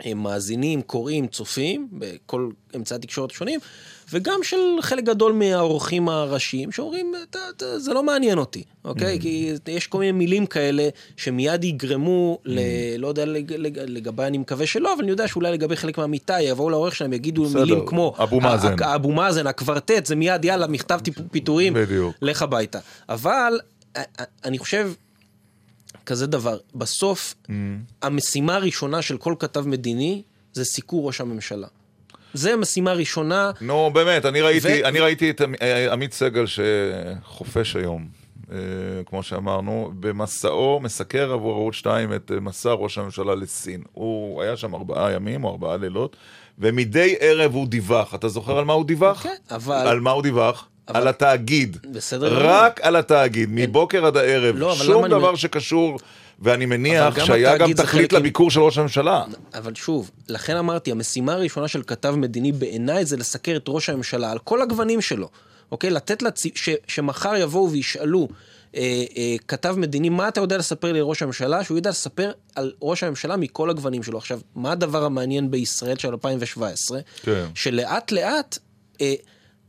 [0.00, 3.60] המאזינים, קוראים, צופים, בכל אמצעי התקשורת השונים,
[4.12, 9.20] וגם של חלק גדול מהאורחים הראשיים שאומרים, "אתה- אתה- זה לא מעניין אותי, אוקיי?
[9.20, 12.58] כי יש כל מיני מילים כאלה שמיד יגרמו, ל...
[12.98, 16.40] לא יודע לג- לג- לגבי, אני מקווה שלא, אבל אני יודע שאולי לגבי חלק מהמיטה
[16.40, 18.14] יבואו לעורך שלהם, יגידו בסדר, מילים כמו...
[18.22, 18.82] אבו מאזן.
[18.82, 21.00] אבו מאזן, הקוורטט, זה מיד, יאללה, מכתב
[21.30, 21.74] פיטורים.
[22.22, 22.78] לך הביתה.
[23.08, 23.60] אבל
[24.44, 24.92] אני חושב,
[26.06, 27.34] כזה דבר, בסוף,
[28.02, 30.22] המשימה הראשונה של כל כתב מדיני
[30.52, 31.66] זה סיקור ראש הממשלה.
[32.38, 33.50] זה משימה ראשונה.
[33.60, 38.06] נו, באמת, אני ראיתי, ו- אני ראיתי את אה, עמית סגל שחופש היום,
[38.52, 38.56] אה,
[39.06, 43.82] כמו שאמרנו, במסעו מסקר עבור ערוץ 2 את אה, מסע ראש הממשלה לסין.
[43.92, 46.16] הוא היה שם ארבעה ימים או ארבעה לילות,
[46.58, 48.14] ומדי ערב הוא דיווח.
[48.14, 49.22] אתה זוכר על מה הוא דיווח?
[49.22, 49.86] כן, אבל...
[49.88, 50.68] על מה הוא דיווח?
[50.86, 51.76] על התאגיד.
[51.92, 52.46] בסדר.
[52.48, 54.54] רק על התאגיד, מבוקר עד הערב.
[54.58, 55.98] לא, אבל שום אני דבר מ- שקשור,
[56.40, 59.24] ואני מניח שהיה גם תכלית לביקור של ראש הממשלה.
[59.54, 64.30] אבל שוב, לכן אמרתי, המשימה הראשונה של כתב מדיני בעיניי זה לסקר את ראש הממשלה
[64.30, 65.28] על כל הגוונים שלו.
[65.72, 65.90] אוקיי?
[65.90, 66.30] לתת לה...
[66.54, 66.70] ש...
[66.88, 68.28] שמחר יבואו וישאלו
[68.74, 71.64] אה, אה, כתב מדיני, מה אתה יודע לספר לי ראש הממשלה?
[71.64, 74.18] שהוא יודע לספר על ראש הממשלה מכל הגוונים שלו.
[74.18, 77.00] עכשיו, מה הדבר המעניין בישראל של 2017?
[77.22, 77.46] כן.
[77.54, 78.58] שלאט לאט
[79.00, 79.14] אה,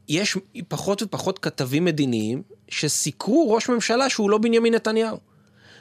[0.09, 0.37] יש
[0.67, 5.28] פחות ופחות כתבים מדיניים שסיקרו ראש ממשלה שהוא לא בנימין נתניהו.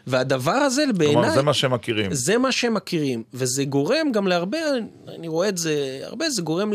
[0.09, 1.15] והדבר הזה בעיניי...
[1.15, 2.15] כלומר, זה מה שהם מכירים.
[2.15, 4.59] זה מה שהם מכירים, וזה גורם גם להרבה,
[5.09, 6.73] אני רואה את זה הרבה, זה גורם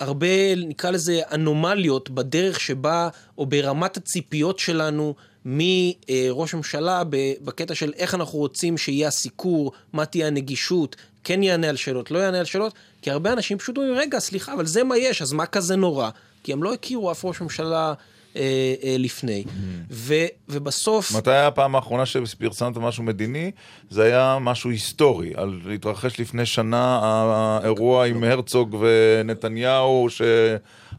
[0.00, 3.08] להרבה, נקרא לזה, אנומליות בדרך שבה,
[3.38, 5.14] או ברמת הציפיות שלנו
[5.44, 11.68] מראש ממשלה, ב- בקטע של איך אנחנו רוצים שיהיה הסיקור, מה תהיה הנגישות, כן יענה
[11.68, 12.72] על שאלות, לא יענה על שאלות,
[13.02, 16.10] כי הרבה אנשים פשוט אומרים, רגע, סליחה, אבל זה מה יש, אז מה כזה נורא?
[16.42, 17.94] כי הם לא הכירו אף ראש ממשלה
[18.38, 19.44] אה, אה, לפני.
[19.90, 20.14] ו,
[20.48, 21.16] ובסוף...
[21.16, 23.50] מתי היה הפעם האחרונה שפרסמת משהו מדיני?
[23.90, 30.08] זה היה משהו היסטורי, על להתרחש לפני שנה האירוע עם הרצוג ונתניהו,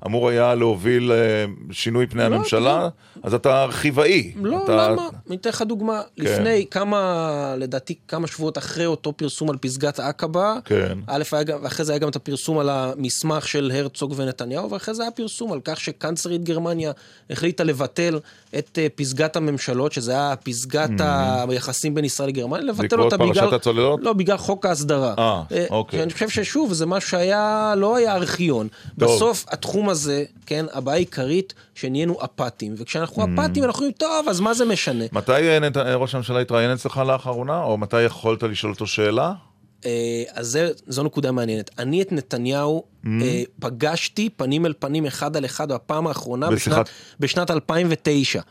[0.03, 2.89] שאמור היה להוביל אה, שינוי פני לא, הממשלה,
[3.23, 4.33] אז אתה ארכיבאי.
[4.41, 4.91] לא, אתה...
[4.91, 5.09] למה?
[5.27, 6.01] אני אתן לך דוגמה.
[6.15, 6.23] כן.
[6.23, 10.97] לפני כמה, לדעתי כמה שבועות אחרי אותו פרסום על פסגת עקבה, כן.
[11.07, 15.01] א', גם, ואחרי זה היה גם את הפרסום על המסמך של הרצוג ונתניהו, ואחרי זה
[15.03, 16.91] היה פרסום על כך שקנצלרית גרמניה
[17.29, 18.19] החליטה לבטל
[18.57, 20.89] את אה, פסגת הממשלות, שזה היה פסגת
[21.49, 22.89] היחסים בין ישראל לגרמניה, לבטל Mm-hmm.
[22.89, 23.55] בעקבות אותה פרשת בגלל...
[23.55, 23.99] הצוללות?
[24.03, 25.13] לא, בגלל חוק ההסדרה.
[25.17, 26.03] אה, אוקיי.
[26.03, 28.67] אני חושב ששוב, זה משהו שהיה, לא היה ארכיון.
[28.99, 29.15] טוב.
[29.15, 32.75] בסוף התחום הזה, כן, הבעיה העיקרית, שנהיינו אפאתיים.
[32.77, 33.25] וכשאנחנו Mm.
[33.33, 35.05] אפאתיים, אנחנו אומרים, טוב, אז מה זה משנה?
[35.11, 35.57] מתי אה.
[35.75, 39.33] אה, ראש הממשלה התראיין אצלך לאחרונה, או מתי יכולת לשאול אותו שאלה?
[39.85, 39.91] אה,
[40.33, 41.71] אז זה, זו נקודה מעניינת.
[41.79, 43.07] אני את נתניהו Mm.
[43.59, 46.89] פגשתי פנים אל פנים, אחד על אחד, בפעם האחרונה, בשיחת- בשנת,
[47.19, 48.41] בשנת 2009.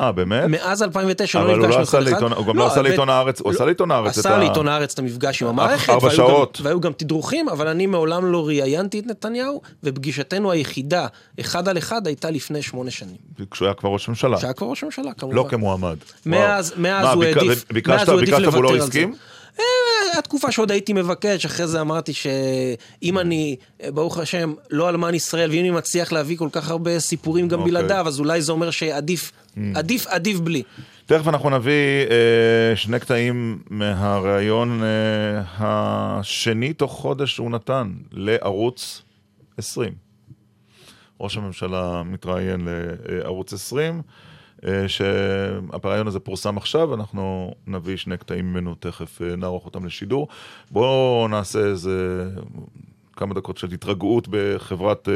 [0.00, 0.44] אה, באמת?
[0.48, 2.12] מאז 2009 לא אבל הוא נפגשנו לא עשה אחד אחד.
[2.12, 4.68] לעיתון- הוא גם לא עשה לעיתון הארץ, הוא עשה לעיתון הארץ את עשה ה- לעיתון
[4.68, 5.90] הארץ את המפגש עם המערכת.
[5.90, 6.60] ארבע שעות.
[6.62, 11.06] והיו גם תדרוכים, אבל אני מעולם לא ראיינתי את נתניהו, ופגישתנו היחידה,
[11.40, 13.16] אחד על אחד, הייתה לפני שמונה שנים.
[13.50, 14.38] כשהוא היה כבר ראש ממשלה.
[14.40, 15.36] שהיה כבר ראש ממשלה, כמובן.
[15.36, 15.96] לא כמועמד.
[16.26, 18.84] מאז, הוא העדיף, מאז הוא העדיף ביקשת והוא לא לוותר על זה.
[18.84, 19.14] הסכים?
[19.60, 23.56] אה, הייתה תקופה שעוד הייתי מבקש, אחרי זה אמרתי שאם אני,
[23.88, 27.72] ברוך השם, לא אלמן ישראל, ואם אני מצליח להביא כל כך הרבה סיפורים גם אוקיי.
[27.72, 29.32] בלעדיו, אז אולי זה אומר שעדיף,
[29.74, 30.62] עדיף, עדיף בלי.
[31.06, 39.02] תכף אנחנו נביא אה, שני קטעים מהראיון אה, השני תוך חודש שהוא נתן לערוץ
[39.58, 39.92] 20.
[41.20, 42.68] ראש הממשלה מתראיין
[43.08, 44.02] לערוץ 20,
[44.66, 50.28] אה, שהפראיון הזה פורסם עכשיו, אנחנו נביא שני קטעים ממנו, תכף אה, נערוך אותם לשידור.
[50.70, 52.26] בואו נעשה איזה
[53.12, 55.14] כמה דקות של התרגעות בחברת אה,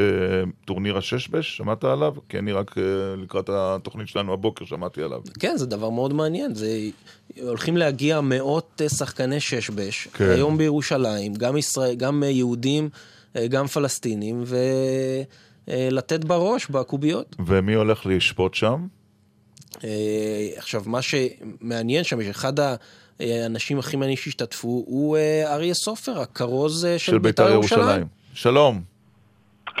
[0.65, 2.13] טורניר הששבש, שמעת עליו?
[2.29, 2.75] כי אני רק
[3.17, 5.21] לקראת התוכנית שלנו הבוקר שמעתי עליו.
[5.39, 6.55] כן, זה דבר מאוד מעניין.
[6.55, 6.79] זה...
[7.41, 10.29] הולכים להגיע מאות שחקני ששבש, כן.
[10.29, 12.89] היום בירושלים, גם, ישראל, גם יהודים,
[13.49, 14.43] גם פלסטינים,
[15.67, 17.35] ולתת בראש בקוביות.
[17.45, 18.87] ומי הולך לשפוט שם?
[19.83, 19.89] אה,
[20.57, 22.53] עכשיו, מה שמעניין שם, שאחד
[23.19, 28.05] האנשים הכי מעניינים שהשתתפו, הוא אה, אריה סופר, הכרוז אה, של, של בית"ר ירושלים.
[28.33, 28.81] שלום.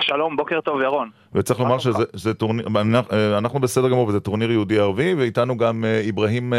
[0.01, 1.09] שלום, בוקר טוב, ירון.
[1.33, 2.67] וצריך לומר שזה זה טורניר,
[3.37, 6.53] אנחנו בסדר גמור, וזה טורניר יהודי ערבי, ואיתנו גם אברהים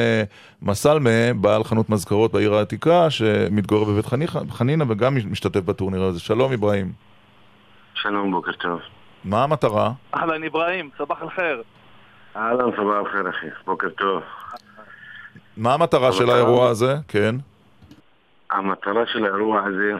[0.63, 4.07] מסלמה, בעל חנות מזכרות בעיר העתיקה, שמתגורר בבית
[4.51, 6.21] חנינא וגם משתתף בטורניר הזה.
[6.21, 6.93] שלום אברהים.
[7.95, 8.81] שלום, בוקר טוב.
[9.25, 9.93] מה המטרה?
[10.15, 11.63] אהלן אברהים, סבח אל-חיר.
[12.37, 14.23] אהלן, סבבה אחר אחי, בוקר טוב.
[15.57, 16.95] מה המטרה של האירוע הזה?
[17.09, 17.35] כן.
[18.51, 19.93] המטרה של האירוע הזה,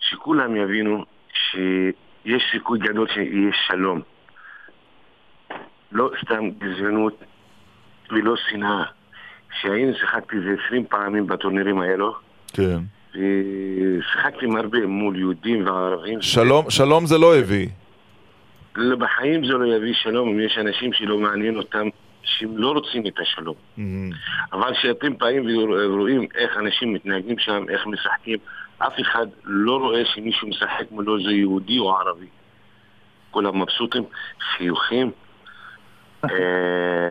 [0.00, 4.00] שכולם יבינו שיש סיכוי גדול שיהיה שלום.
[5.92, 7.22] לא סתם גזענות
[8.10, 8.84] ולא שנאה.
[9.50, 12.14] כשהיינו שיחקתי איזה 20 פעמים בטורנירים האלו,
[12.52, 12.78] כן.
[13.10, 16.22] ושיחקתי עם הרבה מול יהודים וערבים.
[16.22, 17.68] שלום, שלום זה לא הביא.
[18.76, 21.88] לא, בחיים זה לא יביא שלום אם יש אנשים שלא מעניין אותם,
[22.22, 23.54] שהם לא רוצים את השלום.
[24.52, 28.38] אבל כשאתם באים ורואים איך אנשים מתנהגים שם, איך משחקים,
[28.78, 32.26] אף אחד לא רואה שמישהו משחק מולו זה יהודי או ערבי.
[33.30, 34.04] כולם מבסוטים,
[34.40, 35.10] חיוכים.
[36.24, 37.08] אה,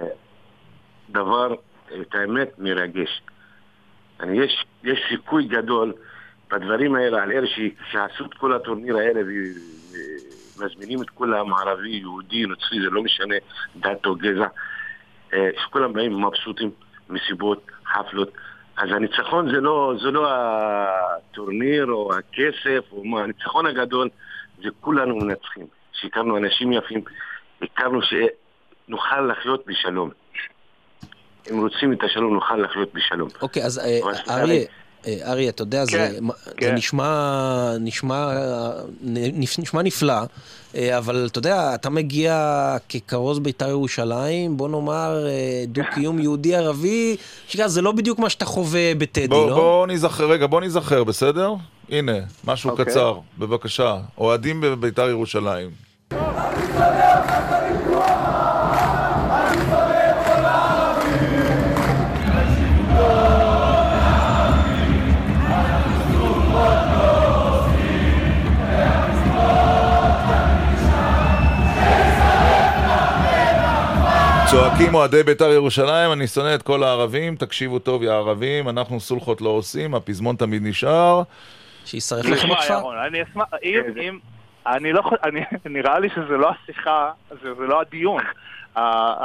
[1.09, 1.55] דבר,
[2.01, 3.21] את האמת, מרגש.
[4.33, 5.93] יש, יש סיכוי גדול
[6.51, 7.47] בדברים האלה, על אלה
[7.91, 9.21] שעשו את כל הטורניר האלה
[10.57, 13.35] ומזמינים את כולם, ערבי, יהודי, נוצרי, זה לא משנה,
[13.75, 14.47] דת או גזע,
[15.33, 16.71] אה, שכולם באים מבסוטים,
[17.09, 18.31] מסיבות, חפלות.
[18.77, 24.09] אז הניצחון זה לא, זה לא הטורניר או הכסף, או מה, הניצחון הגדול
[24.63, 25.67] זה כולנו מנצחים.
[26.01, 27.01] שהכרנו אנשים יפים,
[27.61, 30.09] הכרנו שנוכל לחיות בשלום.
[31.51, 33.29] אם רוצים את השלום, נוכל לחיות בשלום.
[33.41, 33.99] אוקיי, אז אה,
[34.29, 34.65] אריה,
[35.07, 36.75] אה, אריה, אתה יודע, זה כן, זה כן.
[36.75, 38.31] נשמע, נשמע,
[39.57, 40.13] נשמע נפלא,
[40.75, 47.15] אה, אבל אתה יודע, אתה מגיע ככרוז בית"ר ירושלים, בוא נאמר, אה, דו-קיום יהודי-ערבי,
[47.65, 49.55] זה לא בדיוק מה שאתה חווה בטדי, בוא, לא?
[49.55, 51.53] בוא נזכר, רגע, בוא נזכר, בסדר?
[51.89, 52.13] הנה,
[52.43, 52.85] משהו אוקיי.
[52.85, 53.97] קצר, בבקשה.
[54.17, 55.85] אוהדים בביתר ירושלים.
[74.55, 79.41] צועקים אוהדי בית"ר ירושלים, אני שונא את כל הערבים, תקשיבו טוב, יא ערבים, אנחנו סולחות
[79.41, 81.21] לא עושים, הפזמון תמיד נשאר.
[81.85, 84.19] שישרף תשמע, ירון, אני אשמח, אם, אם,
[84.67, 85.01] אני לא,
[85.65, 88.23] נראה לי שזה לא השיחה, זה לא הדיון.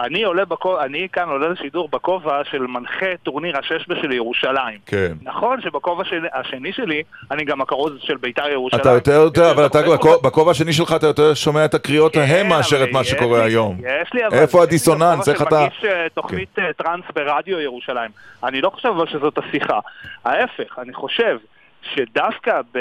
[0.05, 4.79] אני עולה בכובע, אני כאן עולה לשידור בכובע של מנחה טורניר השש של ירושלים.
[4.87, 5.13] כן.
[5.23, 8.81] נכון שבכובע של, השני שלי, אני גם הכרוז של בית"ר ירושלים.
[8.81, 12.49] אתה יותר יותר, אבל אתה בכובע- בכובע השני שלך אתה יותר שומע את הקריאות ההם
[12.49, 13.77] מאשר את מה כן, שקורה לי- היום.
[14.03, 14.37] יש לי אבל...
[14.39, 15.29] איפה הדיסוננס?
[15.29, 15.61] איך אתה...
[15.61, 18.11] שמגיש אה, תוכנית אה, טראנס ברדיו ירושלים.
[18.45, 19.79] אני לא חושב אבל שזאת השיחה.
[20.25, 21.37] ההפך, אני חושב
[21.95, 22.79] שדווקא ב-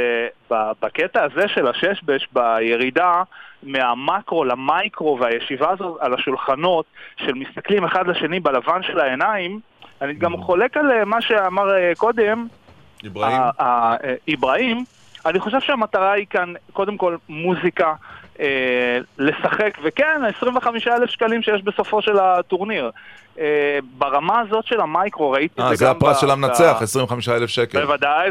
[0.53, 3.23] ב- בקטע הזה של הששבש, בירידה
[3.63, 6.85] מהמקרו למייקרו והישיבה הזו על השולחנות,
[7.17, 9.59] של מסתכלים אחד לשני בלבן של העיניים,
[10.01, 12.47] אני גם חולק על אה, מה שאמר אה, קודם,
[13.19, 13.95] אה,
[14.33, 14.83] אברהים,
[15.25, 17.93] אני חושב שהמטרה היא כאן, קודם כל, מוזיקה,
[18.39, 22.91] אה, לשחק, וכן, 25 אלף שקלים שיש בסופו של הטורניר.
[23.39, 23.45] אה,
[23.97, 26.77] ברמה הזאת של המייקרו, ראיתי אה, את זה זה גם הפרס ב- של ב- המנצח,
[26.81, 27.85] 25,000 שקל.
[27.85, 28.29] בוודאי,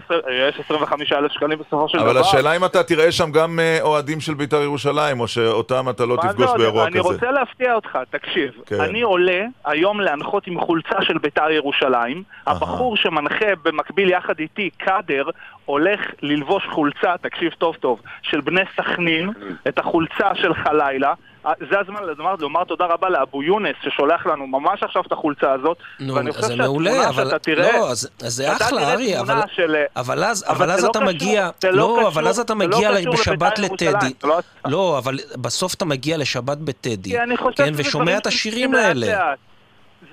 [0.48, 2.10] יש 25 אלף שקלים בסופו של דבר.
[2.10, 6.06] אבל השאלה אם אתה תראה שם גם אה, אוהדים של בית"ר ירושלים, או שאותם אתה
[6.06, 7.00] לא תפגוש זה, באירוע אני כזה.
[7.02, 8.50] רוצה להפתיע אותך, תקשיב.
[8.66, 8.80] כן.
[8.80, 12.22] אני עולה היום להנחות עם חולצה של בית"ר ירושלים.
[12.46, 15.24] הבחור שמנחה במקביל יחד איתי, קאדר,
[15.64, 19.30] הולך ללבוש חולצה, תקשיב טוב טוב, של בני סכנין,
[19.68, 21.14] את החולצה של חלילה.
[21.46, 25.52] אה, זה הזמן לומר, לומר תודה רבה לאבו יונס ששולח לנו ממש עכשיו את החולצה
[25.52, 25.76] הזאת.
[26.00, 27.24] נו, ואני חושב זה שהתמונה מעולה, אבל...
[27.24, 29.40] שאתה תראה- לא, אז אז זה אחלה, תמונה אבל...
[29.52, 31.50] של- אבל אז, אבל אבל אז לא אתה קשור, מגיע...
[31.64, 34.28] לא לא, קשור, אבל אז אתה לא מגיע קשור בשבת לבית"ר ירושלים, לטדי.
[34.28, 37.16] לא- לא, אבל בסוף אתה מגיע לשבת בטדי,
[37.56, 39.06] כן, ושומע את השירים האלה.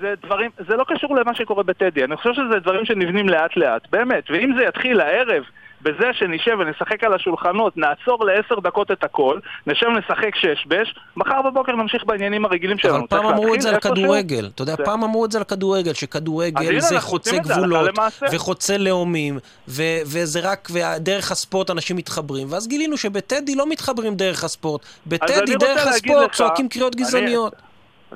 [0.00, 3.82] זה דברים, זה לא קשור למה שקורה בטדי, אני חושב שזה דברים שנבנים לאט לאט,
[3.90, 5.42] באמת, ואם זה יתחיל הערב
[5.82, 11.72] בזה שנשב ונשחק על השולחנות, נעצור לעשר דקות את הכל, נשב נשחק שש-בש, מחר בבוקר
[11.72, 12.96] נמשיך בעניינים הרגילים שלנו.
[12.96, 13.80] אבל פעם אמרו את זה על.
[13.80, 17.90] כדורגל, אתה יודע, זה- פעם אמרו את זה על כדורגל, שכדורגל זה חוצה גבולות.
[18.32, 19.38] וחוצה לאומים,
[19.68, 25.18] ו- וזה רק, ודרך הספורט אנשים מתחברים, ואז גילינו שבטדי לא מתחברים דרך הספורט, אני
[25.18, 27.54] בטדי דרך הספורט לך- צועקים קריאות אני- גזעניות.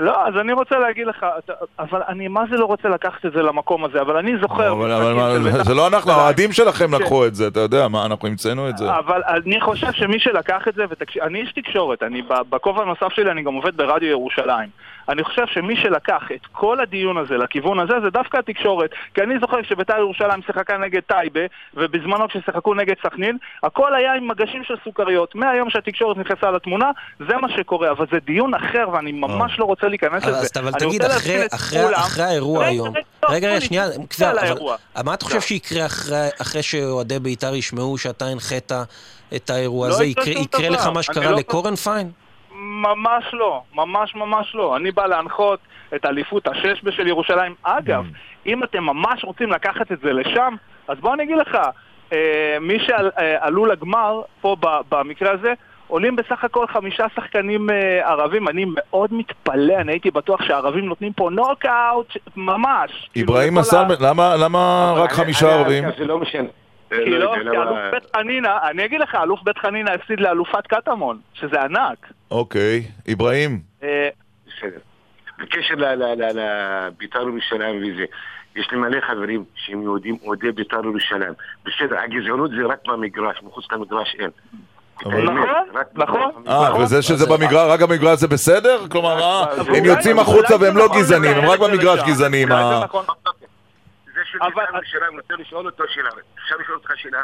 [0.00, 3.32] לא, אז אני רוצה להגיד לך, אתה- אבל אני מה זה לא רוצה לקחת את
[3.32, 4.72] זה למקום הזה, אבל אני זוכר...
[4.72, 7.88] אבל אבל מה, בית"ר זה לא אנחנו, האוהדים שלכם ש- לקחו את זה, אתה יודע,
[7.88, 8.84] מה, אנחנו המצאנו את זה.
[8.98, 13.30] אבל אני חושב שמי שלקח את זה, ותקשיב, אני איש תקשורת, אני בכובע הנוסף שלי
[13.30, 14.68] אני גם עובד ברדיו ירושלים.
[15.10, 18.90] אני חושב שמי שלקח את כל הדיון הזה לכיוון הזה זה דווקא התקשורת.
[19.14, 21.40] כי אני זוכר שבית"ר ירושלים שיחקה נגד טייבה,
[21.74, 25.34] ובזמנו כששיחקו נגד סכנין, הכל היה עם מגשים של סוכריות.
[25.34, 26.90] מהיום שהתקשורת נכנסה לתמונה,
[27.28, 27.90] זה מה שקורה.
[27.90, 30.36] אבל זה דיון אחר, ואני ממש לא רוצה להיכנס לזה.
[30.38, 32.94] אז- אבל תגיד, אחרי- האירוע היום,
[33.28, 33.84] רגע, רגע, שנייה.
[35.04, 38.72] מה אתה חושב שיקרה אחרי- שאוהדי בית"ר ישמעו שאתה הנחית
[39.36, 40.04] את האירוע לא הזה?
[40.04, 40.68] יקרה.
[40.68, 42.10] לך מה שקרה לא- לקורנפיין?
[42.60, 44.76] ממש לא, ממש ממש לא.
[44.76, 45.58] אני בא להנחות
[45.94, 47.54] את אליפות השש של ירושלים.
[47.62, 48.04] אגב,
[48.46, 50.54] אם אתם ממש רוצים לקחת את זה לשם,
[50.88, 51.58] אז בוא אני אגיד לך,
[52.12, 55.52] אה, מי שעלו לגמר, פה ב- במקרה הזה,
[55.86, 58.48] עולים בסך הכל חמישה שחקנים אה, ערבים.
[58.48, 62.06] אני מאוד מתפלא, אני הייתי בטוח שהערבים נותנים פה נוקאוט,
[62.36, 63.08] ממש.
[63.12, 65.84] כאילו, אברהים לכל ה- למה- למה רק חמישה ערבים?
[65.98, 66.48] זה לא משנה.
[66.90, 70.66] כי לא, זה כי אלוף בית חנינא, אני אגיד לך, אלוף בית חנינא הפסיד לאלופת
[70.66, 72.12] קטמון, שזה ענק.
[72.30, 73.60] אוקיי, אברהים.
[73.82, 74.08] אה,
[74.46, 74.78] בסדר.
[75.38, 78.04] בקשר לבית"ר ירושלים וזה,
[78.56, 81.32] יש לי מלא חברים שהם יהודים אוהדי בית"ר ירושלים.
[81.64, 84.30] בסדר, הגזענות זה רק במגרש, מחוץ למגרש אין.
[85.00, 85.26] נכון,
[85.94, 86.44] נכון.
[86.48, 88.88] אה, וזה שזה במגרש, רק במגרש זה בסדר?
[88.88, 89.46] כלומר, אה,
[89.76, 92.00] הם יוצאים החוצה והם לא נכון גזענים, הם רק במגרש.
[92.06, 92.52] גזענים.
[92.52, 92.78] אולי אה.
[92.78, 93.04] זה נכון.
[94.06, 96.10] זה של בית"ר ירושלים, רוצה לשאול אותך שאלה.
[96.38, 97.22] אפשר לשאול אותך שאלה?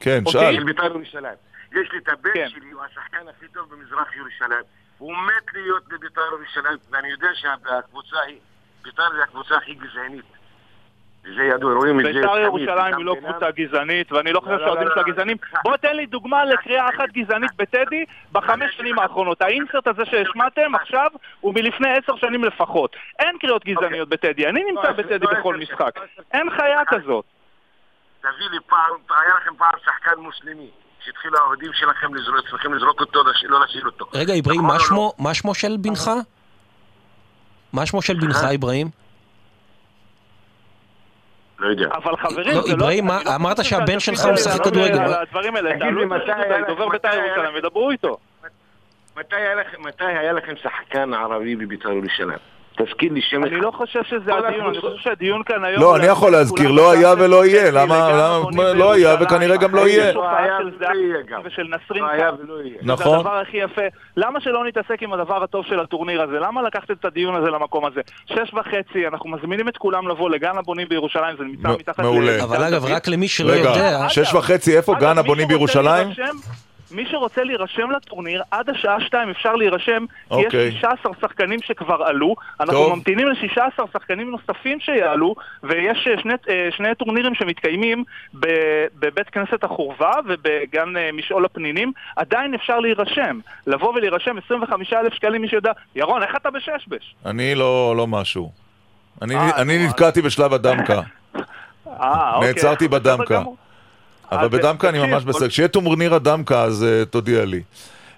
[0.00, 0.42] כן, אוקיי?
[0.42, 0.54] שאל.
[0.54, 1.34] של בית"ר ירושלים.
[1.72, 4.64] יש לי את הבן שלי, הוא השחקן הכי טוב במזרח ירושלים.
[4.98, 8.38] הוא מת להיות בבית"ר ירושלים, ואני יודע שהקבוצה היא,
[8.82, 10.24] בית"ר זה הקבוצה הכי גזענית.
[11.22, 13.16] זה ידוע, רואים את זה בית"ר ירושלים היא לא.
[13.20, 15.02] קבוצה גזענית, ואני לא חושב לא, לא, שהאוהדים לא, שלה.
[15.02, 15.36] גזענים.
[15.64, 19.42] בוא תן לי דוגמה לקריאה אחת גזענית בטדי בחמש שנים האחרונות.
[19.42, 22.96] האינסרט הזה שהשמעתם עכשיו הוא מלפני עשר שנים לפחות.
[23.18, 25.90] אין קריאות גזעניות בטדי, אני נמצא בטדי בכל משחק.
[26.32, 27.24] אין חיה כזאת.
[28.20, 28.78] תביא לי פעם,
[29.24, 30.70] היה לכם פעם שחקן מוסלמי,
[31.04, 34.06] שהתחילו האוהדים שלכם לזרוק, צריכים לזרוק אותו, לא להשאיר אותו.
[34.14, 34.80] רגע, אברהים, מה או?
[34.80, 36.10] שמו- מה שמו של בנך?
[37.72, 39.01] מה שמו של בנך, אברהים?
[41.62, 41.88] לא יודע.
[41.94, 42.86] אבל חברים, לא, זה לא...
[43.02, 45.20] מה- לא אמרת שהבן שלך משחק כדורגל, מה?
[45.20, 46.16] הדברים האלה, תגיד תעלו לי,
[46.60, 48.16] את דובר בית"ר ירושלים, ודברו איתו.
[49.16, 52.38] מתי היה לכם שחקן ערבי בבית"ר ירושלים?
[52.76, 55.82] תזכיר לי שם אני לא חושב שזה הדיון, אני חושב שהדיון כאן היום...
[55.82, 57.70] לא, אני יכול להזכיר, לא היה ולא יהיה.
[57.70, 58.10] למה,
[58.74, 59.16] לא היה.
[59.20, 60.12] וכנראה גם לא יהיה.
[61.26, 61.40] גם.
[61.44, 62.30] ושל נסרין לא יהיה.
[62.32, 63.18] זה נכון.
[63.18, 63.82] הדבר הכי יפה.
[64.16, 66.38] למה שלא נתעסק עם הדבר הטוב של הטורניר הזה?
[66.40, 68.00] למה לקחת את הדיון הזה למקום הזה?
[68.26, 72.42] שש וחצי, אנחנו מזמינים את כולם לבוא לגן הבונים בירושלים, זה נמצא מתחת מעולה.
[72.42, 74.08] אבל אגב, רק למי שלא רגע, יודע...
[74.08, 74.94] שש וחצי, איפה?
[75.00, 76.08] גן הבונים בירושלים?
[76.92, 80.60] מי שרוצה להירשם לטורניר, עד השעה שתיים אפשר להירשם, כי אוקיי.
[80.68, 82.34] יש 16 שחקנים שכבר עלו.
[82.60, 82.94] אנחנו טוב.
[82.94, 83.58] ממתינים ל-16
[83.92, 88.04] שחקנים נוספים שיעלו, ויש אה, שני, אה, שני טורנירים שמתקיימים
[88.34, 91.92] בבית כנסת החורבה ובגן אה, משעול הפנינים.
[92.16, 93.38] עדיין אפשר להירשם.
[93.66, 95.72] לבוא ולהירשם 25,000 שקלים, מי שיודע.
[95.96, 97.14] ירון, איך אתה בששבש?
[97.26, 98.52] אני לא לא משהו.
[99.22, 101.00] אני- אני נתקעתי בשלב הדמקה.
[101.86, 102.48] אוקיי.
[102.48, 103.42] נעצרתי בדמקה.
[104.32, 105.48] אבל אז, בדמקה אני ממש בסדר.
[105.48, 107.62] כשיהיה טורניר הדמקה אז אה, תודיע לי.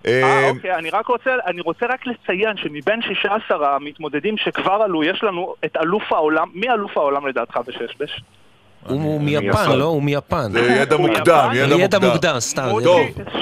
[0.06, 5.04] אה, אה, אוקיי, אני רק רוצה, אני רוצה רק לציין שמבין 16 המתמודדים שכבר עלו,
[5.04, 8.20] יש לנו את אלוף העולם, מי אלוף העולם לדעתך בששבש?
[8.88, 9.84] הוא מיפן, לא?
[9.84, 10.50] הוא מיפן.
[10.50, 11.50] זה ידע מוקדם?
[11.54, 12.10] ידע ידע מוקדם.
[12.10, 12.68] מוקדם, סתם.
[12.68, 13.00] שמו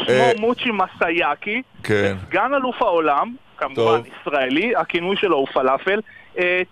[0.08, 2.16] אה, מוצ'י מסאיאקי, כן.
[2.28, 4.00] סגן אלוף העולם, כמובן.
[4.20, 6.00] ישראלי, הכינוי שלו הוא פלאפל,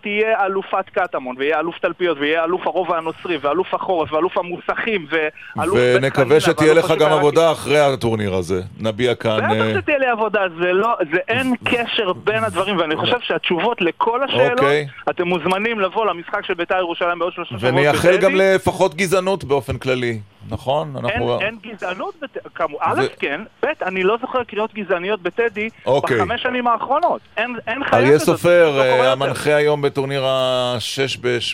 [0.01, 5.79] תהיה אלופת קטמון, ויהיה אלוף תלפיות, ויהיה אלוף הרובע הנוצרי, ואלוף החורף, ואלוף המוסכים, ואלוף
[5.79, 8.63] בית ונקווה שתהיה לך גם עבודה אחרי הטורניר הזה.
[8.81, 9.45] נביע כאן...
[9.45, 13.81] אה, בטח שתהיה לי עבודה, זה לא, זה אין קשר בין הדברים, ואני חושב שהתשובות
[13.81, 14.87] לכל השאלות, אוקיי.
[15.11, 17.75] אתם מוזמנים לבוא למשחק של בית"ר ירושלים בעוד שלושה שבועות.
[17.75, 18.17] ונייחל.
[18.17, 20.97] גם לפחות גזענות באופן כללי, נכון?
[20.97, 21.41] אין, אנחנו...
[21.41, 22.37] אין גזענות, בת...
[22.55, 26.17] כמו, א', כן, ב', אני לא זוכר קריאות גזעניות בטדי אוקיי.
[26.17, 27.21] בחמש שנים האחרונות.
[27.37, 29.13] אין, אין חיה אריה סופר, לא קורה אה.
[29.13, 30.25] המנחה היום בטורניר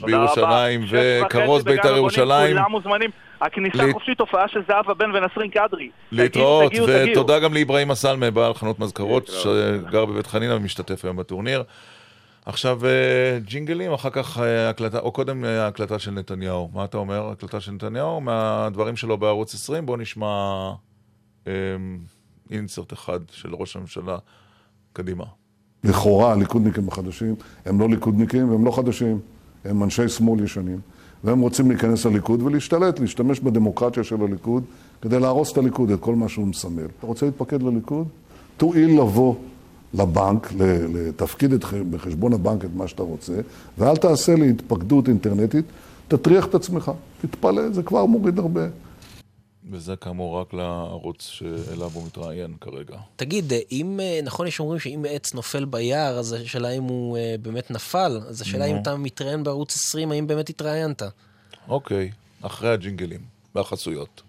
[0.00, 0.16] תודה רבה.
[0.16, 0.84] בירושלים,
[1.24, 2.56] וכרוז בית"ר ירושלים.
[2.56, 3.10] כולם מוזמנים.
[3.40, 5.90] הכניסה להת- חופשית, הופעה של זהבה בן ונסרין קדרי.
[6.12, 6.72] להתראות.
[6.86, 11.62] ותודה גם לאיברהים אסלמה, בעל חנות מזכרות, שגר בבית חנינא ומשתתף היום בטורניר.
[12.46, 16.70] עכשיו אה, ג'ינגלים, אחר כך אה, הקלטה, או קודם אה, הקלטה של נתניהו.
[16.74, 17.30] מה אתה אומר?
[17.30, 19.86] הקלטה של נתניהו מהדברים שלו בערוץ 20?
[19.86, 20.26] בואו נשמע
[21.46, 21.52] אה,
[22.50, 24.18] אינסרט אחד של ראש הממשלה.
[24.92, 25.24] קדימה.
[25.84, 29.20] לכאורה הליכודניקים החדשים הם לא ליכודניקים והם לא חדשים,
[29.64, 30.80] הם אנשי שמאל ישנים,
[31.24, 34.64] והם רוצים להיכנס לליכוד ולהשתלט, להשתמש בדמוקרטיה של הליכוד
[35.02, 36.86] כדי להרוס את הליכוד, את כל מה שהוא מסמל.
[36.98, 38.08] אתה רוצה להתפקד לליכוד?
[38.56, 39.34] תואיל לבוא
[39.98, 43.32] לבנק, ל- לתפקיד את, בחשבון הבנק את מה שאתה רוצה,
[43.78, 45.64] ואל תעשה לי התפקדות אינטרנטית,
[46.08, 46.90] תטריח את עצמך,
[47.20, 48.66] תתפלא, זה כבר מוריד הרבה.
[49.70, 52.96] וזה כאמור רק לערוץ שאליו הוא מתראיין כרגע.
[53.16, 57.34] תגיד, אם, אה, נכון יש אומרים שאם עץ נופל ביער, אז השאלה אם הוא אה,
[57.42, 58.64] באמת נפל, אז השאלה.
[58.64, 61.02] אם אתה מתראיין בערוץ 20, האם באמת התראיינת?
[61.68, 62.10] אוקיי,
[62.42, 63.20] אחרי הג'ינגלים
[63.54, 64.22] והחסויות.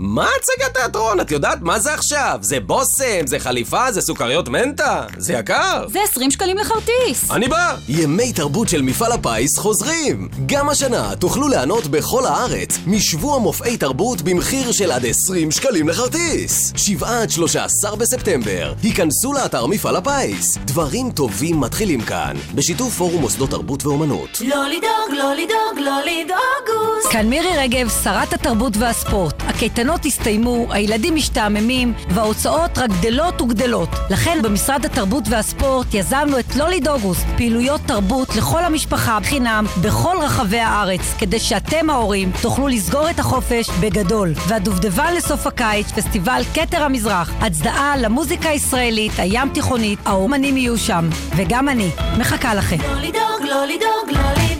[0.00, 1.20] מה הצגת תיאטרון?
[1.20, 2.38] את יודעת מה זה עכשיו?
[2.42, 5.06] זה בושם, זה חליפה, זה סוכריות מנטה?
[5.16, 5.84] זה יקר.
[5.88, 7.30] זה 20 שקלים לכרטיס.
[7.30, 7.76] אני בא!
[7.88, 10.28] ימי תרבות של מפעל הפיס חוזרים!
[10.46, 16.72] גם השנה תוכלו ליהנות בכל הארץ משבוע מופעי תרבות במחיר של עד 20 שקלים לכרטיס!
[16.76, 18.72] 7 עד 13 בספטמבר.
[18.82, 20.58] היכנסו לאתר מפעל הפיס.
[20.64, 24.40] דברים טובים מתחילים כאן, בשיתוף פורום מוסדות תרבות ואומנות.
[24.40, 29.34] לא לדאוג, לא לדאוג, לא לדאוג, כאן מירי רגב, שרת התרבות והספורט.
[29.46, 33.88] הקייטנות הסתיימו, הילדים משתעממים, וההוצאות רק גדלות וגדלות.
[34.10, 40.16] לכן במשרד התרבות והספורט יזמנו את לא לדאוג אוגוסט, פעילויות תרבות לכל המשפחה חינם בכל
[40.22, 44.32] רחבי הארץ, כדי שאתם ההורים תוכלו לסגור את החופש בגדול.
[44.48, 47.32] והדובדבן לסוף הקיץ, פסטיבל כתר המזרח.
[47.40, 51.08] הצדעה למוזיקה הישראלית, הים תיכונית, האומנים יהיו שם.
[51.36, 52.76] וגם אני, מחכה לכם.
[52.80, 54.57] לא לדאוג, לא לדאוג, לא לדאוג.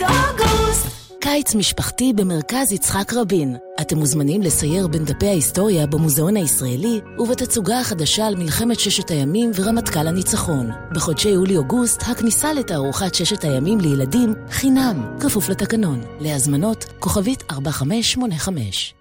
[1.20, 3.56] קיץ משפחתי במרכז יצחק רבין.
[3.80, 10.06] אתם מוזמנים לסייר בין דפי ההיסטוריה במוזיאון הישראלי ובתצוגה החדשה על מלחמת ששת הימים ורמטכ"ל
[10.06, 10.70] הניצחון.
[10.94, 16.02] בחודשי יולי-אוגוסט הכניסה לתערוכת ששת הימים לילדים חינם, כפוף לתקנון.
[16.20, 18.97] להזמנות, כוכבית 4585.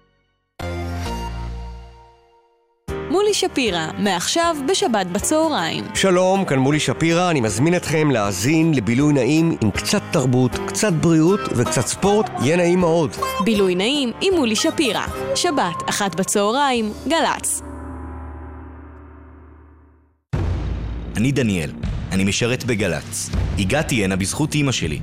[3.10, 5.84] מולי שפירא, מעכשיו בשבת בצהריים.
[5.94, 11.40] שלום, כאן מולי שפירא, אני מזמין אתכם להאזין לבילוי נעים עם קצת תרבות, קצת בריאות
[11.56, 13.16] וקצת ספורט, יהיה נעים מאוד.
[13.44, 15.06] בילוי נעים עם מולי שפירא.
[15.34, 17.62] שבת, אחת בצהריים, גל"צ.
[21.16, 21.72] אני דניאל,
[22.12, 23.30] אני משרת בגל"צ.
[23.58, 24.98] הגעתי הנה בזכות אימא שלי.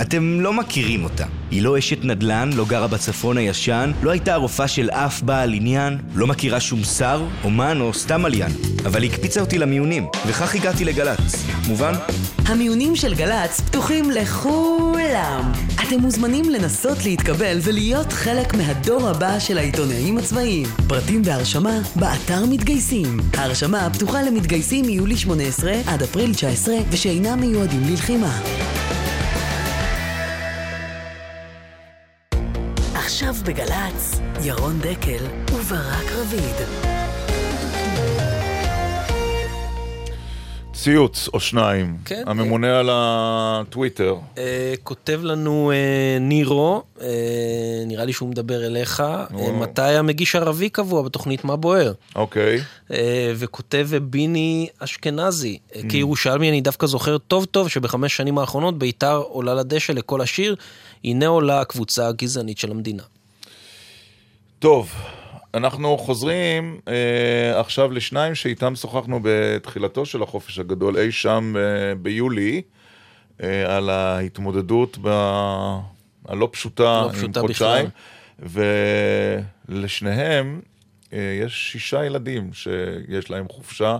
[0.00, 1.24] אתם לא מכירים אותה.
[1.50, 5.98] היא לא אשת נדל"ן, לא גרה בצפון הישן, לא הייתה הרופאה של אף בעל עניין,
[6.14, 8.52] לא מכירה שום שר, אומן או סתם עליין.
[8.86, 11.44] אבל היא הקפיצה אותי למיונים, וכך הגעתי לגל"צ.
[11.68, 11.92] מובן?
[12.46, 15.52] המיונים של גל"צ פתוחים לכולם.
[15.74, 20.66] אתם מוזמנים לנסות להתקבל ולהיות חלק מהדור הבא של העיתונאים הצבאיים.
[20.88, 23.16] פרטים והרשמה באתר מתגייסים.
[23.36, 28.40] ההרשמה פתוחה למתגייסים מיולי 18 עד אפריל 19 ושאינם מיועדים ללחימה.
[33.18, 36.68] עכשיו בגל"צ, ירון דקל וברק רביד.
[40.72, 41.96] ציוץ או שניים.
[42.04, 42.22] כן.
[42.26, 44.16] הממונה על הטוויטר.
[44.38, 45.76] אה, כותב לנו אה,
[46.20, 47.06] נירו, אה,
[47.86, 51.92] נראה לי שהוא מדבר אליך, אה, מתי המגיש ערבי קבוע בתוכנית מה בוער?
[52.16, 52.60] אוקיי.
[52.92, 55.90] אה, וכותב ביני אשכנזי, אה, Mm.
[55.90, 60.56] כירושלמי אני דווקא זוכר טוב טוב שבחמש שנים האחרונות ביתר עולה לדשא לכל השיר,
[61.04, 63.02] הנה עולה הקבוצה הגזענית של המדינה.
[64.58, 64.92] טוב,
[65.54, 72.62] אנחנו חוזרים אה, עכשיו לשניים שאיתם שוחחנו בתחילתו של החופש הגדול, אי שם אה, ביולי,
[73.42, 75.08] אה, על ההתמודדות ב...
[76.28, 77.88] הלא פשוטה, לא עם פשוטה חודשיים,
[79.68, 80.60] ולשניהם
[81.12, 83.96] אה, יש שישה ילדים שיש להם חופשה.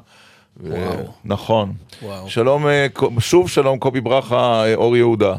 [0.61, 1.13] וואו.
[1.25, 1.73] נכון.
[2.03, 2.31] וואו.
[2.31, 2.87] שלום, אה,
[3.21, 5.37] שוב שלום קובי ברכה, אה, אור יהודה.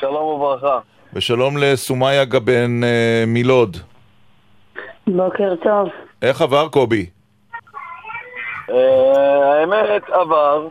[0.00, 0.78] שלום וברכה.
[1.14, 3.76] ושלום לסומיה גבן אה, מלוד.
[5.06, 5.88] בוקר טוב.
[6.22, 7.06] איך עבר קובי?
[8.70, 10.68] אה, האמת, עבר.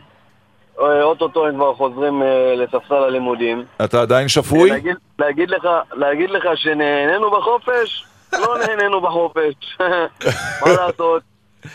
[0.81, 3.65] אה, אוטוטו הם כבר חוזרים אה, לספסל הלימודים.
[3.85, 4.69] אתה עדיין שפוי?
[4.69, 8.05] להגיד, להגיד, לך, להגיד לך שנהנינו בחופש?
[8.45, 9.77] לא נהנינו בחופש.
[10.61, 11.23] מה לעשות?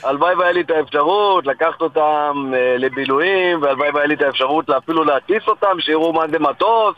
[0.03, 5.05] הלוואי והיה לי את האפשרות לקחת אותם אה, לבילויים, והלוואי והיה לי את האפשרות אפילו
[5.05, 6.95] להטיס אותם, שיראו מה זה מטוס.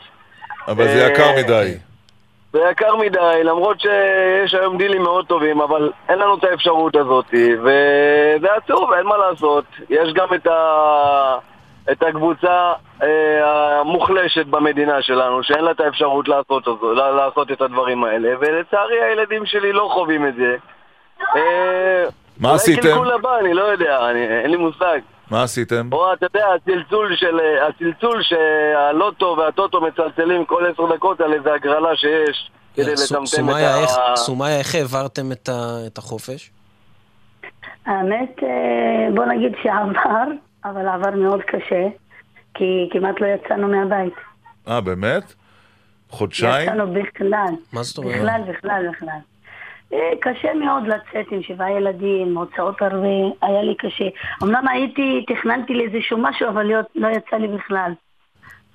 [0.67, 1.73] אבל זה אה, יקר מדי.
[2.53, 7.25] זה יקר מדי, למרות שיש היום דילים מאוד טובים, אבל אין לנו את האפשרות הזאת,
[7.61, 9.65] וזה עצוב, אין מה לעשות.
[9.89, 11.37] יש גם את, ה...
[11.91, 12.73] את הקבוצה
[13.03, 16.67] אה, המוחלשת במדינה שלנו, שאין לה את האפשרות לעשות,
[17.17, 20.55] לעשות את הדברים האלה, ולצערי הילדים שלי לא חווים את זה.
[21.35, 22.03] אה,
[22.39, 22.81] מה אולי עשיתם?
[22.81, 24.99] קלקול הבא, אני לא יודע, אני, אין לי מושג.
[25.31, 25.89] מה עשיתם?
[25.91, 27.39] או אתה יודע, הצלצול של,
[27.69, 33.55] הצלצול שהלוטו והטוטו מצלצלים כל עשר דקות על איזה הגרלה שיש כדי סו- לטמטם את
[34.11, 34.15] ה...
[34.15, 35.31] סומיה, איך העברתם
[35.87, 36.51] את החופש?
[37.85, 40.23] האמת, אה, בוא נגיד שעבר,
[40.65, 41.83] אבל עבר מאוד קשה,
[42.53, 44.13] כי כמעט לא יצאנו מהבית.
[44.67, 45.33] אה, באמת?
[46.09, 46.67] חודשיים?
[46.69, 47.53] יצאנו בכלל.
[47.73, 48.15] מה זאת אומרת?
[48.15, 49.19] בכלל, בכלל, בכלל.
[49.93, 53.07] אה, קשה מאוד לצאת עם שבעה ילדים, הוצאות הרבה,
[53.41, 54.05] היה לי קשה.
[54.43, 57.91] אמנם הייתי, תכננתי לאיזשהו משהו, אבל לא, יצא לי בכלל.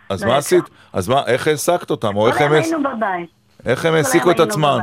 [0.08, 0.36] אז לא מה.
[0.36, 0.64] עשית?
[0.92, 2.16] אז מה, איך העסקת אותם?
[2.16, 3.30] או איך הם היינו בבית.
[3.66, 4.78] איך הם העסיקו את עצמם?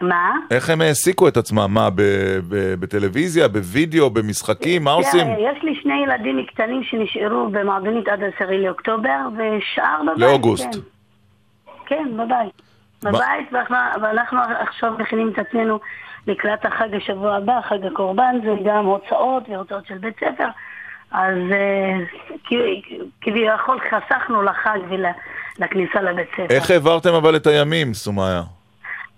[0.00, 0.32] מה?
[0.50, 1.66] איך הם העסיקו את עצמם?
[1.70, 1.88] מה,
[2.80, 4.84] בטלוויזיה, בווידאו, במשחקים?
[4.84, 5.26] מה עושים?
[5.38, 10.18] יש לי שני ילדים קטנים שנשארו במועדונית עד 10 לאוקטובר, ושאר בבית.
[10.18, 10.68] לאוגוסט.
[10.72, 10.80] כן,
[11.86, 12.73] כן בבית.
[13.04, 13.52] בבית,
[14.02, 15.80] ואנחנו, עכשיו מכינים את עצמנו
[16.26, 20.48] לקראת החג השבוע הבא, חג הקורבן, זה גם הוצאות והוצאות של בית ספר.
[21.12, 21.98] אז אה,
[23.20, 26.46] כביכול חסכנו לחג ולכניסה לבית ספר.
[26.50, 28.42] איך העברתם אבל את הימים, סומיה?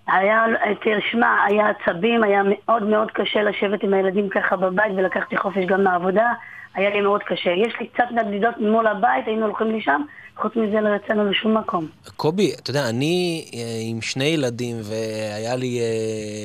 [0.07, 0.45] היה,
[0.81, 5.83] תשמע, היה עצבים, היה מאוד מאוד קשה לשבת עם הילדים ככה בבית ולקחתי חופש גם
[5.83, 6.33] מהעבודה,
[6.75, 7.49] היה לי מאוד קשה.
[7.49, 10.01] יש לי קצת נדנדות מול הבית, היינו הולכים לשם,
[10.41, 11.87] חוץ מזה לא יצאנו לשום מקום.
[12.17, 13.59] קובי, אתה יודע, אני אה,
[13.89, 15.85] עם שני ילדים, והיה לי אה,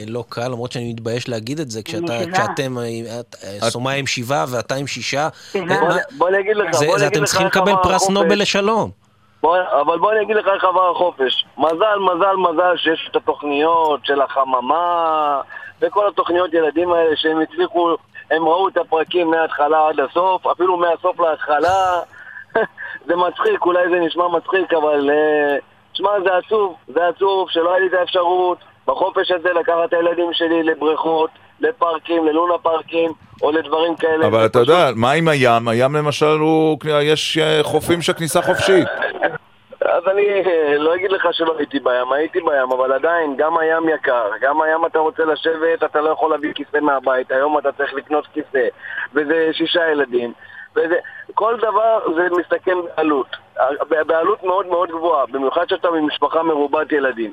[0.06, 2.12] לא קל, למרות שאני מתבייש להגיד את זה, כשאתה.
[2.32, 3.20] כשאתם, אה,
[3.70, 5.28] סומיה עם שבעה ואתה עם שישה,
[6.19, 8.10] בוא- אני אגיד לך, זה- בוא אני אגיד אתם לך צריכים לקבל פרס.
[8.10, 8.90] נובל לשלום.
[9.82, 11.44] אבל בוא אני אגיד לך איך עבר החופש.
[11.59, 11.74] מזל,
[12.14, 15.40] מזל, מזל שיש את התוכניות של החממה
[15.81, 17.90] וכל התוכניות ילדים האלה שהם הצליחו,
[18.31, 22.01] הם ראו את הפרקים מההתחלה עד הסוף, אפילו מהסוף להתחלה.
[23.06, 25.62] זה מצחיק, אולי זה נשמע מצחיק, אבל uh,
[25.92, 30.32] תשמע, זה עצוב, זה עצוב שלא היה לי את האפשרות בחופש הזה לקחת את הילדים
[30.32, 31.30] שלי לבריכות,
[31.60, 33.10] לפארקים, ללונה פארקים,
[33.42, 34.26] או לדברים כאלה.
[34.26, 35.68] אבל אתה יודע, מה עם הים?
[35.68, 36.78] הים למשל הוא...
[37.02, 38.88] יש אה, חופים של כניסה חופשית.
[39.84, 43.88] אז אני אה, לא אגיד לך שלא הייתי בים, הייתי בים, אבל עדיין, גם הים
[43.88, 47.94] יקר, גם הים אתה רוצה לשבת, אתה לא יכול להביא כיסא מהבית, היום אתה צריך
[47.94, 48.66] לקנות כיסא,
[49.14, 50.32] וזה שישה ילדים,
[50.76, 50.94] וזה,
[51.34, 53.26] כל דבר זה מסתכם בעלות,
[54.06, 57.32] בעלות מאוד מאוד גבוהה, במיוחד שאתה ממשפחה מרובת ילדים.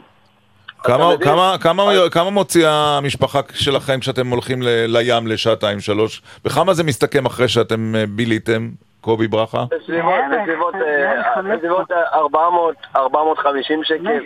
[0.84, 6.22] כמה, כמה, כמה, כמה מוציאה המשפחה שלכם כשאתם הולכים ל- לים לשעתיים, שלוש?
[6.46, 8.70] וכמה זה מסתכם אחרי שאתם אה, ביליתם,
[9.02, 9.64] קובי ברכה?
[9.72, 14.20] בסביבות, בסביבות, אה, בסביבות 400, 450 שקל.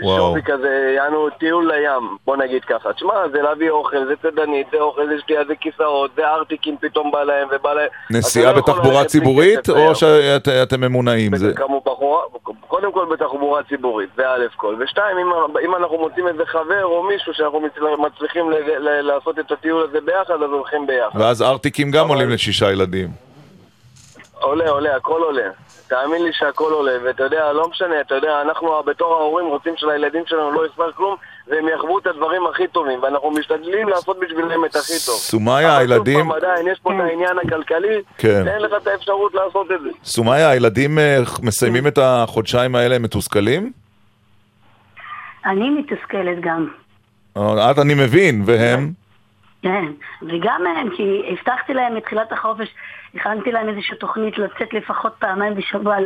[0.00, 0.30] 500, וואו.
[0.30, 2.92] שווי כזה, יענו טיול לים, בוא נגיד ככה.
[2.92, 7.10] תשמע, זה להביא אוכל, זה צדנית, זה אוכל, זה שתייה, זה כיסאות, זה ארטיקים פתאום
[7.10, 7.88] בא להם ובא להם.
[8.10, 9.94] נסיעה לא יכול בתחבורה ציבורית, או.
[9.94, 11.32] שאתם ממונעים?
[12.68, 14.76] קודם כל בתחבורה ציבורית, זה א' כל.
[14.80, 15.26] ושתיים, אם,
[15.64, 20.34] אם אנחנו מוצאים איזה חבר או מישהו שאנחנו מצל- מצליחים לעשות את הטיול הזה ביחד,
[20.34, 21.20] אז הולכים ביחד.
[21.20, 23.31] ואז ארטיקים גם עולים לשישה ילדים.
[24.42, 25.48] עולה, עולה, הכל עולה.
[25.88, 30.22] תאמין לי שהכל עולה, ואתה יודע, לא משנה, אתה יודע, אנחנו בתור ההורים רוצים שלילדים
[30.26, 31.16] שלנו לא יספר כלום,
[31.48, 35.16] והם יחוו את הדברים הכי טובים, ואנחנו משתדלים לעשות בשבילם את הכי טוב.
[35.16, 36.18] סומיה, אבל הילדים...
[36.18, 38.48] פעם, עדיין, יש פה את העניין הכלכלי, כן.
[38.48, 39.88] אין לך את האפשרות לעשות את זה.
[40.04, 43.72] סומיה, הילדים אה, מסיימים את החודשיים האלה הם מתוסכלים?
[45.46, 46.68] אני מתוסכלת גם.
[47.36, 49.01] אה, את אני מבין, והם?
[49.62, 49.84] כן,
[50.22, 52.68] וגם הם, כי הבטחתי להם מתחילת החופש,
[53.14, 55.96] הכנתי להם איזושהי תוכנית לצאת לפחות פעמיים בשבוע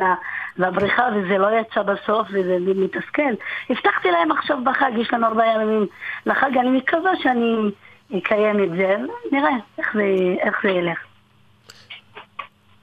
[0.57, 3.33] לבריכה, וזה לא יצא בסוף, וזה מתסכל.
[3.71, 5.87] הבטחתי להם עכשיו בחג, יש לנו ארבעה ימים
[6.27, 7.71] לחג, אני מקווה שאני
[8.19, 8.97] אקיים את זה,
[9.33, 10.03] נראה איך זה,
[10.41, 10.99] איך זה ילך.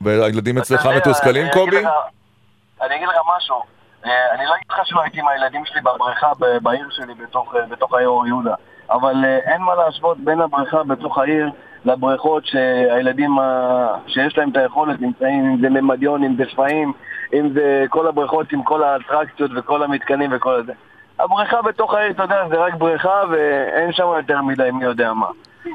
[0.01, 1.83] והילדים אצלך מתוסכלים, אני קובי?
[2.81, 3.55] אני אגיד לך משהו.
[4.05, 6.31] אה, אני לא אגיד לך שלא הייתי עם הילדים שלי בבריכה
[6.61, 8.55] בעיר שלי בתוך, אה, בתוך העיר אור יהודה.
[8.91, 11.49] אבל אה, אין מה להשוות בין הבריכה בתוך העיר
[11.85, 16.93] לבריכות שהילדים ה- שיש להם את היכולת נמצאים, אם זה ממדיון, אם זה שפיים,
[17.33, 20.73] אם זה כל הבריכות עם כל האטרקציות וכל המתקנים וכל זה.
[21.19, 25.27] הבריכה בתוך העיר, אתה יודע, זה רק בריכה ואין שם יותר מדי מי יודע מה.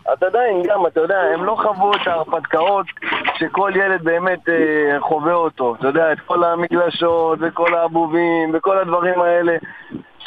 [0.06, 2.86] אז עדיין גם, אתה יודע, הם לא חוו את ההרפתקאות
[3.34, 5.74] שכל ילד באמת אה, חווה אותו.
[5.78, 9.56] אתה יודע, את כל המגלשות וכל הבובים וכל הדברים האלה.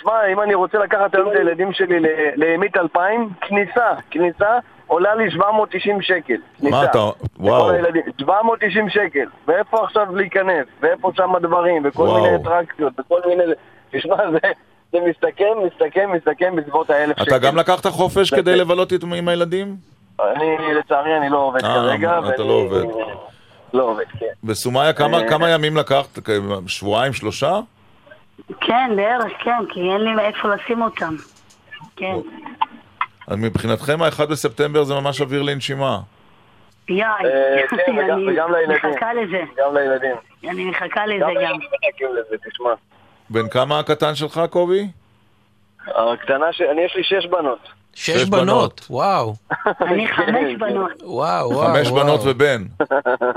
[0.02, 2.00] שמע, אם אני רוצה לקחת היום את הילדים שלי
[2.36, 6.38] לימית 2000, כניסה, כניסה עולה לי 790 שקל.
[6.62, 6.98] מה אתה...
[7.40, 7.68] וואו.
[7.68, 8.02] לכל הילדים.
[8.20, 9.26] 790 שקל.
[9.48, 10.66] ואיפה עכשיו להיכנס?
[10.82, 11.82] ואיפה שם הדברים?
[11.86, 12.24] וכל וואו.
[12.24, 13.44] מיני אטרקציות וכל מיני...
[13.92, 14.52] תשמע, זה...
[14.92, 17.36] זה מסתכם, מסתכם, מסתכם בסביבות האלף שקל.
[17.36, 19.76] אתה גם לקחת חופש כדי לבלות עם הילדים?
[20.20, 22.20] אני, לצערי, אני לא עובד אה, כרגע.
[22.36, 22.84] אתה לא עובד.
[23.74, 24.26] לא עובד, כן.
[24.44, 25.30] בסומיה, כמה אה.
[25.30, 26.20] כמה ימים לקחת?
[26.68, 27.60] שבועיים, שלושה?
[28.62, 31.16] כן, בערך, כן, כי אין לי איפה לשים אותם.
[31.96, 32.16] כן.
[33.28, 36.00] אז מבחינתכם ה-1 בספטמבר זה ממש אוויר לנשימה.
[36.90, 38.26] יאי, אה, כן, אני.
[38.76, 39.44] מחכה לזה.
[39.58, 40.16] גם לילדים.
[40.50, 41.38] אני מחכה לזה גם גם.
[41.38, 42.74] לילדים מחכים לזה, תשמע.
[43.30, 44.88] בן כמה הקטן שלך, קובי?
[45.88, 46.62] הקטנה ש...
[46.62, 47.60] אני, יש לי שש בנות.
[47.96, 49.34] שש בנות, וואו.
[49.82, 50.92] אני חמש בנות.
[51.04, 51.68] וואו, וואו.
[51.68, 52.04] חמש וואו.
[52.04, 52.64] בנות ובן.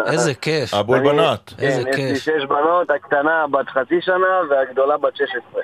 [0.06, 0.74] איזה כיף.
[0.74, 1.52] אבול אני- בנת.
[1.58, 2.18] איזה כן, יש לי כיף.
[2.22, 4.16] שש בנות, הקטנה בת חצי שנה
[4.50, 5.62] והגדולה בת 16.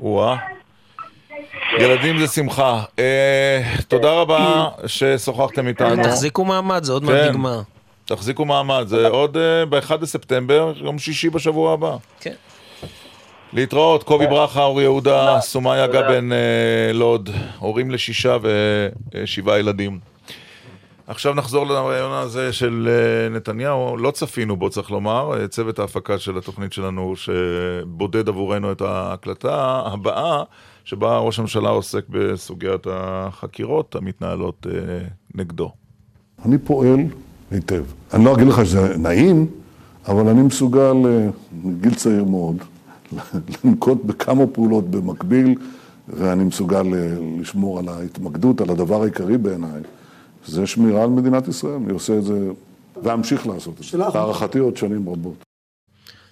[0.00, 0.36] וואה.
[1.78, 2.82] ילדים זה שמחה.
[2.98, 6.02] אה, תודה רבה ששוחחתם איתנו.
[6.04, 7.28] תחזיקו מעמד, זה עוד מעט כן.
[7.28, 7.60] נגמר.
[8.04, 11.96] תחזיקו מעמד, זה עוד אה, ב-1 בספטמבר, יום שישי בשבוע הבא.
[12.20, 12.34] כן.
[13.52, 18.36] להתראות, קובי ברכה, אור יהודה, סומיה גבן אה, לוד, הורים לשישה
[19.14, 19.98] ושבעה ילדים.
[21.06, 26.18] עכשיו נחזור לרעיון הזה של אה, נתניהו, לא צפינו בו צריך לומר, אה, צוות ההפקה
[26.18, 30.42] של התוכנית שלנו שבודד עבורנו את ההקלטה הבאה,
[30.84, 34.66] שבה ראש הממשלה עוסק בסוגיית החקירות המתנהלות
[35.34, 35.72] נגדו.
[36.44, 36.98] אני פועל
[37.50, 37.84] היטב.
[38.14, 39.46] אני לא אגיד לך שזה נעים,
[40.08, 40.94] אבל אני מסוגל,
[41.64, 42.56] מגיל צעיר מאוד,
[43.64, 45.54] לנקוט בכמה פעולות במקביל,
[46.08, 49.82] ואני מסוגל אה, לשמור על ההתמקדות, על הדבר העיקרי בעיניי,
[50.46, 51.74] זה שמירה על מדינת ישראל.
[51.74, 52.50] אני עושה את זה,
[53.02, 53.98] ואמשיך לעשות את זה.
[53.98, 55.44] להערכתי עוד שנים רבות.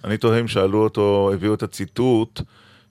[0.05, 2.41] אני תוהה אם שאלו אותו, הביאו את הציטוט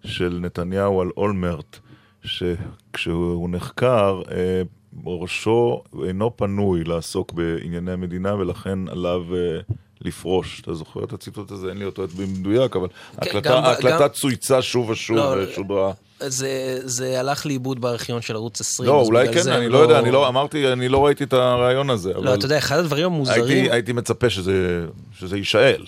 [0.05, 1.79] של נתניהו על אולמרט,
[2.23, 4.61] שכשהוא נחקר, אה,
[5.05, 9.59] ראשו אינו פנוי לעסוק בענייני המדינה, ולכן עליו אה,
[10.05, 10.61] לפרוש.
[10.61, 11.69] אתה זוכר את הציטוט הזה?
[11.69, 12.87] אין לי אותו במדויק, אבל
[13.17, 15.91] ההקלטה- ההקלטה גם- צויצה שוב ושוב לא, ושודרה.
[16.19, 18.89] זה, זה הלך לאיבוד בארכיון של ערוץ 20.
[18.89, 22.13] לא, אולי כן, אני לא יודע, אני לא, אמרתי, אני לא ראיתי את הרעיון הזה.
[22.13, 23.43] לא, אתה יודע, אחד הדברים המוזרים...
[23.43, 24.85] הייתי, הייתי מצפה שזה,
[25.19, 25.85] שזה יישאל.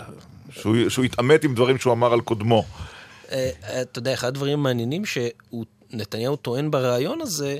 [0.51, 2.63] שהוא שהוא יתעמת עם דברים שהוא אמר על קודמו.
[3.31, 3.49] אה,
[3.81, 7.57] אתה יודע, אחד הדברים המעניינים שנתניהו טוען בריאיון הזה,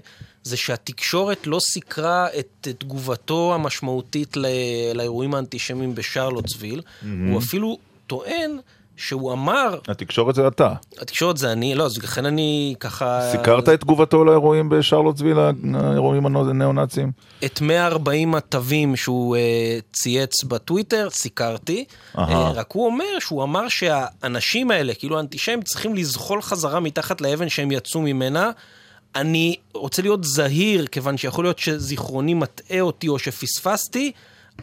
[0.48, 4.46] זה שהתקשורת לא סיקרה את תגובתו המשמעותית ל-
[4.94, 6.82] לאירועים האנטישמיים בשרלוטסוויל.
[7.02, 7.32] מהמם.
[7.32, 8.58] הוא אפילו טוען
[8.98, 10.74] שהוא אמר, התקשורת זה אתה.
[11.02, 13.30] התקשורת זה אני, לא, אז לכן אני ככה...
[13.32, 15.38] סיקרת את תגובתו לאירועים בשרלוטסוויל,
[15.74, 17.12] האירועים הניאו-נאציים?
[17.46, 19.42] את 140 התווים שהוא אה,
[19.94, 21.86] צייץ בטוויטר, סיקרתי.
[22.18, 27.50] אה, רק הוא אומר שהוא אמר שהאנשים האלה, כאילו האנטישמים, צריכים לזחול חזרה מתחת לאבן
[27.50, 28.52] שהם יצאו ממנה.
[29.18, 34.12] אני רוצה להיות זהיר, כיוון שיכול להיות שזיכרוני מטעה אותי או שפספסתי.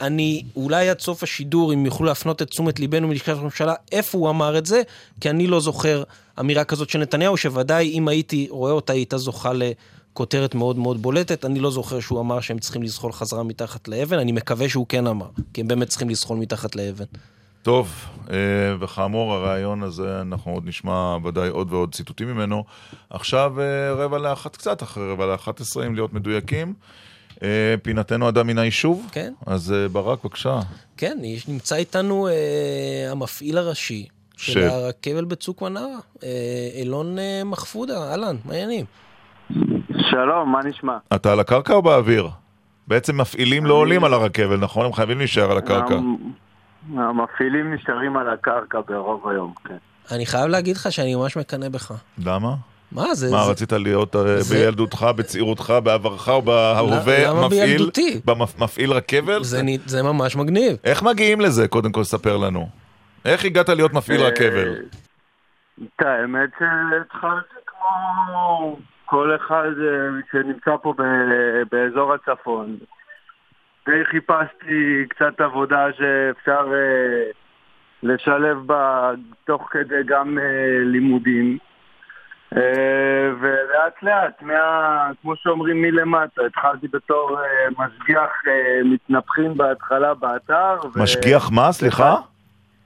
[0.01, 4.31] אני, אולי עד סוף השידור, אם יוכלו להפנות את תשומת ליבנו מלשכת הממשלה, איפה הוא
[4.31, 4.83] אמר את זה,
[5.21, 6.03] כי אני לא זוכר
[6.41, 11.03] אמירה כזאת של נתניהו, שוודאי אם הייתי רואה אותה, היא הייתה זוכה לכותרת מאוד מאוד
[11.03, 11.45] בולטת.
[11.45, 15.07] אני לא זוכר שהוא אמר שהם צריכים לזחול חזרה מתחת לאבן, אני מקווה שהוא כן
[15.07, 17.05] אמר, כי הם באמת צריכים לזחול מתחת לאבן.
[17.65, 17.95] טוב,
[18.31, 18.37] אה,
[18.81, 22.65] וכאמור, הרעיון הזה, אנחנו עוד נשמע ודאי עוד ועוד ציטוטים ממנו.
[23.11, 26.75] עכשיו אה, רבע לאחת, קצת אחרי רבע לאחת עשרה, אם להיות מדויקים.
[27.43, 29.09] אה, פינתנו אדם מן היישוב.
[29.13, 29.33] כן.
[29.47, 30.61] אז ברק, בבקשה.
[30.97, 32.33] כן, יש, נמצא איתנו אה,
[33.11, 35.85] המפעיל הראשי ש- של הרכבל בצוק מנרה,
[36.25, 36.29] אה,
[36.75, 38.85] אילון אה, מחפודה, אהלן, מה העניינים?
[40.11, 40.97] שלום, מה נשמע?
[41.15, 42.29] אתה על הקרקע או באוויר?
[42.89, 44.87] בעצם מפעילים לא עולים על הרכבל, נכון?
[44.87, 45.99] הם חייבים להישאר על הקרקע.
[46.89, 49.77] המ- המפעילים נשארים על הקרקע ברוב היום, כן.
[50.15, 51.93] אני חייב להגיד לך שאני ממש מקנא בך.
[52.27, 52.55] למה?
[52.93, 53.31] מה זה?
[53.31, 57.67] מה, זה- רצית להיות אה, זה- בילדותך, בצעירותך, בעברך או בהווה למה מפעיל?
[57.67, 58.21] בילדותי?
[58.27, 59.45] במפ- מפעיל רכבל?
[59.45, 60.77] זה, נ- זה ממש מגניב.
[60.85, 61.69] איך מגיעים לזה?
[61.69, 62.69] קודם כל, ספר לנו.
[63.25, 64.75] איך הגעת להיות מפעיל אה, רכבל?
[65.83, 72.77] את האמת שהתחלתי כמו כל אחד אה, שנמצא פה ב- באזור הצפון.
[73.89, 77.31] די חיפשתי קצת עבודה שאפשר אה,
[78.03, 79.11] לשלב בה
[79.45, 80.45] תוך כדי גם אה,
[80.85, 81.59] לימודים.
[82.57, 90.77] אה, ולאט לאט, מה, כמו שאומרים מלמטה, התחלתי בתור אה, משגיח אה, מתנפחים בהתחלה באתר.
[90.95, 91.73] ו- משגיח מה?
[91.73, 92.17] סליחה?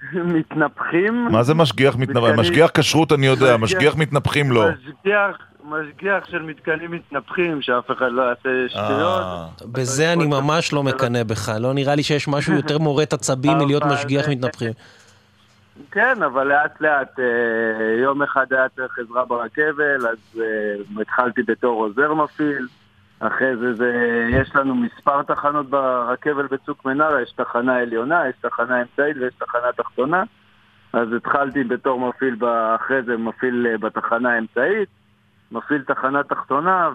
[0.35, 1.29] מתנפחים.
[1.31, 2.23] מה זה משגיח מתנפחים?
[2.25, 4.65] מתקנים- משגיח כשרות אני יודע, משגיח- מתנפחים לא.
[4.71, 9.23] משגיח, משגיח של מתקנים מתנפחים, שאף אחד לא יעשה שטויות.
[9.73, 11.53] בזה אני ממש לא מקנא בך.
[11.61, 14.73] לא נראה לי שיש משהו יותר מורט עצבים מלהיות משגיח מתנפחים.
[15.91, 17.25] כן, אבל לאט לאט, אה,
[18.03, 22.67] יום אחד היה צריך עזרה ברכבל, אז אה, התחלתי בתור עוזר מפעיל.
[23.21, 23.93] אחרי זה, זה
[24.31, 29.73] יש לנו מספר תחנות ברכבל בצוק מנרה, יש תחנה עליונה, יש תחנה אמצעית ויש תחנה
[29.77, 30.23] תחתונה.
[30.93, 32.37] אז התחלתי בתור מפעיל,
[32.77, 34.89] אחרי זה מפעיל אה, בתחנה האמצעית,
[35.53, 36.91] מפעיל תחנה תחתונה,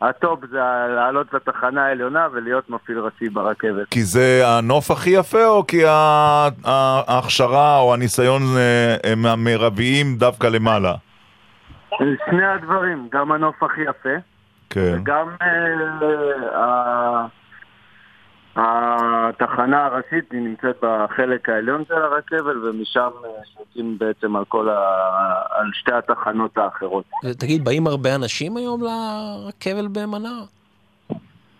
[0.00, 0.58] והטופ זה
[0.96, 3.88] לעלות לתחנה העליונה ולהיות מפעיל ראשי ברכבת.
[3.90, 5.82] כי זה הנוף הכי יפה, או כי
[6.64, 10.94] ההכשרה או הניסיון אה, הם המרביים דווקא למעלה?
[11.98, 14.16] שני הדברים, גם הנוף הכי יפה,
[14.72, 14.94] כן.
[15.00, 17.26] וגם אה, ה-
[19.28, 24.78] התחנה הראשית היא נמצאת בחלק העליון של הרכבל, ומשם אה, שותים בעצם על כל ה...
[25.50, 27.04] על שתי התחנות האחרות.
[27.38, 30.42] תגיד, באים הרבה אנשים היום לרכבל במנרה?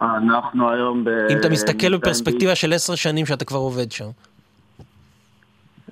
[0.00, 1.08] אנחנו היום ב...
[1.08, 4.08] אם אתה מסתכל בפרספקטיבה של עשר שנים שאתה כבר עובד שם.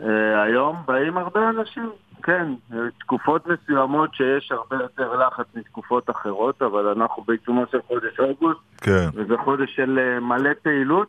[0.02, 1.90] אה, היום באים הרבה אנשים,
[2.22, 2.46] כן.
[2.72, 8.60] אה, תקופות מסוימות שיש הרבה יותר לחץ מתקופות אחרות, אבל אנחנו בעיצומו של חודש אוגוסט,
[8.76, 9.08] כן.
[9.14, 11.08] וזה חודש של אה, מלא פעילות,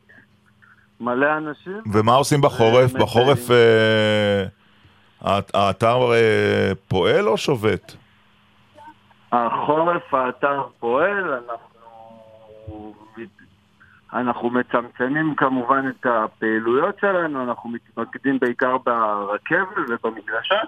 [1.00, 1.78] מלא אנשים.
[1.94, 2.94] ומה עושים בחורף?
[2.94, 4.44] בחורף אה,
[5.22, 7.96] האת- האתר אה, פועל או שובת?
[9.32, 12.94] החורף האתר פועל, אנחנו,
[14.14, 20.60] אנחנו מצמצמים כמובן את הפעילויות שלנו, אנחנו מתמקדים בעיקר ברכבל ובמגרשה,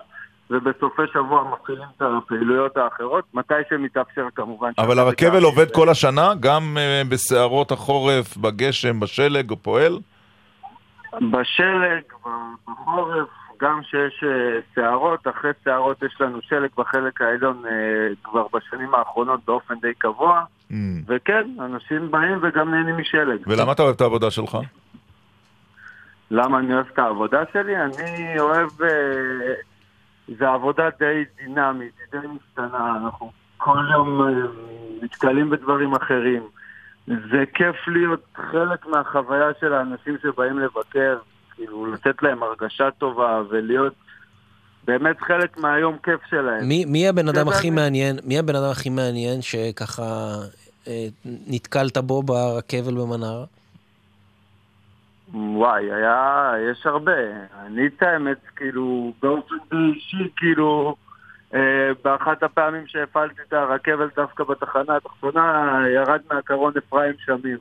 [0.50, 4.72] ובסופי שבוע מפעילים את הפעילויות האחרות, מתי שמתאפשר כמובן.
[4.78, 6.34] אבל הרכבל עובד כל השנה?
[6.40, 10.00] גם אה, בסערות החורף, בגשם, בשלג, הוא פועל?
[11.14, 12.04] בשלג,
[12.68, 13.28] בחורף,
[13.62, 17.72] גם שיש אה, סערות, אחרי סערות יש לנו שלג בחלק העליון אה,
[18.24, 20.44] כבר בשנים האחרונות באופן די קבוע,
[20.74, 20.76] Mm.
[21.08, 23.40] וכן, אנשים באים וגם נהנים משלג.
[23.48, 24.58] ולמה אתה אוהב את העבודה שלך?
[26.32, 27.76] למה אני אוהב את העבודה שלי?
[27.78, 28.70] אני אוהב...
[28.82, 29.54] אה,
[30.40, 31.06] זו עבודה די
[31.38, 34.28] דינמית, די משתנה, אנחנו כל יום אה,
[35.02, 36.44] נתקלים בדברים אחרים.
[37.08, 41.18] זה כיף להיות חלק מהחוויה של האנשים שבאים לבקר,
[41.56, 43.94] כאילו לתת להם הרגשה טובה ולהיות
[44.88, 46.68] באמת חלק מהיום כיף שלהם.
[46.68, 50.36] מי, מי הבן אדם זה הכי אני- מעניין, מי הבן אדם הכי מעניין שככה
[50.88, 53.46] אה, נתקלת בו ברכבל במנרה?
[55.34, 57.22] וואי, היה, יש הרבה.
[57.66, 60.96] אני את האמת, כאילו, באופן אישי, כאילו,
[61.54, 67.58] אה, באחת הפעמים שהפעלתי את הרכבת דווקא בתחנה התחתונה, ירד מהקרון אפרים שמיר.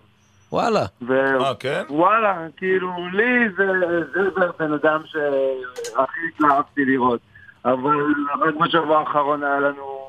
[0.52, 0.84] וואלה.
[1.02, 1.40] ו...
[1.40, 1.82] אה, כן?
[1.88, 3.66] וואלה, כאילו, לי זה,
[4.14, 7.20] זה, זה הבן אדם שהכי התלהבתי לראות.
[7.64, 10.08] אבל רק בשבוע האחרון היה לנו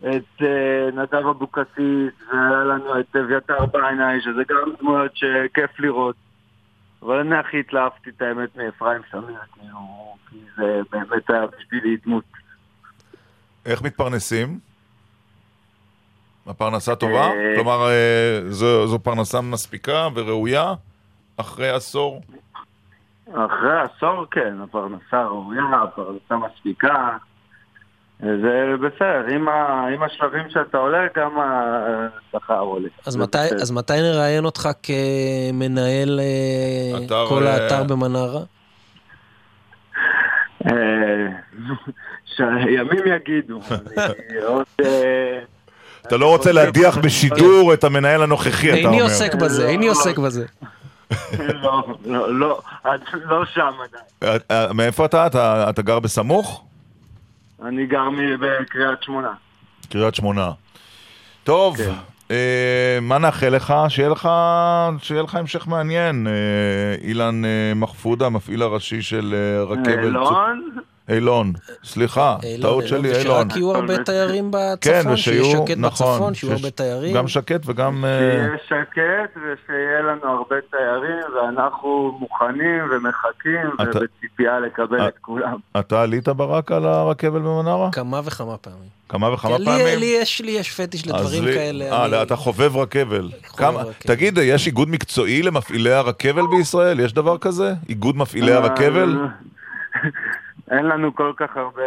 [0.00, 6.16] את אה, נדב אבוקסיס, והיה לנו את אביתר בעיניי, שזה גם דמויות שכיף לראות.
[7.02, 12.24] אבל אני הכי התלהבתי את האמת מאפרים שמיר, כאילו, כי זה באמת היה בשבילי דמות.
[13.66, 14.58] איך מתפרנסים?
[16.46, 17.30] הפרנסה טובה?
[17.30, 20.74] אה, כלומר, אה, זו, זו פרנסה מספיקה וראויה
[21.36, 22.22] אחרי עשור?
[23.28, 27.16] אחרי עשור, כן, הפרנסה ראויה, הפרנסה מספיקה.
[28.20, 32.88] זה בסדר, עם, ה, עם השלבים שאתה עולה, גם השכר עולה.
[33.06, 33.62] אז מתי, בסדר.
[33.62, 38.40] אז מתי נראיין אותך כמנהל אה, אתר, כל אה, האתר במנרה?
[40.66, 40.72] אה,
[42.36, 43.60] שימים יגידו.
[44.46, 44.66] עוד...
[46.06, 48.90] אתה לא רוצה להדיח בשידור את המנהל הנוכחי, אתה אומר.
[48.90, 50.44] איני עוסק בזה, איני עוסק בזה.
[51.62, 52.60] לא, לא, לא,
[53.14, 54.76] לא שם עדיין.
[54.76, 55.04] מאיפה?
[55.04, 55.26] אתה?
[55.70, 56.67] אתה גר בסמוך?
[57.64, 58.08] אני גר
[58.40, 59.32] בקריית שמונה.
[59.88, 60.50] קריית שמונה.
[61.44, 61.92] טוב, כן.
[62.30, 63.74] אה, מה נאחל לך?
[63.88, 64.28] שיהיה לך,
[64.98, 66.26] שיהיה לך המשך מעניין.
[66.26, 66.32] אה,
[67.08, 70.04] אילן אה, מחפודה, המפעיל הראשי של אה, רכבת...
[70.04, 70.78] אילון?
[71.08, 71.52] אילון,
[71.84, 73.48] סליחה, אילון, טעות שלי, אילון.
[73.54, 77.14] יהיו הרבה תיירים כן, בצפון, שיהיה ושיהיו, שקט נכון, בצפון, שיהיו הרבה תיירים.
[77.16, 78.04] גם שקט וגם...
[78.04, 85.56] אה, שיהיה שקט ושיהיה לנו הרבה תיירים ואנחנו מוכנים ומחכים אתה- ובציפייה לקבל את כולם.
[85.78, 87.92] אתה עלית ברק על הרכבל במנרה?
[87.92, 88.88] כמה וכמה פעמים.
[89.08, 89.98] כמה וכמה לי- פעמים?
[89.98, 91.84] לי יש לי יש פטיש לדברים לי- כאלה.
[91.92, 93.28] אה, אני- אתה חובב רכבל.
[93.56, 93.92] כמה- רכבל.
[94.14, 97.00] תגיד, יש איגוד מקצועי למפעילי הרכבל בישראל?
[97.00, 97.72] יש דבר כזה?
[97.88, 99.16] איגוד מפעילי אה, הרכבל?
[100.70, 101.82] אין לנו כל כך הרבה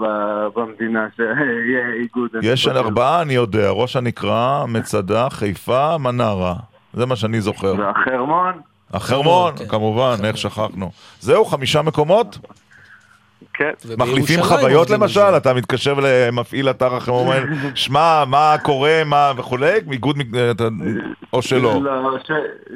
[0.00, 2.30] ב- במדינה שיהיה איגוד.
[2.42, 2.68] יש.
[2.68, 6.54] ארבעה, אני יודע, ראש הנקרה, מצדה, חיפה, מנרה.
[6.92, 7.74] זה מה שאני זוכר.
[7.78, 8.52] והחרמון?
[8.92, 10.90] החרמון, כמובן, איך שכחנו.
[11.20, 12.38] זהו, חמישה מקומות?
[13.54, 13.70] כן.
[13.98, 15.20] מחליפים חוויות למשל?
[15.36, 17.42] אתה מתקשר למפעיל אתר אומר,
[17.74, 19.72] שמע, מה קורה, מה וכולי?
[19.92, 20.16] איגוד,
[21.32, 21.74] או שלא?
[21.82, 22.16] לא,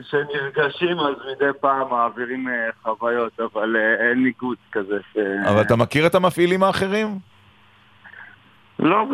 [0.03, 4.97] שנפגשים אז מדי פעם מעבירים אה, חוויות, אבל אה, אין איגוד כזה.
[5.13, 5.17] ש-
[5.49, 7.19] אבל אתה מכיר את המפעילים האחרים?
[8.79, 9.05] לא,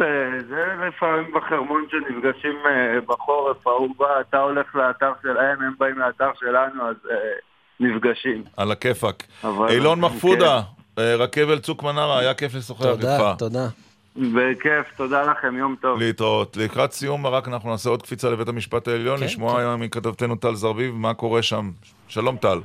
[0.48, 6.30] זה לפעמים בחרמון שנפגשים אה, בחורף, ההוא בא, אתה הולך לאתר שלהם, הם באים לאתר
[6.40, 6.96] שלנו, אז
[7.80, 8.42] נפגשים.
[8.56, 9.22] על הכיפאק.
[9.68, 10.04] אילון כן.
[10.04, 10.60] מחפודה, אה,
[10.98, 13.00] רכבל צוק מנרה, היה כיף לשוחח איתך.
[13.00, 13.68] תודה, תודה.
[14.16, 15.98] בכיף, תודה לכם, יום טוב.
[15.98, 16.56] להתראות.
[16.56, 20.54] לקראת סיום, רק אנחנו נעשה עוד קפיצה לבית המשפט העליון, כן, לשמוע היום מכתבתנו טל
[20.54, 21.70] זרביב מה קורה שם.
[22.08, 22.58] שלום טל.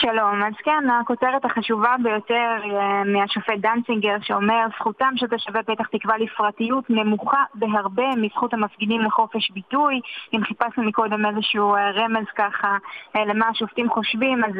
[0.00, 6.18] שלום, אז כן, הכותרת החשובה ביותר אה, מהשופט דנצינגר שאומר זכותם של תושבי פתח תקווה
[6.18, 10.00] לפרטיות נמוכה בהרבה מזכות המפגינים לחופש ביטוי.
[10.34, 12.76] אם חיפשנו מקודם איזשהו אה, רמז ככה
[13.16, 14.52] אה, למה השופטים חושבים, אז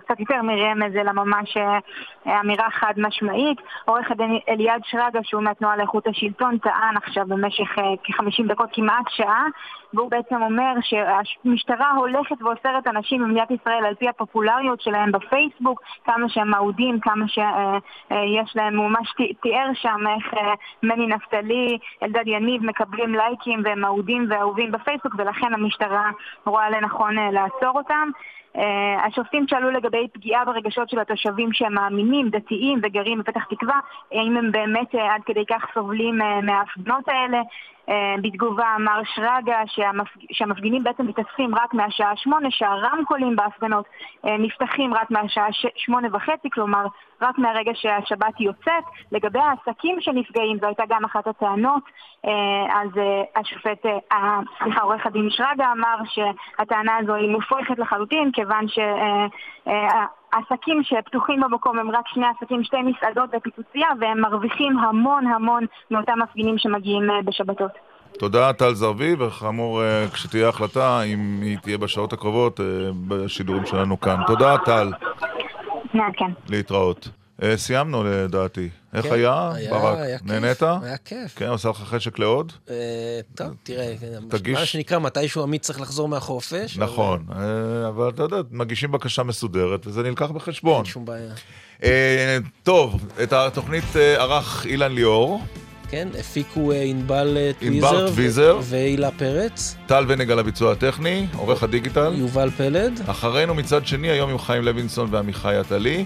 [0.00, 1.56] קצת יותר מרמז, אלא ממש
[2.40, 3.58] אמירה חד משמעית.
[3.84, 9.08] עורך הדין אליעד שרגא, שהוא מהתנועה לאיכות השלטון, טען עכשיו במשך אה, כ-50 דקות, כמעט
[9.08, 9.44] שעה,
[9.94, 16.28] והוא בעצם אומר שהמשטרה הולכת ואוסרת אנשים במדינת ישראל על פי הפופולריות שלהם בפייסבוק, כמה
[16.28, 22.62] שהם אהודים, כמה שיש להם, הוא ממש תיאר שם איך אה, מני נפתלי, אלדד יניב
[22.64, 26.10] מקבלים לייקים והם אהודים ואהובים בפייסבוק ולכן המשטרה
[26.46, 28.10] רואה לנכון אה, לעצור אותם.
[29.06, 33.80] השופטים שאלו לגבי פגיעה ברגשות של התושבים שהם מאמינים, דתיים וגרים בפתח תקווה,
[34.12, 37.40] האם הם באמת עד כדי כך סובלים מההפגנות האלה.
[37.90, 37.92] Uh,
[38.22, 40.20] בתגובה אמר שרגא שהמפג...
[40.32, 45.66] שהמפגינים בעצם מתאספים רק מהשעה שמונה, שהרמקולים בהפגנות uh, נפתחים רק מהשעה ש...
[45.76, 46.86] שמונה וחצי, כלומר
[47.22, 48.84] רק מהרגע שהשבת יוצאת.
[49.12, 51.82] לגבי העסקים שנפגעים, זו הייתה גם אחת הטענות,
[52.26, 52.28] uh,
[52.72, 52.88] אז
[53.36, 53.86] השופט,
[54.62, 58.66] סליחה, עורך הדין שרגא אמר שהטענה הזו היא מופרכת לחלוטין, כיוון
[60.30, 66.22] שהעסקים שפתוחים במקום הם רק שני עסקים, שתי מסעדות ופיצוצייה, והם מרוויחים המון המון מאותם
[66.22, 67.70] מפגינים שמגיעים אה, בשבתות.
[68.18, 72.64] תודה טל זרביב, וכאמור, אה, כשתהיה החלטה, אם היא תהיה בשעות הקרובות, אה,
[73.08, 74.16] בשידורים שלנו כאן.
[74.26, 74.92] תודה טל,
[75.94, 76.30] מעדכן.
[76.48, 77.08] להתראות.
[77.56, 78.68] סיימנו לדעתי.
[78.94, 79.98] איך כן, היה, ברק?
[80.24, 80.62] נהנית?
[80.62, 81.36] היה כיף.
[81.36, 82.52] כן, עשה לך חשק לעוד?
[82.70, 82.74] אה,
[83.34, 83.94] טוב, תראה,
[84.52, 86.78] מה שנקרא, מתישהו עמית צריך לחזור מהחופש.
[86.78, 90.76] נכון, אה, אבל, אתה יודע, מגישים בקשה מסודרת, וזה נלקח בחשבון.
[90.76, 91.32] אין שום בעיה.
[91.84, 95.40] אה, טוב, את התוכנית ערך אילן ליאור.
[95.90, 97.38] כן, הפיקו ענבל
[98.06, 99.76] טוויזר והילה פרץ.
[99.86, 102.12] טל ונג על הביצוע הטכני, עורך הדיגיטל.
[102.16, 103.00] יובל פלד.
[103.06, 106.04] אחרינו מצד שני, היום עם חיים לוינסון ועמיחי עטלי.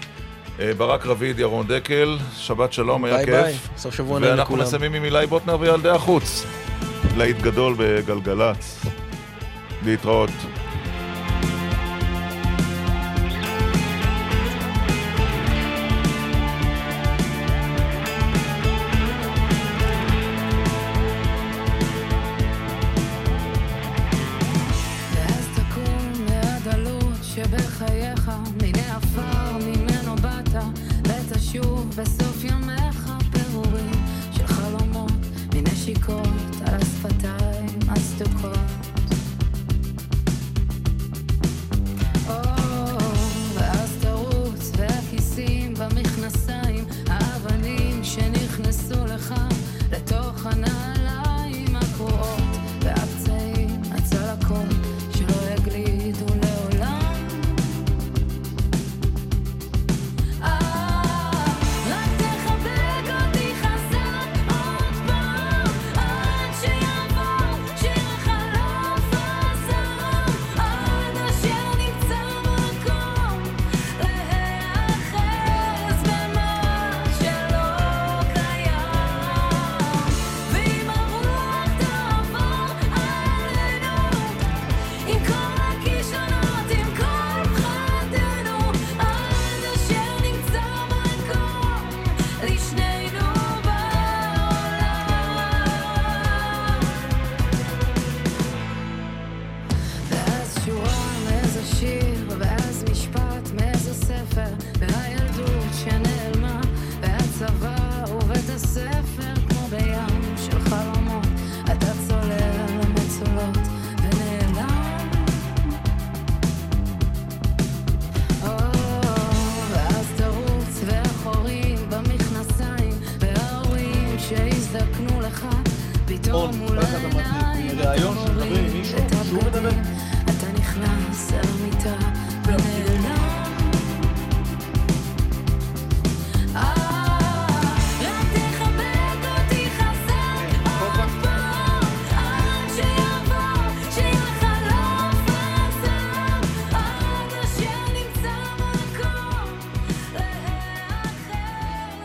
[0.59, 3.33] אה, ברק רביד, ירון דקל, שבת שלום, היה ביי כיף.
[3.33, 4.59] ביי ביי, סוף שבוע נהיה לכולם.
[4.59, 6.45] ואנחנו מסיימים עם אילי בוטנר וילדי החוץ.
[7.17, 8.85] להיט גדול בגלגלצ.
[9.85, 10.29] להתראות.